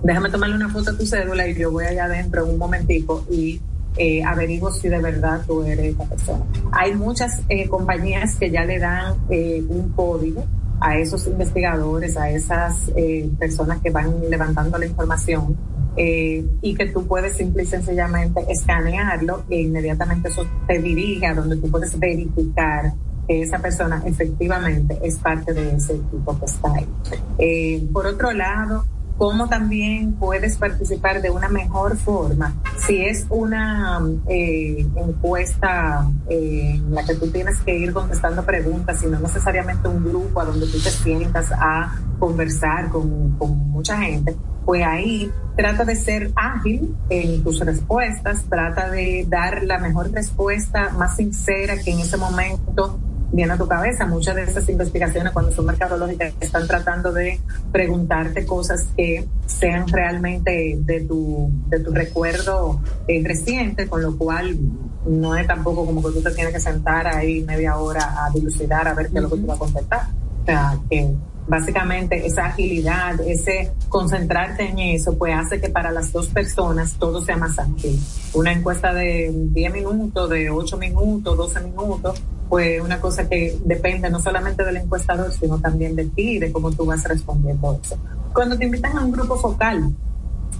[0.03, 3.25] déjame tomarle una foto a tu cédula y yo voy allá adentro en un momentico
[3.29, 3.59] y
[3.97, 6.45] eh, averiguo si de verdad tú eres esta persona.
[6.71, 10.45] Hay muchas eh, compañías que ya le dan eh, un código
[10.81, 15.55] a esos investigadores, a esas eh, personas que van levantando la información
[15.95, 21.33] eh, y que tú puedes simple y sencillamente escanearlo e inmediatamente eso te dirige a
[21.33, 22.93] donde tú puedes verificar
[23.25, 27.89] que esa persona efectivamente es parte de ese equipo que está ahí.
[27.91, 28.85] Por otro lado,
[29.17, 32.53] cómo también puedes participar de una mejor forma.
[32.85, 39.01] Si es una eh, encuesta eh, en la que tú tienes que ir contestando preguntas
[39.03, 43.97] y no necesariamente un grupo a donde tú te sientas a conversar con, con mucha
[43.97, 44.35] gente,
[44.65, 50.89] pues ahí trata de ser ágil en tus respuestas, trata de dar la mejor respuesta
[50.97, 52.99] más sincera que en ese momento
[53.31, 54.05] viene a tu cabeza.
[54.05, 57.39] Muchas de esas investigaciones cuando son mercadológicas están tratando de
[57.71, 64.57] preguntarte cosas que sean realmente de tu, de tu recuerdo eh, reciente, con lo cual
[65.05, 68.87] no es tampoco como que tú te tienes que sentar ahí media hora a dilucidar
[68.87, 70.07] a ver qué es lo que tú vas a contestar.
[70.41, 71.15] O sea, que
[71.47, 77.21] básicamente esa agilidad, ese concentrarte en eso, pues hace que para las dos personas todo
[77.21, 77.99] sea más ágil.
[78.33, 84.09] Una encuesta de 10 minutos, de 8 minutos, 12 minutos, pues una cosa que depende
[84.09, 87.97] no solamente del encuestador, sino también de ti de cómo tú vas respondiendo eso.
[88.33, 89.93] Cuando te invitan a un grupo focal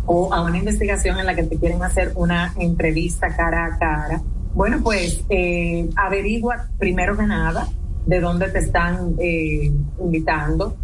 [0.05, 4.21] o a una investigación en la que te quieren hacer una entrevista cara a cara,
[4.53, 7.67] bueno, pues eh, averigua primero que nada
[8.05, 10.75] de dónde te están eh, invitando,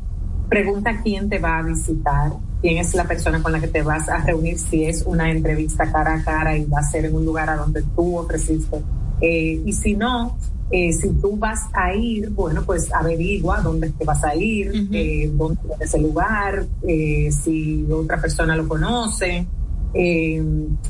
[0.49, 4.09] pregunta quién te va a visitar, quién es la persona con la que te vas
[4.09, 7.25] a reunir, si es una entrevista cara a cara y va a ser en un
[7.25, 8.81] lugar a donde tú ofreciste.
[9.21, 10.35] Eh, y si no,
[10.71, 15.29] eh, si tú vas a ir, bueno, pues averigua dónde te vas a ir, eh,
[15.33, 19.45] dónde es ese lugar, eh, si otra persona lo conoce.
[19.93, 20.41] Eh,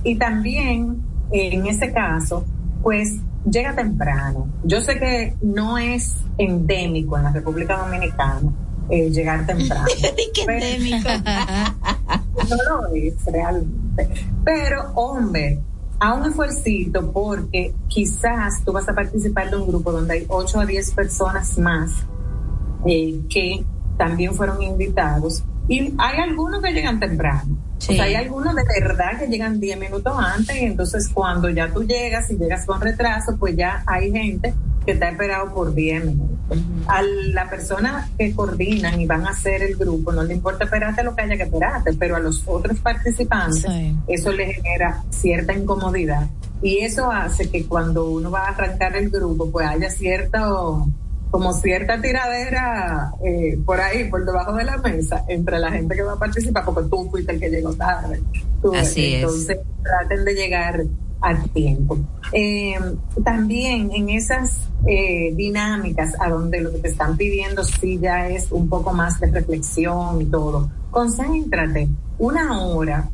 [0.04, 1.02] y también,
[1.32, 2.46] en ese caso,
[2.84, 3.18] pues
[3.50, 4.48] llega temprano.
[4.64, 8.52] Yo sé que no es endémico en la República Dominicana
[8.90, 9.86] eh, llegar temprano.
[10.48, 11.10] endémico?
[12.50, 14.10] no lo es realmente.
[14.44, 15.60] Pero, hombre,
[16.00, 20.60] a un esfuercito porque quizás tú vas a participar de un grupo donde hay 8
[20.60, 21.92] a 10 personas más
[22.86, 23.64] eh, que
[23.98, 27.58] también fueron invitados y hay algunos que llegan temprano.
[27.78, 27.94] Sí.
[27.94, 31.72] O sea, hay algunos de verdad que llegan 10 minutos antes y entonces cuando ya
[31.72, 34.54] tú llegas y llegas con retraso, pues ya hay gente
[34.86, 36.60] que está esperado por 10 minutos.
[36.88, 41.04] A la persona que coordinan y van a hacer el grupo, no le importa esperarte
[41.04, 43.66] lo que haya que esperarte, pero a los otros participantes
[44.08, 46.28] eso le genera cierta incomodidad.
[46.62, 50.86] Y eso hace que cuando uno va a arrancar el grupo, pues haya cierto
[51.32, 56.04] como cierta tiradera eh, por ahí, por debajo de la mesa, entre la gente que
[56.04, 58.22] va a participar, porque tú fuiste el que llegó tarde.
[58.62, 59.22] Tú, Así es.
[59.22, 60.84] entonces, traten de llegar
[61.22, 61.98] a tiempo.
[62.34, 62.76] Eh,
[63.24, 68.52] también en esas eh, dinámicas a donde lo que te están pidiendo sí ya es
[68.52, 73.10] un poco más de reflexión y todo, concéntrate una hora,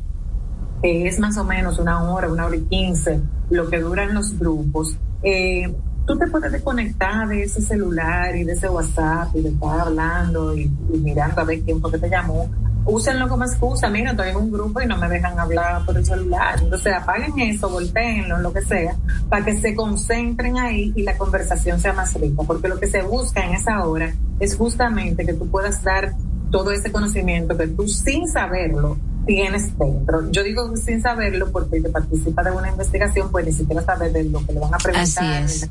[0.82, 3.20] que es más o menos una hora, una hora y quince,
[3.50, 4.96] lo que duran los grupos.
[5.22, 5.72] Eh,
[6.08, 10.56] tú te puedes desconectar de ese celular y de ese WhatsApp y de estar hablando
[10.56, 12.50] y, y mirando a ver quién fue que te llamó.
[12.86, 13.90] Úsenlo como excusa.
[13.90, 16.58] Mira, estoy en un grupo y no me dejan hablar por el celular.
[16.62, 18.96] Entonces apaguen eso, volteenlo, lo que sea,
[19.28, 22.42] para que se concentren ahí y la conversación sea más rica.
[22.46, 26.14] Porque lo que se busca en esa hora es justamente que tú puedas dar
[26.50, 30.30] todo ese conocimiento que tú sin saberlo tienes dentro.
[30.30, 34.10] Yo digo sin saberlo porque el que participa de una investigación pues ni siquiera sabe
[34.10, 35.44] de lo que le van a preguntar.
[35.44, 35.70] Así es.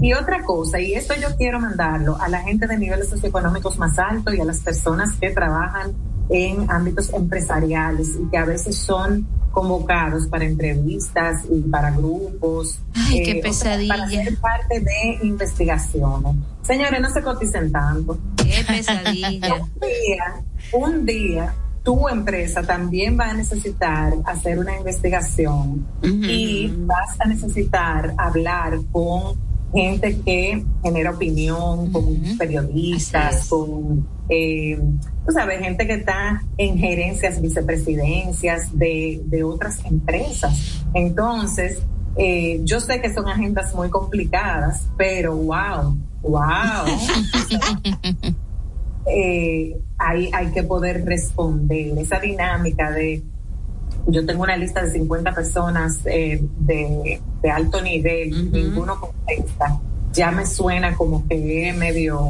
[0.00, 3.98] Y otra cosa, y esto yo quiero mandarlo a la gente de niveles socioeconómicos más
[3.98, 5.92] altos y a las personas que trabajan
[6.28, 12.80] en ámbitos empresariales y que a veces son convocados para entrevistas y para grupos.
[12.94, 13.94] Ay, qué eh, pesadilla.
[13.94, 16.36] para ser parte de investigaciones.
[16.62, 18.18] Señores, no se coticen tanto.
[18.36, 19.54] Qué pesadilla.
[19.60, 27.20] un día, un día, tu empresa también va a necesitar hacer una investigación y vas
[27.20, 32.04] a necesitar hablar con gente que genera opinión, con
[32.38, 34.78] periodistas, con, eh,
[35.26, 40.84] tú sabes, gente que está en gerencias, vicepresidencias de, de otras empresas.
[40.94, 41.82] Entonces,
[42.16, 46.86] eh, yo sé que son agendas muy complicadas, pero wow, wow.
[49.06, 51.96] eh, hay, hay que poder responder.
[51.98, 53.22] Esa dinámica de,
[54.06, 59.80] yo tengo una lista de 50 personas eh, de, de alto nivel, ninguno contesta,
[60.12, 62.20] ya me suena como que es medio,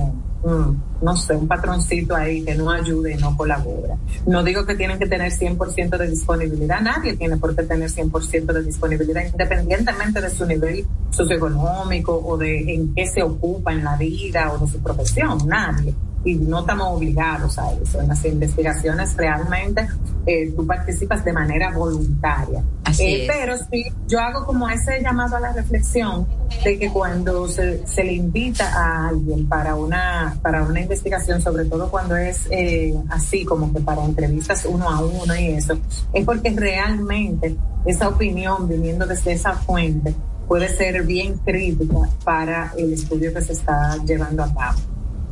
[0.45, 3.97] mm, no sé, un patroncito ahí que no ayude y no colabora.
[4.27, 8.53] No digo que tienen que tener 100% de disponibilidad, nadie tiene por qué tener 100%
[8.53, 13.97] de disponibilidad, independientemente de su nivel socioeconómico o de en qué se ocupa en la
[13.97, 15.95] vida o de su profesión, nadie
[16.25, 18.01] y no estamos obligados a eso.
[18.01, 19.89] En las investigaciones realmente
[20.27, 22.63] eh, tú participas de manera voluntaria.
[22.85, 23.31] Así Eh, es.
[23.33, 26.27] pero sí, yo hago como ese llamado a la reflexión
[26.65, 31.65] de que cuando se, se le invita a alguien para una, para una investigación, sobre
[31.65, 35.79] todo cuando es eh, así como que para entrevistas uno a uno y eso,
[36.13, 40.15] es porque realmente esa opinión viniendo desde esa fuente
[40.47, 44.79] puede ser bien crítica para el estudio que se está llevando a cabo.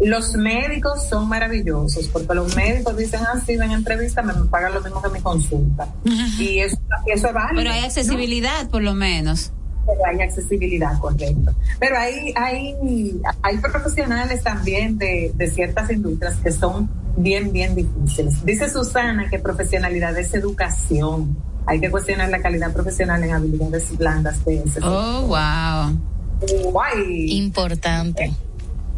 [0.01, 4.81] Los médicos son maravillosos porque los médicos dicen, ah, sí, ven entrevista, me pagan lo
[4.81, 5.89] mismo que mi consulta.
[6.39, 7.56] Y eso, es válido.
[7.56, 7.86] Pero hay ¿no?
[7.86, 9.52] accesibilidad, por lo menos.
[9.86, 11.52] Pero hay accesibilidad, correcto.
[11.78, 12.74] Pero hay, hay,
[13.43, 18.44] hay profesionales también de, de ciertas industrias que son bien, bien difíciles.
[18.44, 21.36] Dice Susana que profesionalidad es educación.
[21.66, 24.81] Hay que cuestionar la calidad profesional en habilidades blandas de ese.
[24.82, 26.70] Oh, wow.
[26.72, 27.36] Guay.
[27.36, 28.32] Importante.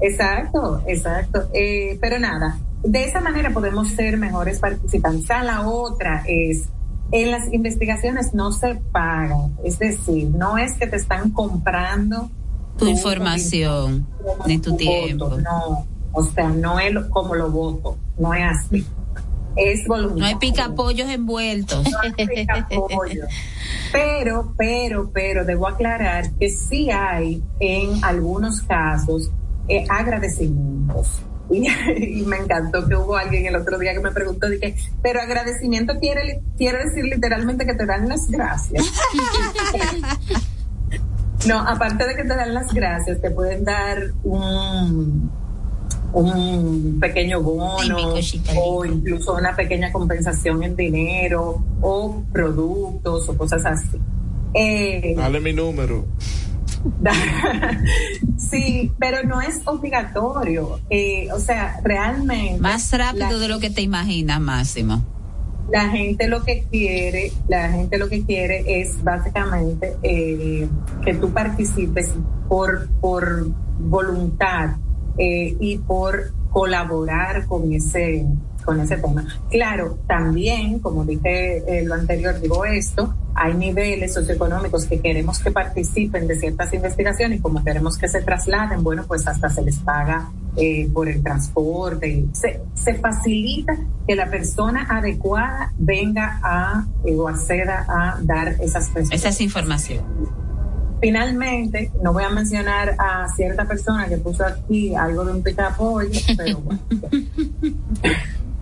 [0.02, 1.48] Exacto, exacto.
[1.54, 5.28] Eh, pero nada, de esa manera podemos ser mejores participantes.
[5.28, 6.64] La otra es,
[7.12, 12.30] en las investigaciones no se pagan, es decir, no es que te están comprando
[12.78, 14.06] Tu información,
[14.46, 15.28] ni tu tiempo.
[15.28, 18.86] voto, no, o sea, no es como lo voto, no es así.
[19.54, 20.20] Es voluntario.
[20.20, 21.86] No hay picapollos envueltos.
[21.90, 22.12] No hay.
[23.92, 29.30] Pero, pero, pero debo aclarar que sí hay en algunos casos
[29.76, 31.22] eh, agradecimientos.
[31.52, 35.94] Y, me encantó que hubo alguien el otro día que me preguntó, dije, pero agradecimiento
[36.00, 38.82] quiere, quiere decir literalmente que te dan las gracias.
[41.46, 45.30] no, aparte de que te dan las gracias, te pueden dar un,
[46.12, 48.14] un pequeño bono
[48.56, 54.00] o incluso una pequeña compensación en dinero o productos o cosas así.
[54.54, 56.06] Eh, Dale mi número.
[58.36, 60.80] sí, pero no es obligatorio.
[60.90, 62.60] Eh, o sea, realmente.
[62.60, 65.04] Más rápido de lo que te imaginas, Máximo.
[65.70, 70.68] La gente lo que quiere, la gente lo que quiere es básicamente eh,
[71.04, 72.12] que tú participes
[72.48, 73.48] por, por
[73.78, 74.76] voluntad
[75.16, 78.26] eh, y por colaborar con ese
[78.62, 79.24] con ese tema.
[79.50, 85.50] Claro, también, como dije eh, lo anterior, digo esto, hay niveles socioeconómicos que queremos que
[85.50, 89.78] participen de ciertas investigaciones y como queremos que se trasladen, bueno, pues hasta se les
[89.78, 92.08] paga eh, por el transporte.
[92.08, 93.76] Y se, se facilita
[94.06, 100.04] que la persona adecuada venga a eh, o acceda a dar esas esas informaciones.
[101.00, 106.20] Finalmente, no voy a mencionar a cierta persona que puso aquí algo de un picapollo,
[106.36, 106.80] pero bueno.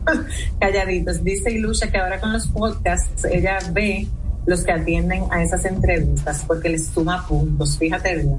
[0.60, 1.22] calladitos.
[1.22, 4.06] Dice Ilusha que ahora con los podcasts ella ve
[4.46, 7.78] los que atienden a esas entrevistas porque les suma puntos.
[7.78, 8.38] Fíjate bien.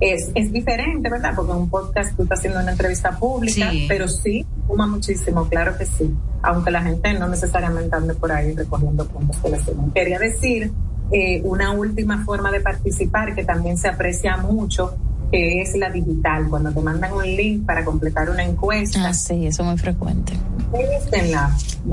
[0.00, 1.32] Es, es diferente, ¿verdad?
[1.34, 5.76] Porque en un podcast tú estás haciendo una entrevista pública, pero sí suma muchísimo, claro
[5.76, 6.14] que sí.
[6.42, 9.90] Aunque la gente no necesariamente ande por ahí recogiendo puntos que les suman.
[9.90, 10.70] Quería decir
[11.10, 14.96] eh, una última forma de participar que también se aprecia mucho
[15.30, 19.08] que es la digital, cuando te mandan un link para completar una encuesta.
[19.08, 20.32] Ah, sí, eso es muy frecuente.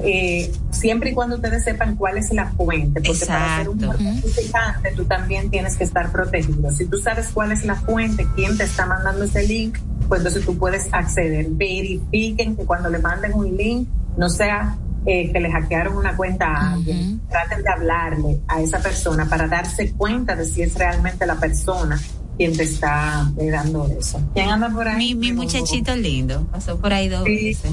[0.04, 4.92] Eh, siempre y cuando ustedes sepan cuál es la fuente, porque para ser un participante
[4.96, 6.72] tú también tienes que estar protegido.
[6.72, 10.46] Si tú sabes cuál es la fuente, quién te está mandando ese link, pues entonces
[10.46, 11.48] tú puedes acceder.
[11.50, 13.88] Verifiquen que cuando le manden un link
[14.18, 18.80] no sea eh, que le hackearon una cuenta a alguien, traten de hablarle a esa
[18.80, 22.00] persona para darse cuenta de si es realmente la persona
[22.38, 24.22] quien te está dando eso.
[24.34, 24.98] ¿Quién anda por ahí?
[24.98, 27.72] Mi, mi muchachito lindo, pasó por ahí dos veces.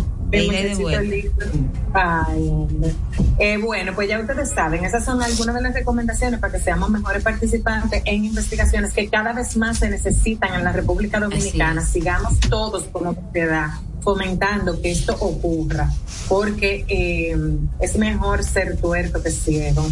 [3.38, 6.88] Eh, bueno, pues ya ustedes saben, esas son algunas de las recomendaciones para que seamos
[6.88, 11.84] mejores participantes en investigaciones que cada vez más se necesitan en la República Dominicana.
[11.84, 13.72] Sigamos todos como sociedad
[14.02, 15.90] fomentando que esto ocurra,
[16.28, 17.36] porque eh,
[17.80, 19.86] es mejor ser tuerto que ciego.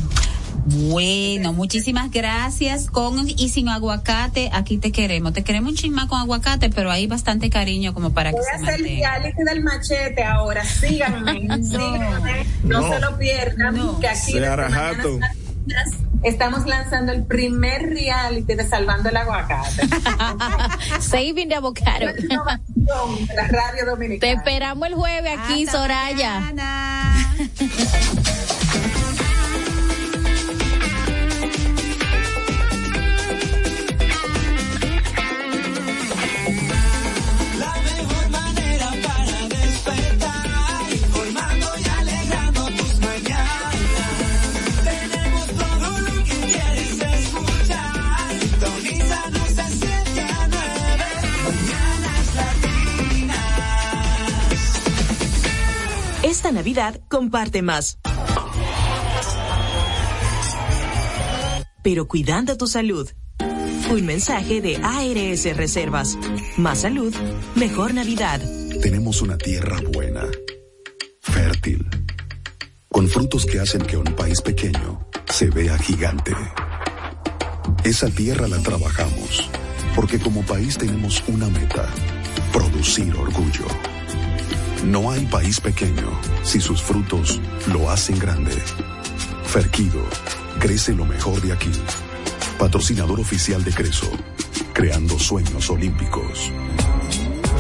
[0.66, 2.90] Bueno, muchísimas gracias.
[2.90, 5.32] Con y sin aguacate, aquí te queremos.
[5.32, 8.62] Te queremos un chisma con aguacate, pero hay bastante cariño como para Voy que a
[8.62, 10.64] hacer el reality del machete ahora.
[10.64, 12.46] Síganme, no, síganme.
[12.64, 14.32] No, se lo pierdan, que aquí
[16.22, 19.70] estamos lanzando el primer reality de Salvando el Aguacate.
[21.00, 22.06] Saving the Avocado.
[23.34, 24.32] La radio dominicana.
[24.32, 26.52] Te esperamos el jueves aquí, Soraya.
[56.40, 57.98] Esta Navidad comparte más.
[61.82, 63.10] Pero cuidando tu salud.
[63.90, 66.16] Un mensaje de ARS Reservas.
[66.56, 67.14] Más salud,
[67.56, 68.40] mejor Navidad.
[68.80, 70.22] Tenemos una tierra buena,
[71.20, 71.86] fértil,
[72.88, 76.32] con frutos que hacen que un país pequeño se vea gigante.
[77.84, 79.50] Esa tierra la trabajamos,
[79.94, 81.86] porque como país tenemos una meta,
[82.50, 83.66] producir orgullo.
[84.84, 86.10] No hay país pequeño
[86.42, 88.56] si sus frutos lo hacen grande.
[89.44, 90.02] Ferquido,
[90.58, 91.70] crece lo mejor de aquí.
[92.58, 94.10] Patrocinador oficial de Creso,
[94.72, 96.50] creando sueños olímpicos.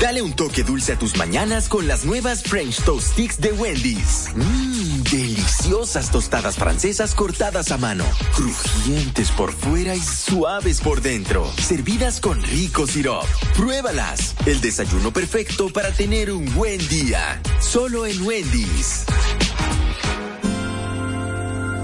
[0.00, 4.30] Dale un toque dulce a tus mañanas con las nuevas French Toast Sticks de Wendy's.
[4.34, 8.04] Mmm, deliciosas tostadas francesas cortadas a mano,
[8.34, 13.26] crujientes por fuera y suaves por dentro, servidas con rico sirop.
[13.54, 14.34] Pruébalas.
[14.46, 17.40] El desayuno perfecto para tener un buen día.
[17.60, 19.04] Solo en Wendy's.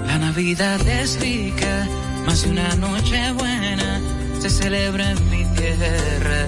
[0.07, 1.87] La Navidad es rica,
[2.25, 4.01] más una noche buena
[4.39, 6.47] se celebra en mi tierra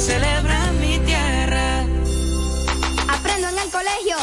[0.00, 1.86] celebra en mi tierra.
[3.08, 4.16] Aprendo en el colegio.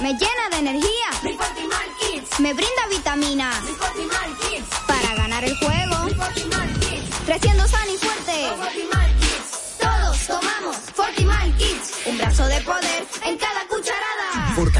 [0.00, 1.10] Me llena de energía.
[2.38, 3.50] Me brinda vitamina.
[4.86, 5.96] Para ganar el juego.
[7.26, 8.46] Creciendo sano y fuerte.
[9.80, 11.92] Todos tomamos Fortimal Kids.
[12.06, 13.57] Un brazo de poder en cada.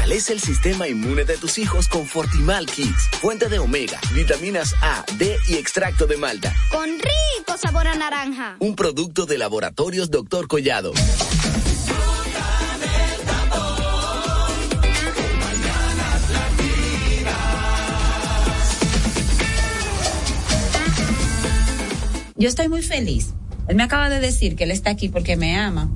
[0.09, 3.09] Fortalece el sistema inmune de tus hijos con Fortimal Kids.
[3.21, 6.51] Fuente de omega, vitaminas A, D y extracto de malta.
[6.71, 8.55] Con rico sabor a naranja.
[8.57, 10.47] Un producto de laboratorios Dr.
[10.47, 10.93] Collado.
[22.35, 23.35] Yo estoy muy feliz.
[23.67, 25.87] Él me acaba de decir que él está aquí porque me ama.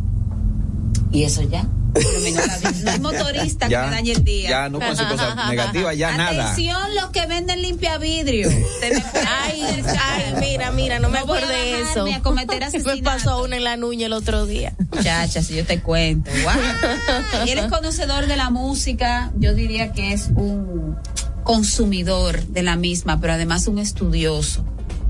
[1.12, 1.68] Y eso ya.
[1.94, 2.72] Terminó la vida.
[2.84, 4.50] No hay motorista que me dañe el día.
[4.50, 6.52] Ya no con cosas negativas, ya nada.
[6.52, 8.50] Atención los que venden limpia vidrio.
[9.42, 12.06] Ay, ay, mira, mira, no me No acuerdo de eso.
[12.14, 13.04] a cometer Me asesinato.
[13.04, 14.74] pasó una en la nuña el otro día.
[14.92, 16.30] Muchacha, si yo te cuento.
[16.44, 17.46] Wow.
[17.46, 20.98] Y él es conocedor de la música, yo diría que es un
[21.44, 24.66] consumidor de la misma, pero además un estudioso.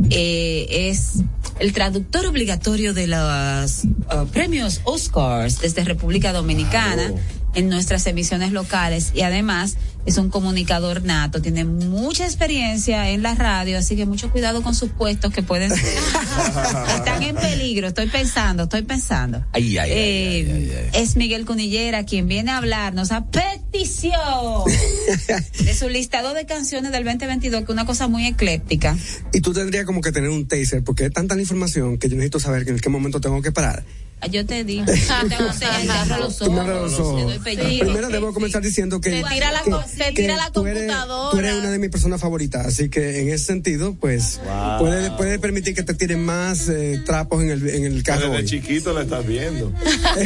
[0.09, 1.19] Eh, es
[1.59, 7.11] el traductor obligatorio de los uh, premios Oscars desde República Dominicana
[7.55, 13.35] en nuestras emisiones locales y además es un comunicador nato, tiene mucha experiencia en la
[13.35, 15.79] radio, así que mucho cuidado con sus puestos que pueden ser,
[16.97, 19.45] están en peligro, estoy pensando, estoy pensando.
[19.53, 24.65] Ay, ay, ay, Eh, Es Miguel Cunillera quien viene a hablarnos a petición
[25.63, 28.97] de su listado de canciones del 2022, que es una cosa muy ecléctica.
[29.31, 32.15] Y tú tendrías como que tener un taser, porque es tanta la información que yo
[32.15, 33.83] necesito saber en qué momento tengo que parar.
[34.23, 37.43] Ah, Yo te digo, yo te abro los Tú me ojos, los.
[37.79, 40.65] Primero debo comenzar diciendo que, Te tira la, que- co- te que tira la tú
[40.65, 41.31] eres, computadora.
[41.31, 44.39] tú eres una de mis personas favoritas, así que en ese sentido, pues,
[44.79, 48.27] puede, puede permitir que te tiren más eh, trapos en el, en el carro.
[48.27, 48.45] Desde hoy.
[48.45, 49.73] chiquito la estás viendo.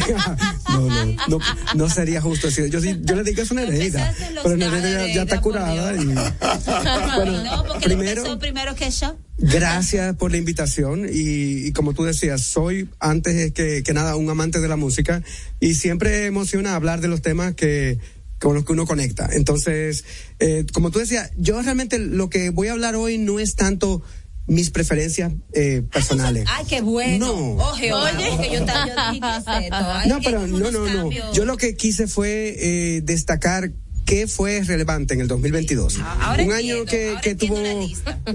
[0.69, 1.40] no, no, no,
[1.74, 2.69] no sería justo decir.
[2.69, 4.14] Yo, le digo que es una herida,
[4.44, 5.94] pero Nereida ya, ya está curada.
[5.95, 6.06] Y,
[7.15, 9.18] bueno, no, porque primero, primero que yo.
[9.38, 14.30] Gracias por la invitación y, y como tú decías, soy antes que, que nada un
[14.30, 15.22] amante de la música
[15.60, 18.00] y siempre emociona hablar de los temas que
[18.40, 19.30] con los que uno conecta.
[19.32, 20.06] Entonces,
[20.40, 24.02] eh, como tú decías, yo realmente lo que voy a hablar hoy no es tanto
[24.48, 26.46] mis preferencias eh, personales.
[26.52, 27.28] Ay, qué bueno.
[27.28, 27.34] No.
[27.64, 29.76] Oh, Jehová, porque yo, ta- yo dije, ¿qué es esto?
[29.76, 31.34] Ay, No, que pero no, no, no.
[31.34, 33.72] Yo lo que quise fue eh, destacar
[34.08, 36.00] qué fue relevante en el 2022.
[36.00, 37.58] ahora un entiendo, año que, ahora que tuvo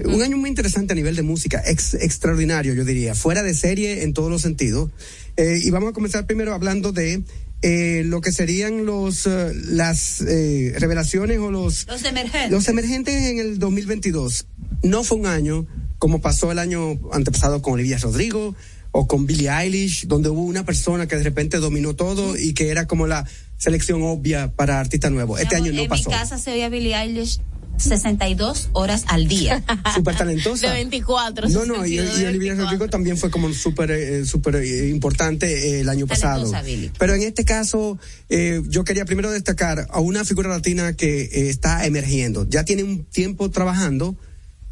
[0.05, 4.03] un año muy interesante a nivel de música, ex- extraordinario, yo diría, fuera de serie
[4.03, 4.91] en todos los sentidos.
[5.35, 7.23] Eh, y vamos a comenzar primero hablando de
[7.63, 12.51] eh, lo que serían los eh, las eh, revelaciones o los Los emergentes.
[12.51, 14.45] los emergentes en el 2022.
[14.83, 15.65] No fue un año
[15.97, 18.53] como pasó el año antepasado con Olivia Rodrigo
[18.91, 22.69] o con Billie Eilish, donde hubo una persona que de repente dominó todo y que
[22.69, 23.25] era como la
[23.63, 25.37] selección obvia para artista nuevo.
[25.37, 26.09] Este año no en pasó.
[26.09, 27.39] mi casa se oía Billie Eilish
[27.77, 29.63] 62 horas al día.
[29.95, 30.67] Súper talentosa.
[30.67, 31.49] De 24.
[31.49, 35.47] No, no, y, 62, y Olivia Rodrigo también fue como súper eh, súper eh, importante
[35.47, 36.51] eh, el año pasado.
[36.99, 37.97] Pero en este caso,
[38.29, 42.47] eh, yo quería primero destacar a una figura latina que eh, está emergiendo.
[42.47, 44.15] Ya tiene un tiempo trabajando,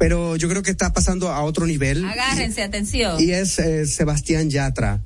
[0.02, 2.04] pero yo creo que está pasando a otro nivel.
[2.04, 3.22] Agárrense, atención.
[3.22, 5.00] Y es eh, Sebastián Yatra.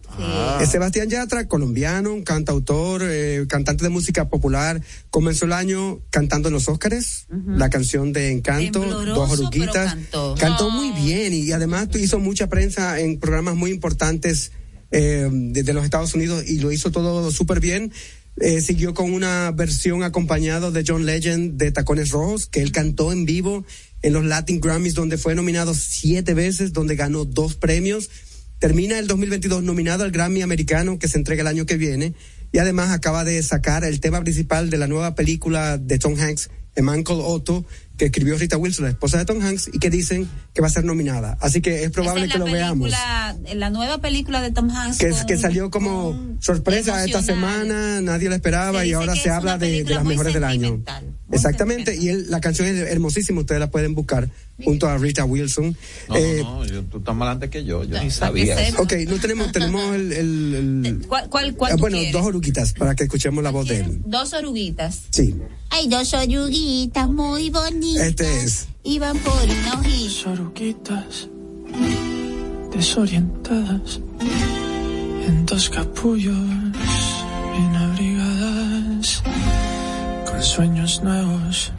[0.59, 4.81] Es Sebastián Yatra, colombiano, un cantautor, eh, cantante de música popular.
[5.11, 9.93] Comenzó el año cantando en los Óscares, la canción de Encanto, Tembloroso, Dos Oruguitas.
[9.93, 10.35] cantó.
[10.41, 14.53] Cantó muy bien y, además hizo mucha prensa en programas muy importantes
[14.93, 17.93] eh, de, de los Estados Unidos y lo hizo todo súper bien.
[18.39, 23.11] Eh, siguió con una versión acompañado de John Legend de Tacones Rojos, que él cantó
[23.11, 23.65] en vivo
[24.03, 28.11] en los Latin Grammys, donde fue nominado siete veces, donde ganó dos premios.
[28.59, 32.15] Termina el 2022 nominado al Grammy americano, que se entrega el año que viene,
[32.53, 36.49] y además acaba de sacar el tema principal de la nueva película de Tom Hanks,
[36.75, 37.65] Called Otto,
[37.97, 40.71] que escribió Rita Wilson, la esposa de Tom Hanks, y que dicen que va a
[40.71, 41.39] ser nominada.
[41.41, 42.91] Así que es probable es que lo veamos.
[43.55, 44.99] La nueva película de Tom Hanks.
[44.99, 49.31] Que, con- que salió como sorpresa esta semana, nadie la esperaba Se y ahora se
[49.31, 50.83] habla de, de las mejores del año.
[51.37, 54.29] Exactamente, y él- la canción es hermosísima, ustedes la pueden buscar
[54.65, 55.77] junto a Rita Wilson.
[56.09, 58.57] No, Eh, no, yo- tú estás más adelante que yo, yo ni que sabía.
[58.79, 62.13] Ok, no tenemos, tenemos el, el- el- ¿Cuál, cuál, cuál eh, tú bueno, quieres?
[62.13, 64.01] dos oruguitas para que escuchemos la voz de él.
[64.07, 65.03] Dos oruguitas.
[65.11, 65.35] Sí,
[65.71, 68.07] Hay dos oruguitas muy bonitas.
[68.07, 68.67] este es.
[68.85, 70.31] Iban por una hojita.
[70.31, 71.29] oruguitas
[72.73, 74.01] desorientadas
[75.27, 76.37] en dos capullos
[80.47, 81.73] sueños nuevos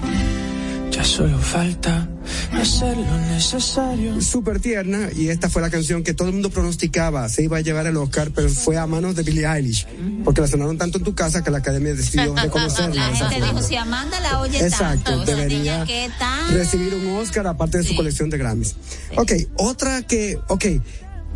[0.91, 2.09] ya solo falta
[2.53, 4.19] hacer lo necesario.
[4.19, 7.61] Súper tierna y esta fue la canción que todo el mundo pronosticaba se iba a
[7.61, 9.85] llevar el Oscar, pero fue a manos de Billie Eilish,
[10.23, 13.11] porque la sonaron tanto en tu casa que la academia decidió reconocerla.
[13.11, 15.85] La gente dijo, si Amanda la oye Exacto, tanto, debería
[16.17, 16.53] tan...
[16.53, 18.75] recibir un Oscar aparte de su colección de Grammys.
[19.17, 20.65] Ok, otra que, ok,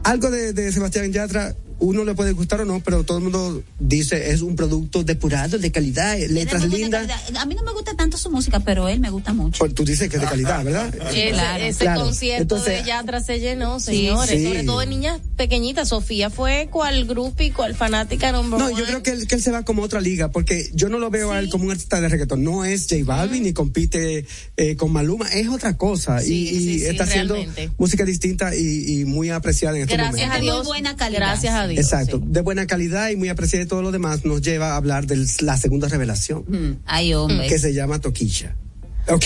[0.04, 3.64] algo de, de Sebastián Yatra, uno le puede gustar o no, pero todo el mundo
[3.80, 7.08] dice es un producto depurado, de calidad, letras lindas.
[7.08, 7.42] calidad.
[7.42, 9.60] A mí no me gusta tanto su música, pero él me gusta mucho.
[9.60, 10.94] Pues tú dices que es de calidad, ¿verdad?
[11.12, 12.02] Ese, Claro, ese claro.
[12.06, 14.30] concierto Entonces- de Yatra se llenó, Sí, señores.
[14.30, 14.46] sí.
[14.46, 15.90] Sobre todo de niñas pequeñitas.
[15.90, 18.76] Sofía fue cual grupo y cual fanática number No, one.
[18.80, 21.10] yo creo que él, que él se va como otra liga, porque yo no lo
[21.10, 22.44] veo a él como un artista de reggaetón.
[22.44, 24.26] No es J Balvin ni compite
[24.58, 26.20] eh, con Maluma, es otra cosa.
[26.22, 27.72] Sí, y y sí, sí, está haciendo realmente.
[27.78, 30.36] música distinta y, y muy apreciada en este Gracias momento.
[30.36, 30.58] a Dios.
[30.60, 31.20] muy buena calidad.
[31.22, 31.71] Gracias a Dios.
[31.78, 32.24] Exacto, sí.
[32.28, 35.26] de buena calidad y muy apreciada y todo lo demás nos lleva a hablar de
[35.42, 37.48] la segunda revelación, Mm, Ay, hombre.
[37.48, 38.56] que se llama Toquilla.
[39.08, 39.26] Ok.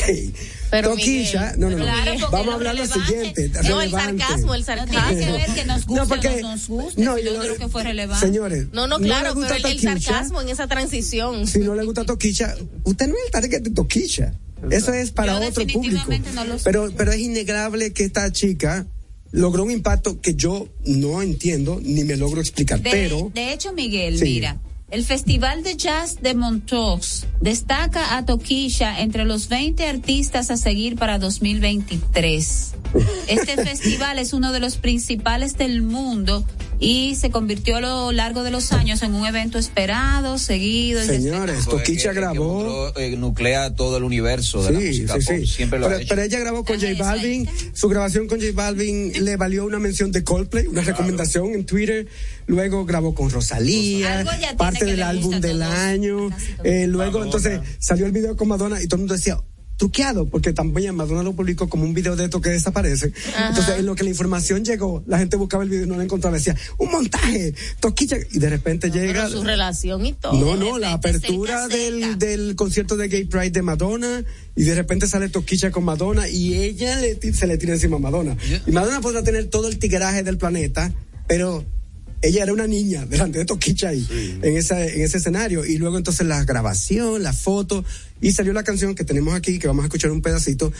[0.72, 1.84] Pero, Toquilla, Miguel, no, no, no.
[1.84, 3.49] Claro, Vamos a hablar lo siguiente.
[3.49, 4.23] No, el relevante.
[4.23, 5.07] sarcasmo, el No sarcasmo.
[5.09, 7.03] tiene que ver que nos guste No, porque- no nos guste.
[7.03, 8.26] no, yo yo no- creo que fue relevante.
[8.26, 11.45] Señores, No, no, claro, gusta pero el, el sarcasmo en esa transición.
[11.45, 12.55] Si no le gusta Toquilla,
[12.85, 14.34] usted no es el target de Toquilla.
[14.72, 15.80] Eso es para Yo otro público.
[15.81, 16.43] definitivamente no.
[16.63, 18.88] Pero, pero es innegable que esta chica
[19.36, 22.80] logró un impacto que yo no entiendo ni me logro explicar.
[22.82, 24.26] De, pero de hecho, Miguel, Sí.
[24.26, 24.60] mira,
[24.91, 30.95] el Festival de Jazz de Montreux destaca a Toquilla entre los 20 artistas a seguir
[30.95, 32.72] para 2023.
[33.28, 36.45] Este festival es uno de los principales del mundo
[36.80, 41.03] y se convirtió a lo largo de los años en un evento esperado, seguido.
[41.03, 42.91] y señores, Toquilla grabó.
[42.97, 45.35] eh, nuclea todo el universo de la Sí, música sí, pop.
[45.39, 45.47] sí.
[45.47, 46.10] Siempre lo pero, ha hecho.
[46.10, 47.49] pero ella grabó con J Balvin.
[47.73, 52.07] Su grabación con J Balvin le valió una mención de Coldplay, una recomendación en Twitter.
[52.47, 56.30] Luego grabó con Rosalía, Algo ya tiene parte del álbum del año.
[56.64, 59.38] Eh, luego, entonces, salió el video con Madonna y todo el mundo decía.
[59.77, 63.11] Truqueado, porque también Madonna lo publicó como un video de esto que desaparece.
[63.34, 63.49] Ajá.
[63.49, 66.02] Entonces, en lo que la información llegó, la gente buscaba el video y no lo
[66.02, 66.38] encontraba.
[66.38, 68.18] Decía, un montaje, toquilla.
[68.31, 69.26] Y de repente llega.
[69.26, 70.34] Pero su relación y todo.
[70.34, 74.23] No, no, la apertura del, del concierto de Gay Pride de Madonna
[74.56, 77.99] y de repente sale Toquilla con Madonna y ella le se le tira encima a
[77.99, 78.38] Madonna.
[78.65, 80.93] Y Madonna podrá tener todo el tigueraje del planeta,
[81.27, 81.65] pero
[82.21, 85.65] ella era una niña delante de Toquicha ahí, en, esa, en ese escenario.
[85.65, 87.83] Y luego entonces la grabación, la foto,
[88.21, 90.71] y salió la canción que tenemos aquí, que vamos a escuchar un pedacito.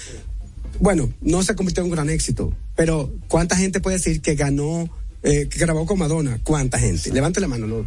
[0.79, 4.89] Bueno, no se convirtió en un gran éxito, pero ¿cuánta gente puede decir que ganó,
[5.23, 6.39] eh, que grabó con Madonna?
[6.43, 7.11] ¿Cuánta gente?
[7.11, 7.85] Levante la mano, los,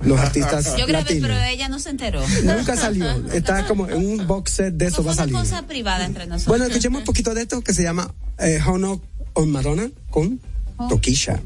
[0.00, 1.28] los artistas Yo grabé, latinos.
[1.28, 2.22] pero ella no se enteró.
[2.42, 3.06] Nunca salió.
[3.32, 5.34] Está como en un box set de eso va a salir.
[5.34, 6.46] una cosa privada entre nosotros.
[6.48, 9.02] Bueno, escuchemos un poquito de esto que se llama eh, How Knock
[9.34, 10.40] on Madonna con
[10.88, 11.40] Toquilla.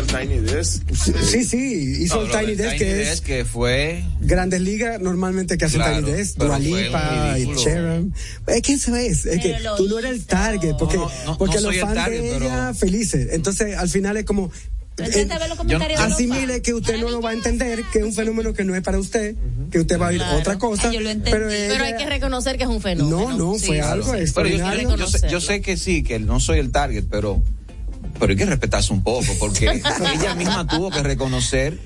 [0.00, 0.82] El Tiny Desk.
[1.22, 5.64] Sí, sí, hizo No, el Tiny Desk que es que fue Grandes Ligas normalmente que
[5.66, 7.60] hacen Claro, Tiny Desk, pero Dua fue un Lipa y ridículo.
[7.60, 8.14] Sharon.
[8.46, 11.56] Es que eso es, es que tú no eres el target, porque, No, no, porque
[11.60, 13.28] no los fans target, de pero- ella felices.
[13.32, 14.50] Entonces, al final es como
[14.98, 18.74] los asimile que usted no lo va a entender, que es un fenómeno que no
[18.74, 19.34] es para usted,
[19.70, 20.90] que usted va a ir a otra cosa.
[20.92, 21.30] Yo lo entendí.
[21.30, 23.30] pero, hay que reconocer que es un fenómeno.
[23.30, 24.10] No, no, Sí, fue sí, algo sí.
[24.10, 24.96] Pero yo, extraordinario.
[24.96, 27.42] yo sé, yo sé que sí, que no soy el target, pero,
[28.20, 29.64] pero hay que respetarse un poco, porque
[30.14, 31.78] ella misma tuvo que reconocer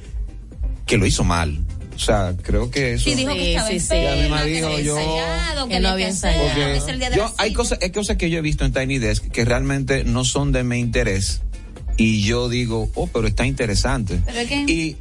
[0.86, 1.65] que lo hizo mal.
[1.97, 3.05] O sea, creo que eso.
[3.05, 3.94] Sí, dijo que estaba Sí, sí, sí.
[3.94, 6.59] enferma, Ella misma que dijo, yo- ensayado, Que que no había ensayado.
[6.74, 8.98] Es el día de yo, hay cosas, hay cosas que yo he visto en Tiny
[8.98, 11.43] Desk que realmente no son de mi interés
[11.97, 14.20] y yo digo, oh, pero está interesante.
[14.27, 14.97] Pero es que- Y,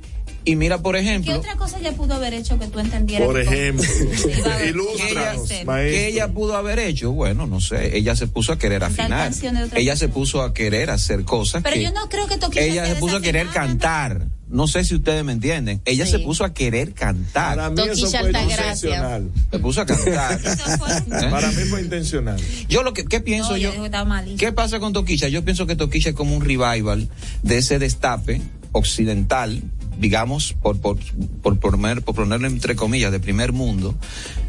[0.45, 3.25] y mira, por ¿Qué ejemplo, otra cosa ella pudo haber hecho que tú entendieras?
[3.25, 3.83] Por ejemplo,
[4.67, 5.75] ilústranos, ¿qué maestro.
[5.97, 9.09] que ella pudo haber hecho, bueno, no sé, ella se puso a querer afinar.
[9.25, 12.27] canciones de otra Ella se puso a querer hacer cosas Pero que yo no creo
[12.27, 14.27] que Toquilla ella se puso a querer cantar.
[14.49, 15.81] No sé si ustedes me entienden.
[15.83, 16.11] Ella Sí.
[16.11, 17.55] se puso a querer cantar.
[17.55, 19.31] Para mí eso Toquilla fue intencional.
[19.49, 20.39] Se puso a cantar.
[20.43, 21.27] ¿Eh?
[21.31, 22.39] Para mí fue intencional.
[22.69, 23.73] Yo lo que ¿qué pienso No, yo?
[23.73, 24.37] yo.
[24.37, 25.27] ¿Qué pasa con Toquilla?
[25.29, 27.09] Yo pienso que Toquilla es como un revival
[27.41, 28.41] de ese destape
[28.73, 29.63] occidental,
[30.03, 30.99] digamos, por, por,
[31.41, 33.95] por, poner, por ponerlo entre comillas, de primer mundo,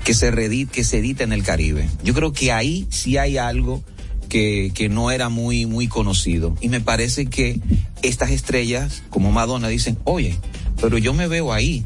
[0.03, 1.89] que se, redit, que se edita en el Caribe.
[2.03, 3.85] Yo creo que ahí sí hay algo
[4.29, 6.57] que, que no era muy, muy conocido.
[6.61, 7.61] Y me parece que
[8.03, 10.37] estas estrellas, como Madonna, dicen, oye,
[10.81, 11.85] pero yo me veo ahí,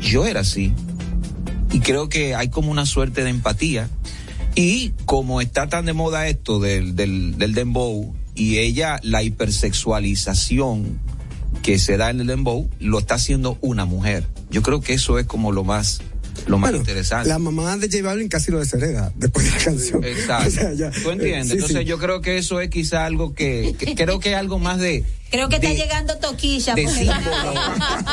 [0.00, 0.72] yo era así.
[1.72, 3.90] Y creo que hay como una suerte de empatía.
[4.54, 11.00] Y como está tan de moda esto del, del, del dembow y ella, la hipersexualización
[11.62, 14.24] que se da en el dembow, lo está haciendo una mujer.
[14.50, 16.00] Yo creo que eso es como lo más,
[16.46, 17.28] lo más Bueno, interesante.
[17.28, 20.04] La mamá de J Balvin casi lo deshereda después de la canción.
[20.04, 20.48] Exacto.
[20.48, 21.46] O sea, ya- ¿Tú entiendes?
[21.46, 21.84] eh, sí, Entonces sí.
[21.84, 25.04] yo creo que eso es quizá algo que, que- creo que es algo más de
[25.30, 26.74] Creo que está de- llegando Toquilla.
[26.74, 27.52] de símbolo.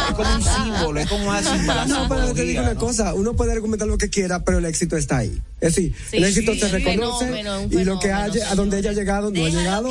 [0.09, 2.79] es como un símbolo, es como así para No, pero te digo una ¿no?
[2.79, 5.41] cosa, uno puede argumentar lo que quiera, pero el éxito está ahí.
[5.61, 8.77] Es decir, Sí, el éxito sí, se reconoce fenómeno, y lo que haya, a donde
[8.77, 9.89] haya llegado, no ha llegado.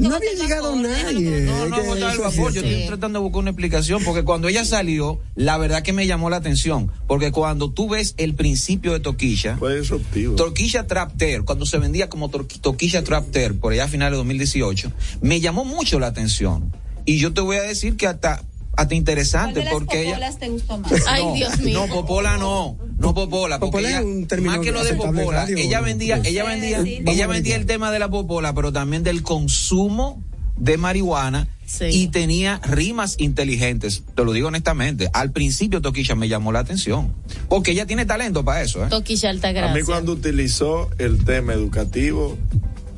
[0.00, 1.40] no había llegado nadie.
[1.42, 2.52] No, no, botar el vapor.
[2.52, 6.06] Yo estoy tratando de buscar una explicación porque cuando ella salió, la verdad que me
[6.06, 6.90] llamó la atención.
[7.06, 10.36] Porque cuando tú ves el principio de Toquilla, disruptivo.
[10.36, 15.40] Toquilla Trapter, cuando se vendía como Toquilla Trapter, por allá a finales de 2018, me
[15.40, 16.53] llamó mucho la atención.
[17.06, 18.42] Y yo te voy a decir que hasta,
[18.76, 20.30] hasta interesante porque ella.
[20.38, 20.92] te gustó más?
[21.06, 21.86] Ay, no, Dios mío.
[21.86, 24.94] No, Popola no, no Popola, porque Popola ella, es un término más que lo de
[24.94, 26.28] Popola, radio, ella vendía, pues.
[26.28, 30.22] ella vendía, Sí, ella vendía el tema de la Popola, pero también del consumo
[30.56, 31.86] de marihuana Sí.
[31.90, 35.08] y tenía rimas inteligentes, te lo digo honestamente.
[35.14, 37.14] Al principio Toquilla me llamó la atención,
[37.48, 38.88] porque ella tiene talento para eso, ¿eh?
[38.90, 39.84] Toquilla A mí Altagracia.
[39.86, 42.36] cuando utilizó el tema educativo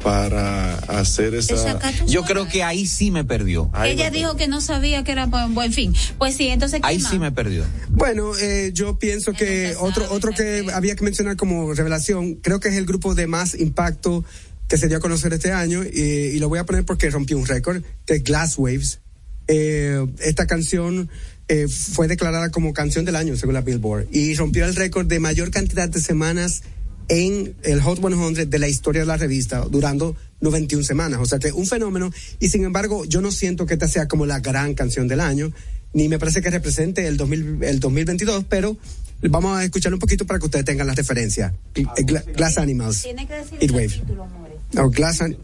[0.06, 1.80] para hacer esa...
[2.06, 3.68] Yo creo que ahí sí me perdió.
[3.72, 5.92] Ahí Ella me- dijo que no sabía que era buen, buen fin.
[6.16, 7.10] Pues sí, entonces ¿qué Ahí más?
[7.10, 7.64] sí me perdió.
[7.88, 12.68] Bueno, eh, yo pienso que otro otro que había que mencionar como revelación, creo que
[12.68, 14.24] es el grupo de más impacto
[14.68, 17.36] que se dio a conocer este año y, y lo voy a poner porque rompió
[17.36, 19.00] un récord, que es Glass Waves.
[19.48, 21.08] Eh, esta canción
[21.48, 25.18] eh, fue declarada como canción del año según la Billboard y rompió el récord de
[25.18, 26.62] mayor cantidad de semanas
[27.08, 31.20] en el Hot 100 de la historia de la revista, durando 91 semanas.
[31.22, 32.10] O sea que un fenómeno
[32.40, 35.52] y sin embargo yo no siento que esta sea como la gran canción del año,
[35.92, 38.76] ni me parece que represente el, 2000, el 2022, pero
[39.22, 41.54] vamos a escuchar un poquito para que ustedes tengan la referencia.
[41.74, 43.88] Eh, Gla- Glass Animals, Tiene que decir Heat el Wave.
[43.88, 44.26] título.
[44.72, 45.36] No, Glass, An-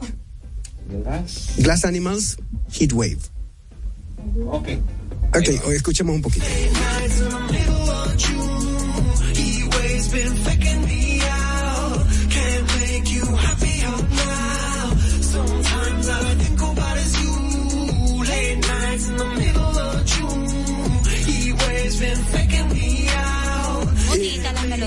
[1.58, 2.36] Glass Animals,
[2.72, 3.18] Heat Wave.
[4.46, 4.68] Ok.
[5.34, 6.44] Ok, o escuchemos un poquito.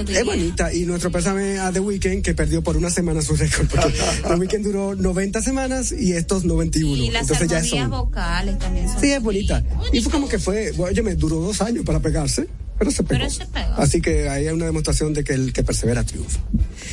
[0.06, 0.20] Bonita.
[0.20, 3.68] Es bonita y nuestro pésame a The Weeknd que perdió por una semana su récord
[3.68, 3.94] porque
[4.28, 7.04] The Weeknd duró 90 semanas y estos 91.
[7.04, 7.90] Y las Entonces ya son.
[7.90, 9.00] vocales también son.
[9.02, 9.64] Sí, es bonita.
[9.92, 13.20] Y fue como que fue, oye, me duró dos años para pegarse, pero se pegó.
[13.20, 13.74] Pero se pegó.
[13.78, 16.40] Así que ahí hay una demostración de que el que persevera triunfa.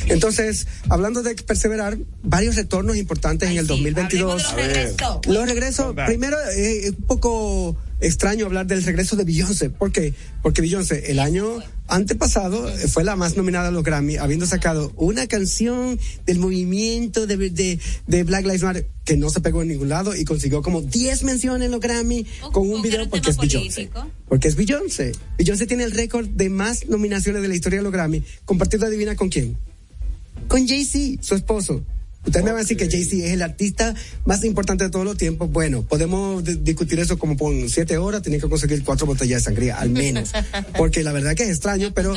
[0.07, 4.43] Entonces, hablando de perseverar, varios retornos importantes en el 2022.
[4.45, 5.25] Hablemos de los regresos.
[5.27, 9.69] Los regresos, primero eh, es un poco extraño hablar del regreso de Beyoncé.
[9.69, 10.13] ¿Por qué?
[10.41, 14.91] Porque Beyoncé el año antepasado eh, fue la más nominada a los Grammy, habiendo sacado
[14.95, 19.69] una canción del movimiento de, de, de Black Lives Matter que no se pegó en
[19.69, 23.37] ningún lado y consiguió como 10 menciones en los Grammy con un video porque es
[23.37, 23.89] Beyoncé.
[24.27, 25.13] Porque es Beyoncé.
[25.37, 29.15] Beyoncé tiene el récord de más nominaciones de la historia de los Grammy, compartido adivina
[29.15, 29.57] con quién.
[30.47, 31.83] Con Jay-Z, su esposo.
[32.25, 33.93] Ustedes me van a decir que Jay-Z es el artista
[34.23, 35.51] más importante de todos los tiempos.
[35.51, 38.21] Bueno, podemos di- discutir eso como por siete horas.
[38.21, 40.31] Tienen que conseguir cuatro botellas de sangría, al menos.
[40.77, 42.13] Porque la verdad que es extraño, pero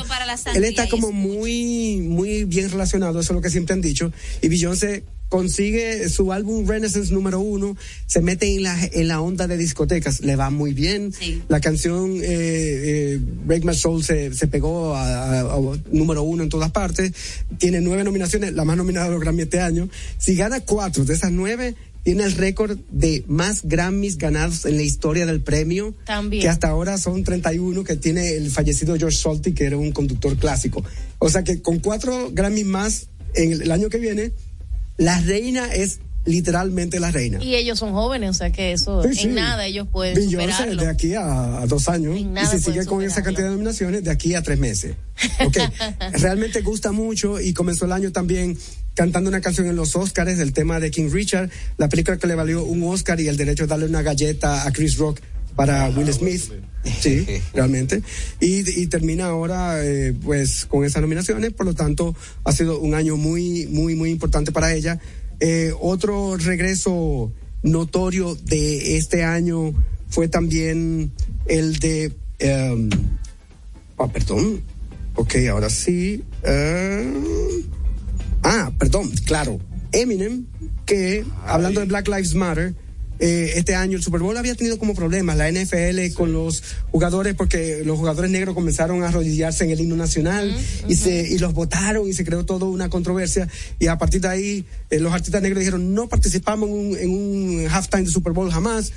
[0.55, 3.19] él está como muy, muy bien relacionado.
[3.19, 4.13] Eso es lo que siempre han dicho.
[4.43, 5.03] Y Beyoncé
[5.41, 7.77] consigue su álbum Renaissance número uno,
[8.07, 11.13] se mete en la, en la onda de discotecas, le va muy bien.
[11.49, 15.61] La canción eh, eh, Break My Soul se, se pegó a, a- a
[15.93, 17.13] número uno en todas partes,
[17.59, 19.91] tiene nueve nominaciones, la más nominada de los Grammy este año.
[20.17, 24.83] Si gana cuatro de esas nueve, tiene el récord de más Grammys ganados en la
[24.85, 26.43] historia del premio, También.
[26.43, 30.35] que hasta ahora son 31 que tiene el fallecido George Solti, que era un conductor
[30.39, 30.83] clásico.
[31.19, 34.33] O sea que con cuatro Grammys más en el, el año que viene,
[34.97, 37.41] la reina es literalmente la reina.
[37.43, 39.23] Y ellos son jóvenes, o sea que eso, Sí, sí.
[39.29, 40.83] en nada ellos pueden Beyoncé superarlo.
[40.83, 44.03] de aquí a, a dos años En y si sigue con esa cantidad de nominaciones
[44.03, 44.97] de aquí a tres meses.
[45.45, 45.57] Ok.
[46.21, 48.59] Realmente gusta mucho y comenzó el año también
[48.95, 52.35] cantando una canción en los Oscars del tema de King Richard, la película que le
[52.35, 55.21] valió un Oscar y el derecho de darle una galleta a Chris Rock
[55.57, 56.53] para Will Smith.
[57.01, 58.03] Sí, realmente.
[58.41, 61.53] Y, y termina ahora, eh, pues, con esas nominaciones.
[61.53, 62.15] Por lo tanto,
[62.45, 65.01] ha sido un año muy, muy, muy importante para ella.
[65.41, 69.73] Eh, otro regreso notorio de este año
[70.09, 71.11] fue también
[71.47, 72.13] el de.
[72.39, 72.89] em,
[73.99, 74.63] ah, perdón.
[75.17, 76.23] Ok, ahora sí.
[76.43, 77.13] eh,
[78.43, 79.59] ah, perdón, claro.
[79.93, 80.45] Eminem,
[80.85, 82.75] que hablando de Black Lives Matter,
[83.19, 87.35] eh, este año el Super Bowl había tenido como problemas la NFL con los jugadores
[87.35, 90.55] porque los jugadores negros comenzaron a arrodillarse en el himno nacional
[90.89, 93.49] y se y los votaron y se creó toda una controversia.
[93.79, 97.11] Y a partir de ahí eh, los artistas negros dijeron no participamos en un, en
[97.11, 98.93] un halftime de Super Bowl jamás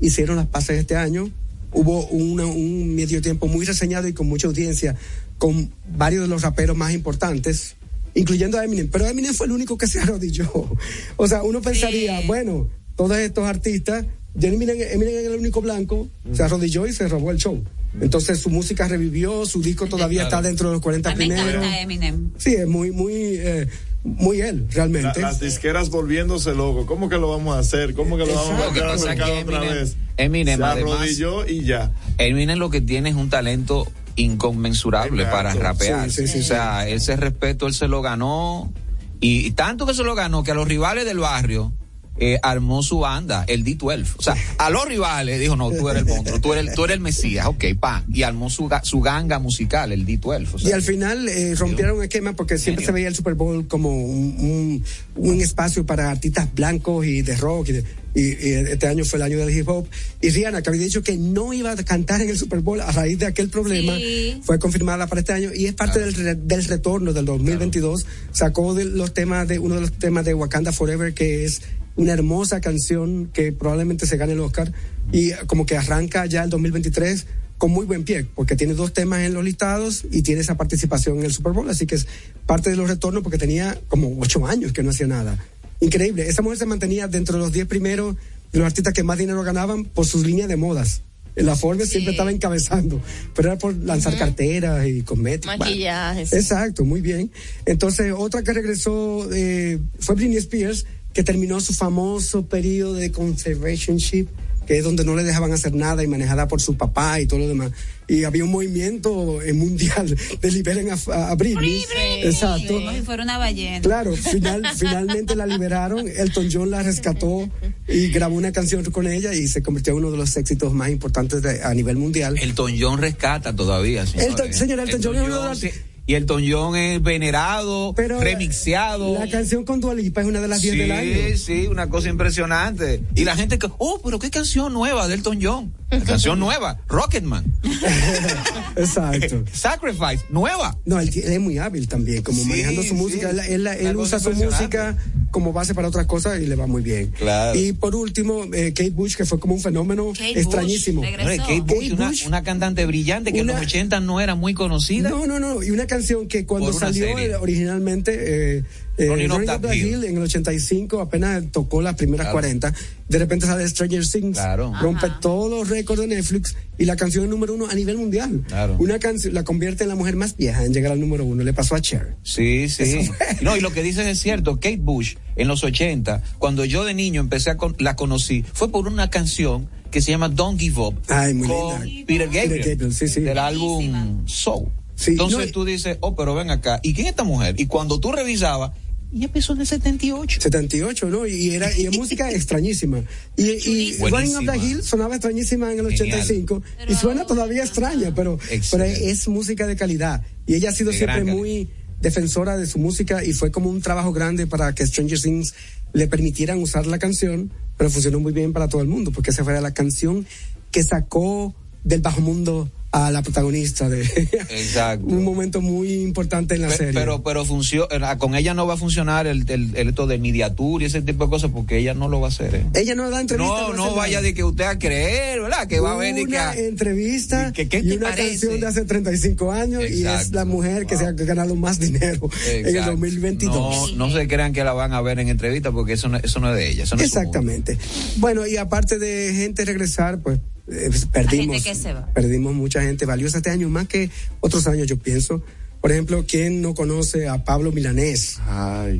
[0.00, 1.30] hicieron las pases este año.
[1.72, 4.94] Hubo una- un medio tiempo muy reseñado y con mucha audiencia
[5.38, 7.76] con varios de los raperos más importantes,
[8.14, 10.50] incluyendo a Eminem, pero Eminem fue el único que se arrodilló.
[11.16, 12.68] O sea, uno pensaría, bueno,
[13.08, 14.04] todos estos artistas,
[14.40, 17.62] Eminem, Eminem era el único blanco, se arrodilló y se robó el show.
[18.00, 21.34] Entonces su música revivió, su disco todavía está dentro de los 40 A mí me
[21.34, 21.62] primeros.
[21.62, 22.30] encanta Eminem.
[22.38, 23.68] Sí, es muy, muy, eh,
[24.02, 25.20] muy él, realmente.
[25.20, 26.86] La- las disqueras volviéndose loco.
[26.86, 27.92] ¿Cómo que lo vamos a hacer?
[27.94, 29.96] ¿Cómo que lo vamos a meter al mercado otra Eminem- vez?
[30.16, 31.92] Eminem, se además- arrodilló y ya.
[32.16, 35.36] Eminem lo que tiene es un talento inconmensurable Exacto.
[35.36, 36.10] para rapear.
[36.10, 38.72] Sí, sí, sí, o sea, ese respeto él se lo ganó
[39.20, 41.72] y, y tanto que se lo ganó que a los rivales del barrio
[42.18, 44.06] eh, armó su banda, el D12.
[44.18, 46.84] O sea, a los rivales dijo, no, tú eres el monstruo, tú eres el, tú
[46.84, 48.04] eres el Mesías, ok, pa.
[48.12, 50.48] Y armó su, su ganga musical, el D12.
[50.52, 53.34] O sea, Y al final eh, rompieron un esquema porque siempre se veía el Super
[53.34, 54.84] Bowl como un, un,
[55.30, 57.68] un espacio para artistas blancos y de rock.
[57.70, 57.84] Y, de-
[58.14, 59.86] y- y este año fue el año del hip hop.
[60.20, 62.92] Y Rihanna, que había dicho que no iba a cantar en el Super Bowl a
[62.92, 64.38] raíz de aquel problema, Sí.
[64.44, 68.04] fue confirmada para este año y es parte del, re- del retorno del 2022.
[68.32, 71.62] Sacó de los temas de uno de los temas de Wakanda Forever, que es
[71.96, 74.72] una hermosa canción que probablemente se gane el Oscar.
[75.12, 77.26] Y como que arranca ya el 2023
[77.58, 81.20] con muy buen pie, porque tiene dos temas en los listados y tiene esa participación
[81.20, 82.08] en el Super Bowl, así que es
[82.44, 85.38] parte de los retornos porque tenía como ocho años que no hacía nada.
[85.78, 88.16] Increíble, esa mujer se mantenía dentro de los diez primeros
[88.52, 91.02] de los artistas que más dinero ganaban por sus líneas de modas.
[91.34, 93.00] En la Forbes siempre estaba encabezando,
[93.34, 95.56] pero era por lanzar carteras y cosméticos.
[95.56, 96.32] Maquillajes.
[96.32, 97.30] Exacto, muy bien.
[97.64, 104.28] Entonces, otra que regresó eh, fue Britney Spears, que terminó su famoso periodo de conservationship,
[104.66, 107.40] que es donde no le dejaban hacer nada y manejada por su papá y todo
[107.40, 107.72] lo demás.
[108.08, 111.82] Y había un movimiento mundial de liberen a, a- Britney.
[112.22, 112.74] Exacto.
[112.74, 113.80] Como si fuera una ballena.
[113.80, 117.48] Claro, final, finalmente la liberaron, Elton John la rescató
[117.88, 120.90] y grabó una canción con ella y se convirtió en uno de los éxitos más
[120.90, 122.36] importantes de- a nivel mundial.
[122.40, 124.28] Elton John rescata todavía, señor.
[124.30, 125.70] Elton- señor Elton John es uno de los- sí.
[126.04, 129.14] Y Elton John es venerado, remixeado.
[129.18, 131.36] La canción con Dua Lipa es una de las 10 sí, del año.
[131.36, 133.02] sí, una cosa impresionante.
[133.14, 135.72] Y la gente que, oh, pero qué canción nueva de Elton John.
[135.90, 137.44] La canción nueva, Rocketman.
[138.76, 139.44] Exacto.
[139.52, 140.76] Sacrifice, nueva.
[140.84, 142.94] No, él, es muy hábil también, como Sí, manejando su sí.
[142.94, 143.30] música.
[143.30, 144.96] Él, él- él usa su música
[145.30, 147.10] como base para otras cosas y le va muy bien.
[147.12, 147.58] Claro.
[147.58, 151.02] Y por último, eh, Kate Bush, que fue como un fenómeno extrañísimo.
[151.02, 155.10] Hombre, Kate Bush, una, una cantante brillante que en los 80 no era muy conocida.
[155.10, 155.62] No, no, no.
[155.62, 157.34] Y una canción que cuando salió serie.
[157.36, 158.64] originalmente, eh,
[158.98, 160.04] eh, Running Up Running Hill.
[160.04, 162.34] En el 85, apenas tocó las primeras Claro.
[162.40, 162.74] 40.
[163.08, 164.38] De repente sale Stranger Things,
[164.80, 165.20] rompe Ajá.
[165.20, 168.42] todos los récords de Netflix y la canción es número uno a nivel mundial.
[168.48, 168.76] Claro.
[168.78, 171.42] Una canción la convierte en la mujer más vieja en llegar al número uno.
[171.44, 172.16] Le pasó a Cher.
[172.22, 173.10] Sí, sí.
[173.42, 174.54] No, y lo que dices es cierto.
[174.56, 178.70] Kate Bush, en los 80, cuando yo de niño empecé a con- la conocí, fue
[178.70, 180.94] por una canción que se llama Don't Give Up.
[181.08, 182.06] Ay, muy con linda.
[182.06, 182.48] Peter Gabriel.
[182.50, 183.20] Peter Gabriel, sí, sí.
[183.20, 184.68] Del álbum Soul.
[185.08, 186.80] Entonces no, y- tú dices, oh, pero ven acá.
[186.82, 187.54] ¿Y quién es esta mujer?
[187.58, 188.72] Y cuando tú revisabas,
[189.14, 190.40] ella empezó en el 78.
[190.40, 191.26] 78, ¿no?
[191.26, 193.02] Y era y es música extrañísima.
[193.36, 196.20] Y, y Running Up the Hill sonaba extrañísima en el Genial.
[196.20, 198.38] 85 y suena todavía extraña, pero,
[198.70, 200.22] pero es música de calidad.
[200.46, 201.68] Y ella ha sido De siempre muy
[202.00, 205.54] defensora de su música y fue como un trabajo grande para que Stranger Things
[205.92, 209.44] le permitieran usar la canción, pero funcionó muy bien para todo el mundo, porque esa
[209.44, 210.26] fue la canción
[210.70, 211.54] que sacó
[211.84, 215.06] del bajo mundo a la protagonista de Exacto.
[215.08, 216.92] un momento muy importante en la serie.
[216.92, 220.82] Pero, pero funciona, con ella no va a funcionar el, el, el esto de mediatur
[220.82, 222.54] y ese tipo de cosas porque ella no lo va a hacer.
[222.54, 222.66] ¿eh?
[222.74, 223.60] ella no da entrevistas.
[223.68, 224.22] No, no hace vaya nada.
[224.22, 225.66] de que usted a creer, ¿verdad?
[225.66, 228.28] Que va a de que una a- entrevista ¿Qué- qué y te una parece?
[228.30, 232.28] canción de hace 35 años y es la mujer que se ha ganado más dinero
[232.50, 232.90] en el Exacto.
[232.92, 233.92] 2022.
[233.96, 236.40] No, no se crean que la van a ver en entrevista porque eso no, eso
[236.40, 236.84] no es de ella.
[236.84, 237.08] Eso no es.
[237.08, 237.78] Exactamente.
[238.16, 242.06] Bueno, y aparte de gente regresar, pues eh, perdimos, gente que se va.
[242.12, 244.10] perdimos mucha gente valiosa este año, más que
[244.40, 245.42] otros años, yo pienso.
[245.80, 248.38] Por ejemplo, ¿quién no conoce a Pablo Milanés?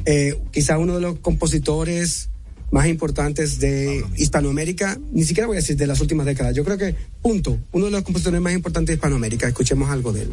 [0.05, 2.29] Eh, quizá uno de los compositores
[2.73, 6.79] más importantes de Hispanoamérica, ni siquiera voy a decir de las últimas décadas, yo creo
[6.79, 10.31] que, punto, uno de los compositores más importantes de Hispanoamérica, escuchemos algo de él.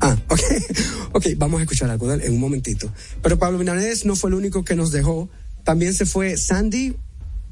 [0.00, 0.40] Ah, ok,
[1.12, 2.90] ok, vamos a escuchar algo de él en un momentito.
[3.22, 5.28] Pero Pablo Milanés no fue el único que nos dejó,
[5.64, 6.94] también se fue Sandy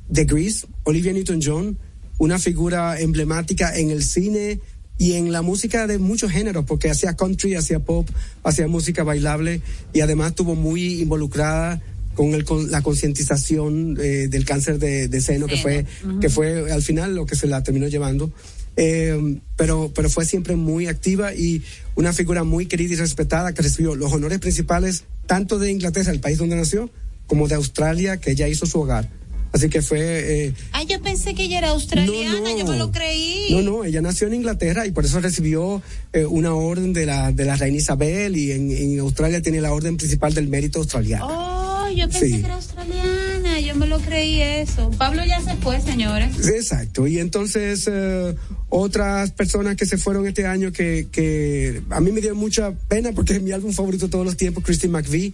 [0.08, 1.76] de Grease, Olivia Newton-John,
[2.20, 4.60] una figura emblemática en el cine
[4.98, 8.06] y en la música de muchos géneros, porque hacía country, hacía pop,
[8.44, 9.62] hacía música bailable
[9.94, 11.80] y además estuvo muy involucrada
[12.14, 15.86] con, el, con la concientización eh, del cáncer de, de seno, que fue,
[16.20, 18.30] que fue al final lo que se la terminó llevando.
[18.76, 21.62] Eh, pero, pero fue siempre muy activa y
[21.94, 26.20] una figura muy querida y respetada que recibió los honores principales tanto de Inglaterra, el
[26.20, 26.90] país donde nació,
[27.26, 29.08] como de Australia, que ella hizo su hogar.
[29.52, 29.98] Así que fue...
[30.46, 33.48] Eh, Ay, yo pensé que ella era australiana, yo me lo creí.
[33.50, 35.82] no, no, ella nació en Inglaterra y por eso recibió
[36.12, 39.72] eh, una orden de la, de la reina Isabel y en, en Australia tiene la
[39.72, 41.26] orden principal del mérito australiano.
[41.28, 42.32] Oh, yo pensé Sí.
[42.38, 44.90] que era australiana, yo me lo creí eso.
[44.96, 46.46] Pablo ya se fue, señores.
[46.46, 47.08] Exacto.
[47.08, 48.34] Y entonces eh,
[48.68, 53.10] otras personas que se fueron este año que, que a mí me dio mucha pena
[53.12, 55.32] porque es mi álbum favorito de todos los tiempos, Christine McVie,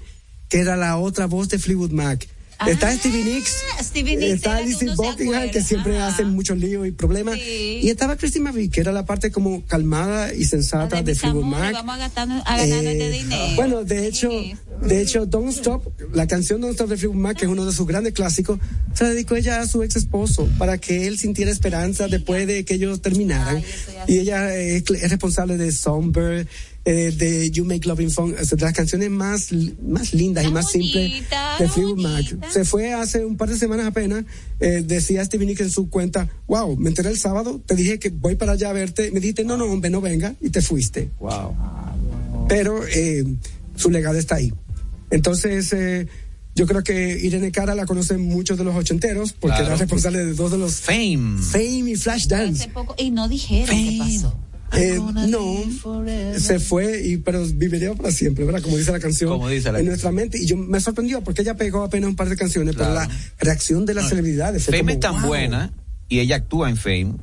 [0.48, 2.26] que era la otra voz de Fleetwood Mac.
[2.66, 6.92] Está Stevie Nicks, Ah, Stevie Nicks está Lizzie Buckingham, que siempre hacen muchos líos y
[6.92, 7.36] problemas.
[7.36, 11.62] Y estaba Christine McVie, que era la parte como calmada y sensata de, Fleetwood Amores,
[11.64, 11.74] Mac.
[11.74, 13.54] vamos a, gastar, a Eh, dinero.
[13.56, 14.30] Bueno, de hecho,
[14.82, 15.82] de hecho, Don't Stop,
[16.14, 18.58] la canción Don't Stop de Fleetwood Mac, que es uno de sus grandes clásicos,
[18.94, 22.64] se la dedicó ella a su ex esposo para que él sintiera esperanza después de
[22.64, 23.62] que ellos terminaran.
[24.06, 26.46] y ella es, es responsable de Somber,
[26.88, 29.48] eh, de You Make Loving Fun, o sea, de las canciones más,
[29.82, 31.24] más lindas y más simples
[31.58, 32.50] de Fleetwood Mac.
[32.52, 34.24] Se fue hace un par de semanas apenas,
[34.60, 38.10] eh, decía Stevie Nicks en su cuenta, wow, me enteré el sábado, te dije que
[38.10, 41.10] voy para allá a verte, me dijiste, no, no, hombre, no venga, y te fuiste.
[41.18, 41.54] Wow.
[42.48, 43.24] Pero eh,
[43.74, 44.52] su legado está ahí.
[45.10, 46.06] Entonces, eh,
[46.54, 49.66] yo creo que Irene Cara la conocen muchos de los ochenteros, porque Claro.
[49.66, 51.42] era responsable de dos de los Fame.
[51.42, 52.62] Fame y Flashdance.
[52.62, 54.38] Hace poco, y no dijeron qué pasó.
[54.77, 58.62] Eh, no, se fue, y pero viviría para siempre, ¿verdad?
[58.62, 59.31] Como dice la canción.
[59.31, 59.86] Como dice la en canción.
[59.89, 60.39] nuestra mente.
[60.39, 63.09] Y yo me sorprendió porque ella pegó apenas un par de canciones, pero la
[63.39, 65.28] reacción de las celebridades fue Fame como, es tan wow.
[65.28, 65.73] buena
[66.09, 67.15] y ella actúa en Fame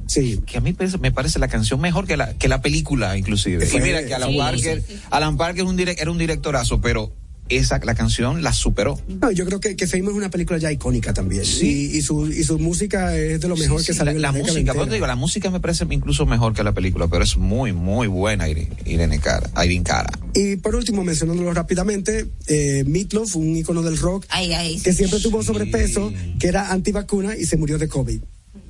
[0.45, 3.65] que a mí parece- me parece la canción mejor que la, que la película inclusive.
[3.65, 6.81] Sí, y mira que Alan sí, Parker, sí, Alan Parker es un era un directorazo,
[6.81, 7.11] pero
[7.57, 8.99] esa la canción la superó.
[9.21, 11.43] No, yo creo que, que Fame es una película ya icónica también.
[11.61, 14.17] Y, y, su, y su música es de lo mejor Sí, que sí, salió la,
[14.17, 16.73] en la la, música, eso te digo, la música me parece incluso mejor que la
[16.73, 20.11] película, pero es muy, muy buena Irene, Irene Cara, Irene Cara.
[20.33, 25.19] Y por último, mencionándolo rápidamente, eh, Meatloaf, un ícono del rock, Ay, ay, que siempre
[25.19, 28.19] tuvo sobrepeso, que era antivacuna y se murió de COVID.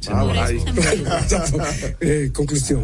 [0.10, 0.50] Ah.
[2.00, 2.84] Eh, conclusión,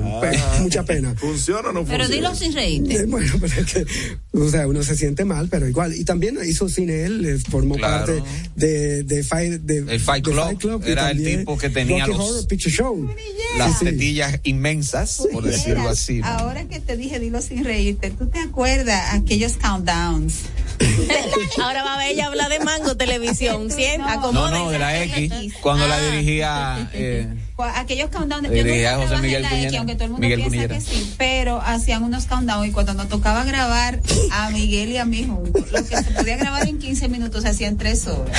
[0.62, 1.14] mucha pena.
[1.16, 2.08] ¿Funciona o no Pero funciona?
[2.30, 2.96] dilo sin reírte.
[2.98, 3.86] Eh, bueno, pero es que,
[4.34, 5.96] o sea, uno se siente mal, pero igual.
[5.96, 8.06] Y también hizo cine él, eh, formó Claro.
[8.06, 8.24] parte
[8.56, 12.18] de, de, Fight, de, El Fight de Club, y era el tipo que tenía Rocky
[12.18, 13.10] los- Horror Picture Show.
[13.58, 13.86] Las Sí, sí.
[13.86, 16.20] tetillas inmensas, por decirlo así.
[16.20, 16.28] ¿no?
[16.28, 20.36] Ahora que te dije, dilo sin reírte, ¿tú te acuerdas aquellos countdowns?
[21.61, 23.69] Ahora va a ver ella hablar de Mango Televisión.
[23.72, 27.27] Sienta, No, acomoda no, de la X, cuando la dirigía eh,
[27.76, 30.22] Aquellos countdowns, Eh, yo dirigía nunca José Miguel en la X, aunque todo el mundo
[30.22, 30.76] Miguel piensa Cuñera.
[30.76, 33.99] que sí, pero hacían unos countdowns y cuando nos tocaba grabar
[34.31, 37.49] a Miguel y a mí juntos, lo que se podía grabar en 15 minutos se
[37.49, 38.38] hacían tres horas.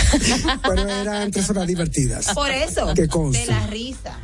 [0.62, 2.28] Pero eran tres horas divertidas.
[2.34, 4.18] Por eso, de la risa.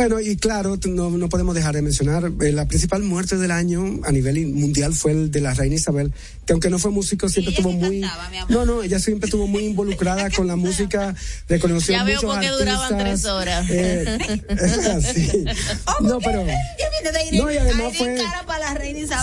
[0.00, 4.00] Bueno, y claro, no, no podemos dejar de mencionar, eh, la principal muerte del año
[4.04, 6.10] a nivel mundial fue el de la reina Isabel,
[6.46, 8.02] que aunque no fue músico, siempre estuvo muy...
[8.48, 11.14] No, no, ella siempre estuvo muy involucrada con la música,
[11.50, 13.66] reconoció Ya veo muchos por qué duraban artistas, tres horas.
[13.68, 14.18] eh,
[15.30, 15.44] sí.
[16.00, 16.46] No, pero
[17.34, 18.16] No, y además fue-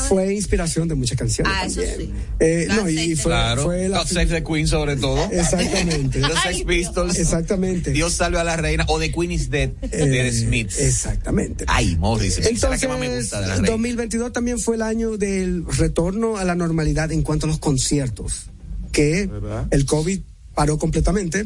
[0.09, 2.13] fue inspiración de muchas canciones Ah, eso sí.
[2.39, 3.97] Eh, no, y fue, claro, fue la...
[3.97, 5.27] God Save the Queen sobre todo.
[5.31, 6.19] Exactamente.
[6.21, 7.17] Los Sex Pistols.
[7.17, 7.91] Exactamente.
[7.93, 10.79] Dios salve a la reina o The Queen is Dead de The Smiths.
[10.87, 11.65] Exactamente.
[11.67, 13.69] Ay, Morris, esa es la que más me Entonces, gusta de la reina.
[13.69, 18.45] 2022 también fue el año del retorno a la normalidad en cuanto a los conciertos,
[18.91, 19.29] que
[19.71, 20.19] el COVID
[20.55, 21.45] paró completamente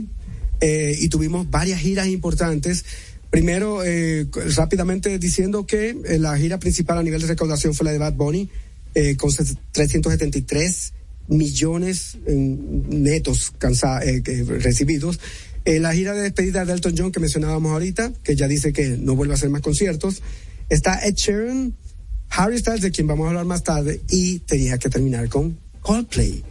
[0.61, 2.85] eh, y tuvimos varias giras importantes.
[3.29, 7.91] Primero, eh, rápidamente diciendo que eh, la gira principal a nivel de recaudación fue la
[7.93, 8.49] de Bad Bunny,
[8.93, 9.31] eh, con
[9.71, 10.93] 373
[11.27, 14.21] millones en netos cansa- eh,
[14.59, 15.19] recibidos.
[15.65, 18.97] Eh, la gira de despedida de Elton John que mencionábamos ahorita, que ya dice que
[18.97, 20.21] no vuelve a hacer más conciertos.
[20.69, 21.75] Está Ed Sheeran,
[22.29, 26.43] Harry Styles, de quien vamos a hablar más tarde, y tenía que terminar con Coldplay.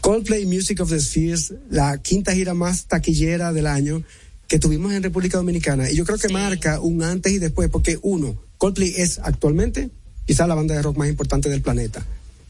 [0.00, 4.02] Coldplay Music of the Spheres, la quinta gira más taquillera del año
[4.46, 5.90] que tuvimos en República Dominicana.
[5.90, 9.90] Y yo creo que marca un antes y después, porque uno, Coldplay es actualmente
[10.26, 12.04] quizá la banda de rock más importante del planeta.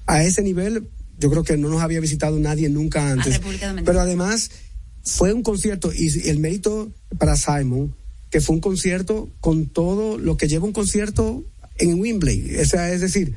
[0.06, 0.88] A ese nivel,
[1.18, 3.34] yo creo que no nos había visitado nadie nunca antes.
[3.34, 3.84] República Dominicana.
[3.84, 4.50] Pero además,
[5.08, 7.94] fue un concierto, y el mérito para Simon,
[8.30, 11.44] que fue un concierto con todo lo que lleva un concierto
[11.78, 12.56] en Wembley.
[12.56, 13.34] O sea, es decir,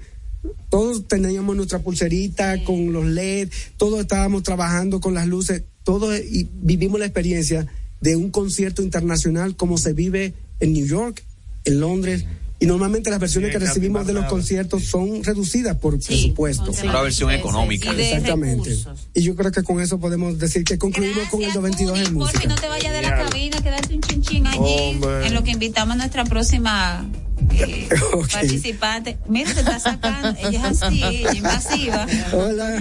[0.69, 6.48] todos teníamos nuestra pulserita con los LED, todos estábamos trabajando con las luces, todos y
[6.61, 7.68] vivimos la experiencia
[8.02, 11.23] de un concierto internacional como se vive en New York,
[11.65, 12.26] en Londres.
[12.62, 14.30] Y normalmente las versiones Sí, que casi recibimos de los nada.
[14.30, 16.72] conciertos son reducidas por presupuesto.
[16.84, 17.92] Una versión económica.
[17.92, 18.78] Exactamente.
[19.16, 22.14] Y yo creo que con eso podemos decir que concluimos con el 22 en Por
[22.14, 22.40] música.
[22.42, 25.26] si no te vayas de la cabina, quédate un chinchín allí, Hombre.
[25.28, 27.04] en lo que invitamos a nuestra próxima
[27.52, 27.90] eh,
[28.32, 29.18] participante.
[29.28, 32.06] Mira, te está sacando, ella es así, ella es masiva.
[32.32, 32.80] Hola.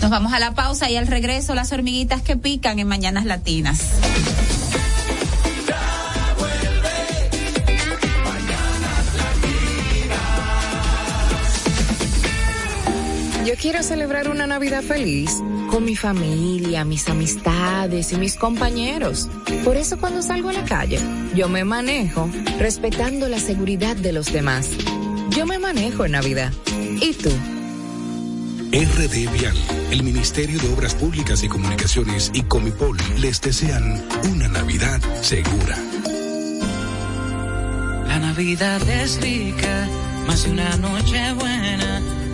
[0.00, 3.80] Nos vamos a la pausa y al regreso las hormiguitas que pican en Mañanas Latinas.
[13.44, 19.28] Yo quiero celebrar una Navidad feliz con mi familia, mis amistades y mis compañeros.
[19.64, 21.00] Por eso cuando salgo a la calle,
[21.34, 24.70] yo me manejo respetando la seguridad de los demás.
[25.30, 26.52] Yo me manejo en Navidad.
[27.00, 27.30] ¿Y tú?
[28.70, 29.56] RD Vial,
[29.90, 35.76] el Ministerio de Obras Públicas y Comunicaciones y Comipol les desean una Navidad segura.
[38.06, 39.88] La Navidad es rica,
[40.28, 42.21] más de una noche buena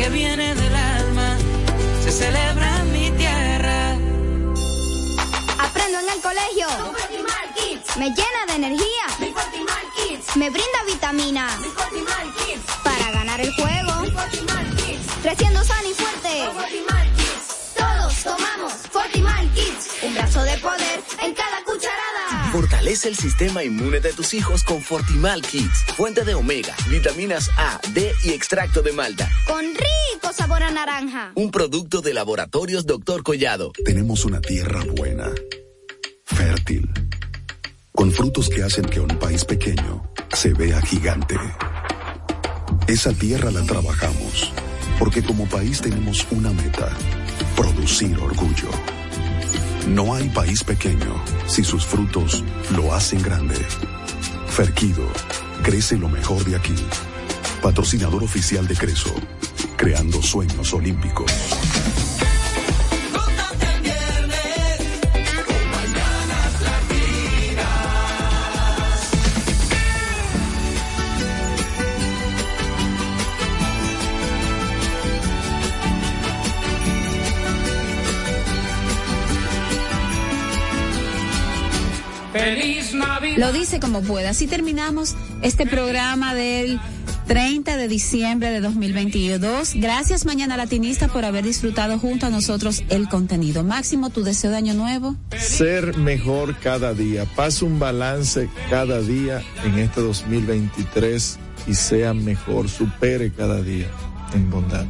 [0.00, 1.36] que viene del alma,
[2.02, 3.90] se celebra en mi tierra.
[5.58, 6.68] Aprendo en el colegio.
[7.98, 9.06] Me llena de energía.
[10.36, 11.50] Me brinda vitamina.
[12.82, 13.92] Para ganar el juego.
[15.22, 16.48] Creciendo sano y fuerte.
[17.76, 20.02] Todos tomamos Fortimal Kids.
[20.02, 21.99] Un brazo de poder en cada cucharada.
[22.52, 27.80] Fortalece el sistema inmune de tus hijos con Fortimal Kids, fuente de omega, vitaminas A,
[27.94, 29.30] D y extracto de malta.
[29.46, 31.30] Con rico sabor a naranja.
[31.36, 33.22] Un producto de laboratorios Dr.
[33.22, 33.70] Collado.
[33.84, 35.30] Tenemos una tierra buena,
[36.24, 36.90] fértil,
[37.92, 41.36] con frutos que hacen que un país pequeño se vea gigante.
[42.88, 44.52] Esa tierra la trabajamos,
[44.98, 46.96] porque como país tenemos una meta,
[47.54, 48.70] producir orgullo.
[49.88, 52.44] No hay país pequeño si sus frutos
[52.76, 53.56] lo hacen grande.
[54.48, 55.06] Ferquido,
[55.62, 56.74] crece lo mejor de aquí.
[57.62, 59.14] Patrocinador oficial de Creso,
[59.76, 61.30] creando sueños olímpicos.
[82.32, 83.38] Feliz Navidad.
[83.38, 84.30] Lo dice como pueda.
[84.30, 86.80] Así terminamos este programa del
[87.26, 89.74] 30 de diciembre de 2022.
[89.76, 93.62] Gracias Mañana Latinista por haber disfrutado junto a nosotros el contenido.
[93.62, 95.16] Máximo, tu deseo de año nuevo.
[95.38, 97.24] Ser mejor cada día.
[97.36, 103.86] Pasa un balance cada día en este 2023 y sea mejor, supere cada día
[104.34, 104.86] en bondad.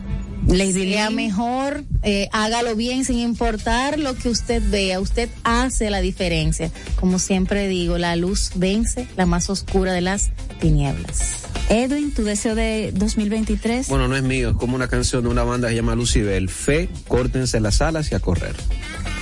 [0.47, 5.01] Les diría mejor, eh, hágalo bien sin importar lo que usted vea.
[5.01, 6.71] Usted hace la diferencia.
[6.99, 10.31] Como siempre digo, la luz vence la más oscura de las
[10.61, 11.45] tinieblas.
[11.69, 13.89] Edwin, tu deseo de 2023.
[13.89, 16.49] Bueno, no es mío, es como una canción de una banda que se llama Lucibel.
[16.49, 18.57] Fe, córtense las alas y a correr.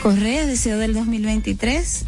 [0.02, 2.04] Correa, deseo del 2023.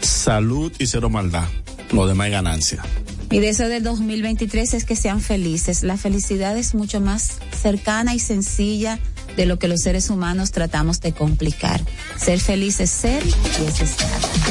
[0.00, 1.46] Salud y cero maldad.
[1.92, 2.82] Lo demás es ganancia.
[3.30, 5.82] Mi deseo del 2023 es que sean felices.
[5.82, 8.98] La felicidad es mucho más cercana y sencilla
[9.36, 11.80] de lo que los seres humanos tratamos de complicar.
[12.16, 14.45] Ser feliz es ser y es estar.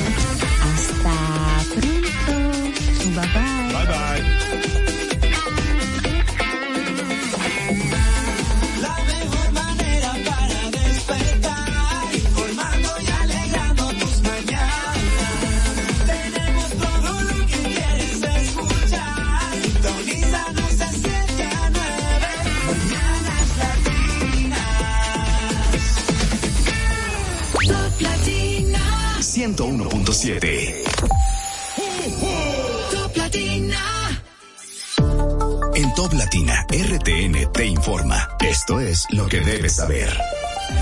[30.15, 30.83] 101.7.
[32.89, 33.81] Top Latina.
[35.75, 38.29] En Top Latina, RTN te informa.
[38.39, 40.17] Esto es lo que debes saber.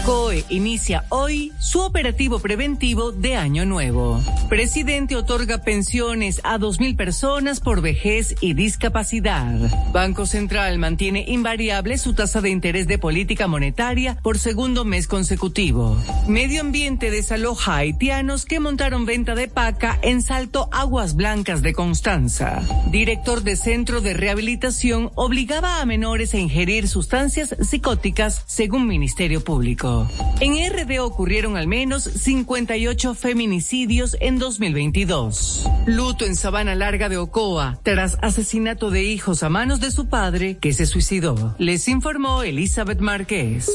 [0.06, 4.22] COE inicia hoy su operativo preventivo de Año Nuevo.
[4.50, 9.54] Presidente otorga pensiones a 2.000 personas por vejez y discapacidad.
[9.94, 15.98] Banco Central mantiene invariable su tasa de interés de política monetaria por segundo mes consecutivo.
[16.28, 22.62] Medio Ambiente desaloja haitianos que montaron venta de paca en Salto Aguas Blancas de Constanza.
[22.92, 29.93] Director de Centro de Rehabilitación obligaba a menores a ingerir sustancias psicóticas según Ministerio Público.
[30.40, 35.68] En RD ocurrieron al menos 58 feminicidios en 2022.
[35.86, 40.58] Luto en Sabana Larga de Ocoa tras asesinato de hijos a manos de su padre
[40.58, 41.56] que se suicidó.
[41.60, 43.70] Les informó Elizabeth Márquez.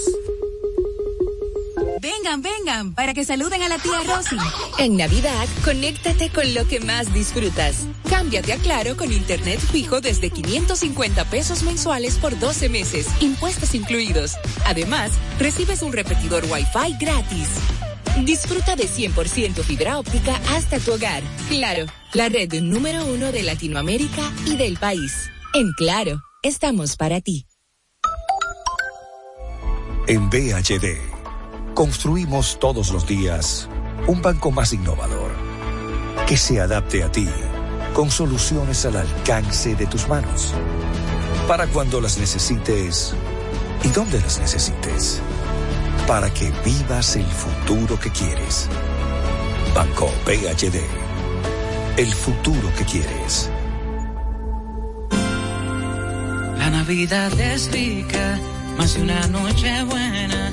[2.01, 4.37] Vengan, vengan, para que saluden a la tía Rosy.
[4.79, 7.87] En Navidad, conéctate con lo que más disfrutas.
[8.09, 14.37] Cámbiate a Claro con Internet fijo desde 550 pesos mensuales por 12 meses, impuestos incluidos.
[14.67, 17.49] Además, recibes un repetidor Wi-Fi gratis.
[18.25, 21.23] Disfruta de 100% fibra óptica hasta tu hogar.
[21.49, 25.31] Claro, la red número uno de Latinoamérica y del país.
[25.55, 27.47] En Claro, estamos para ti.
[30.07, 31.18] En BHD,
[31.79, 33.69] construimos todos los días
[34.09, 35.31] un banco más innovador,
[36.27, 37.29] que se adapte a ti,
[37.95, 40.53] con soluciones al alcance de tus manos,
[41.47, 43.15] para cuando las necesites
[43.85, 45.21] y donde las necesites,
[46.09, 48.69] para que vivas el futuro que quieres.
[49.73, 50.81] Banco BHD,
[51.97, 53.53] el futuro que quieres.
[56.59, 58.41] La Navidad es rica,
[58.77, 60.53] más de una noche buena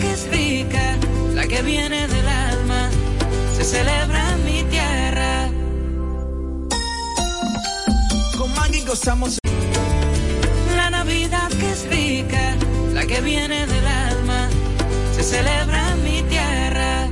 [0.00, 0.96] que es rica,
[1.34, 2.90] la que viene del alma,
[3.56, 5.48] se celebra en mi tierra.
[8.36, 9.38] Con Maggie gozamos.
[10.76, 12.54] La Navidad que es rica,
[12.92, 14.48] la que viene del alma,
[15.16, 17.08] se celebra en mi tierra.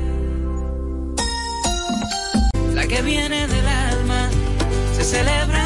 [2.75, 4.31] La que viene del alma,
[4.97, 5.66] se celebra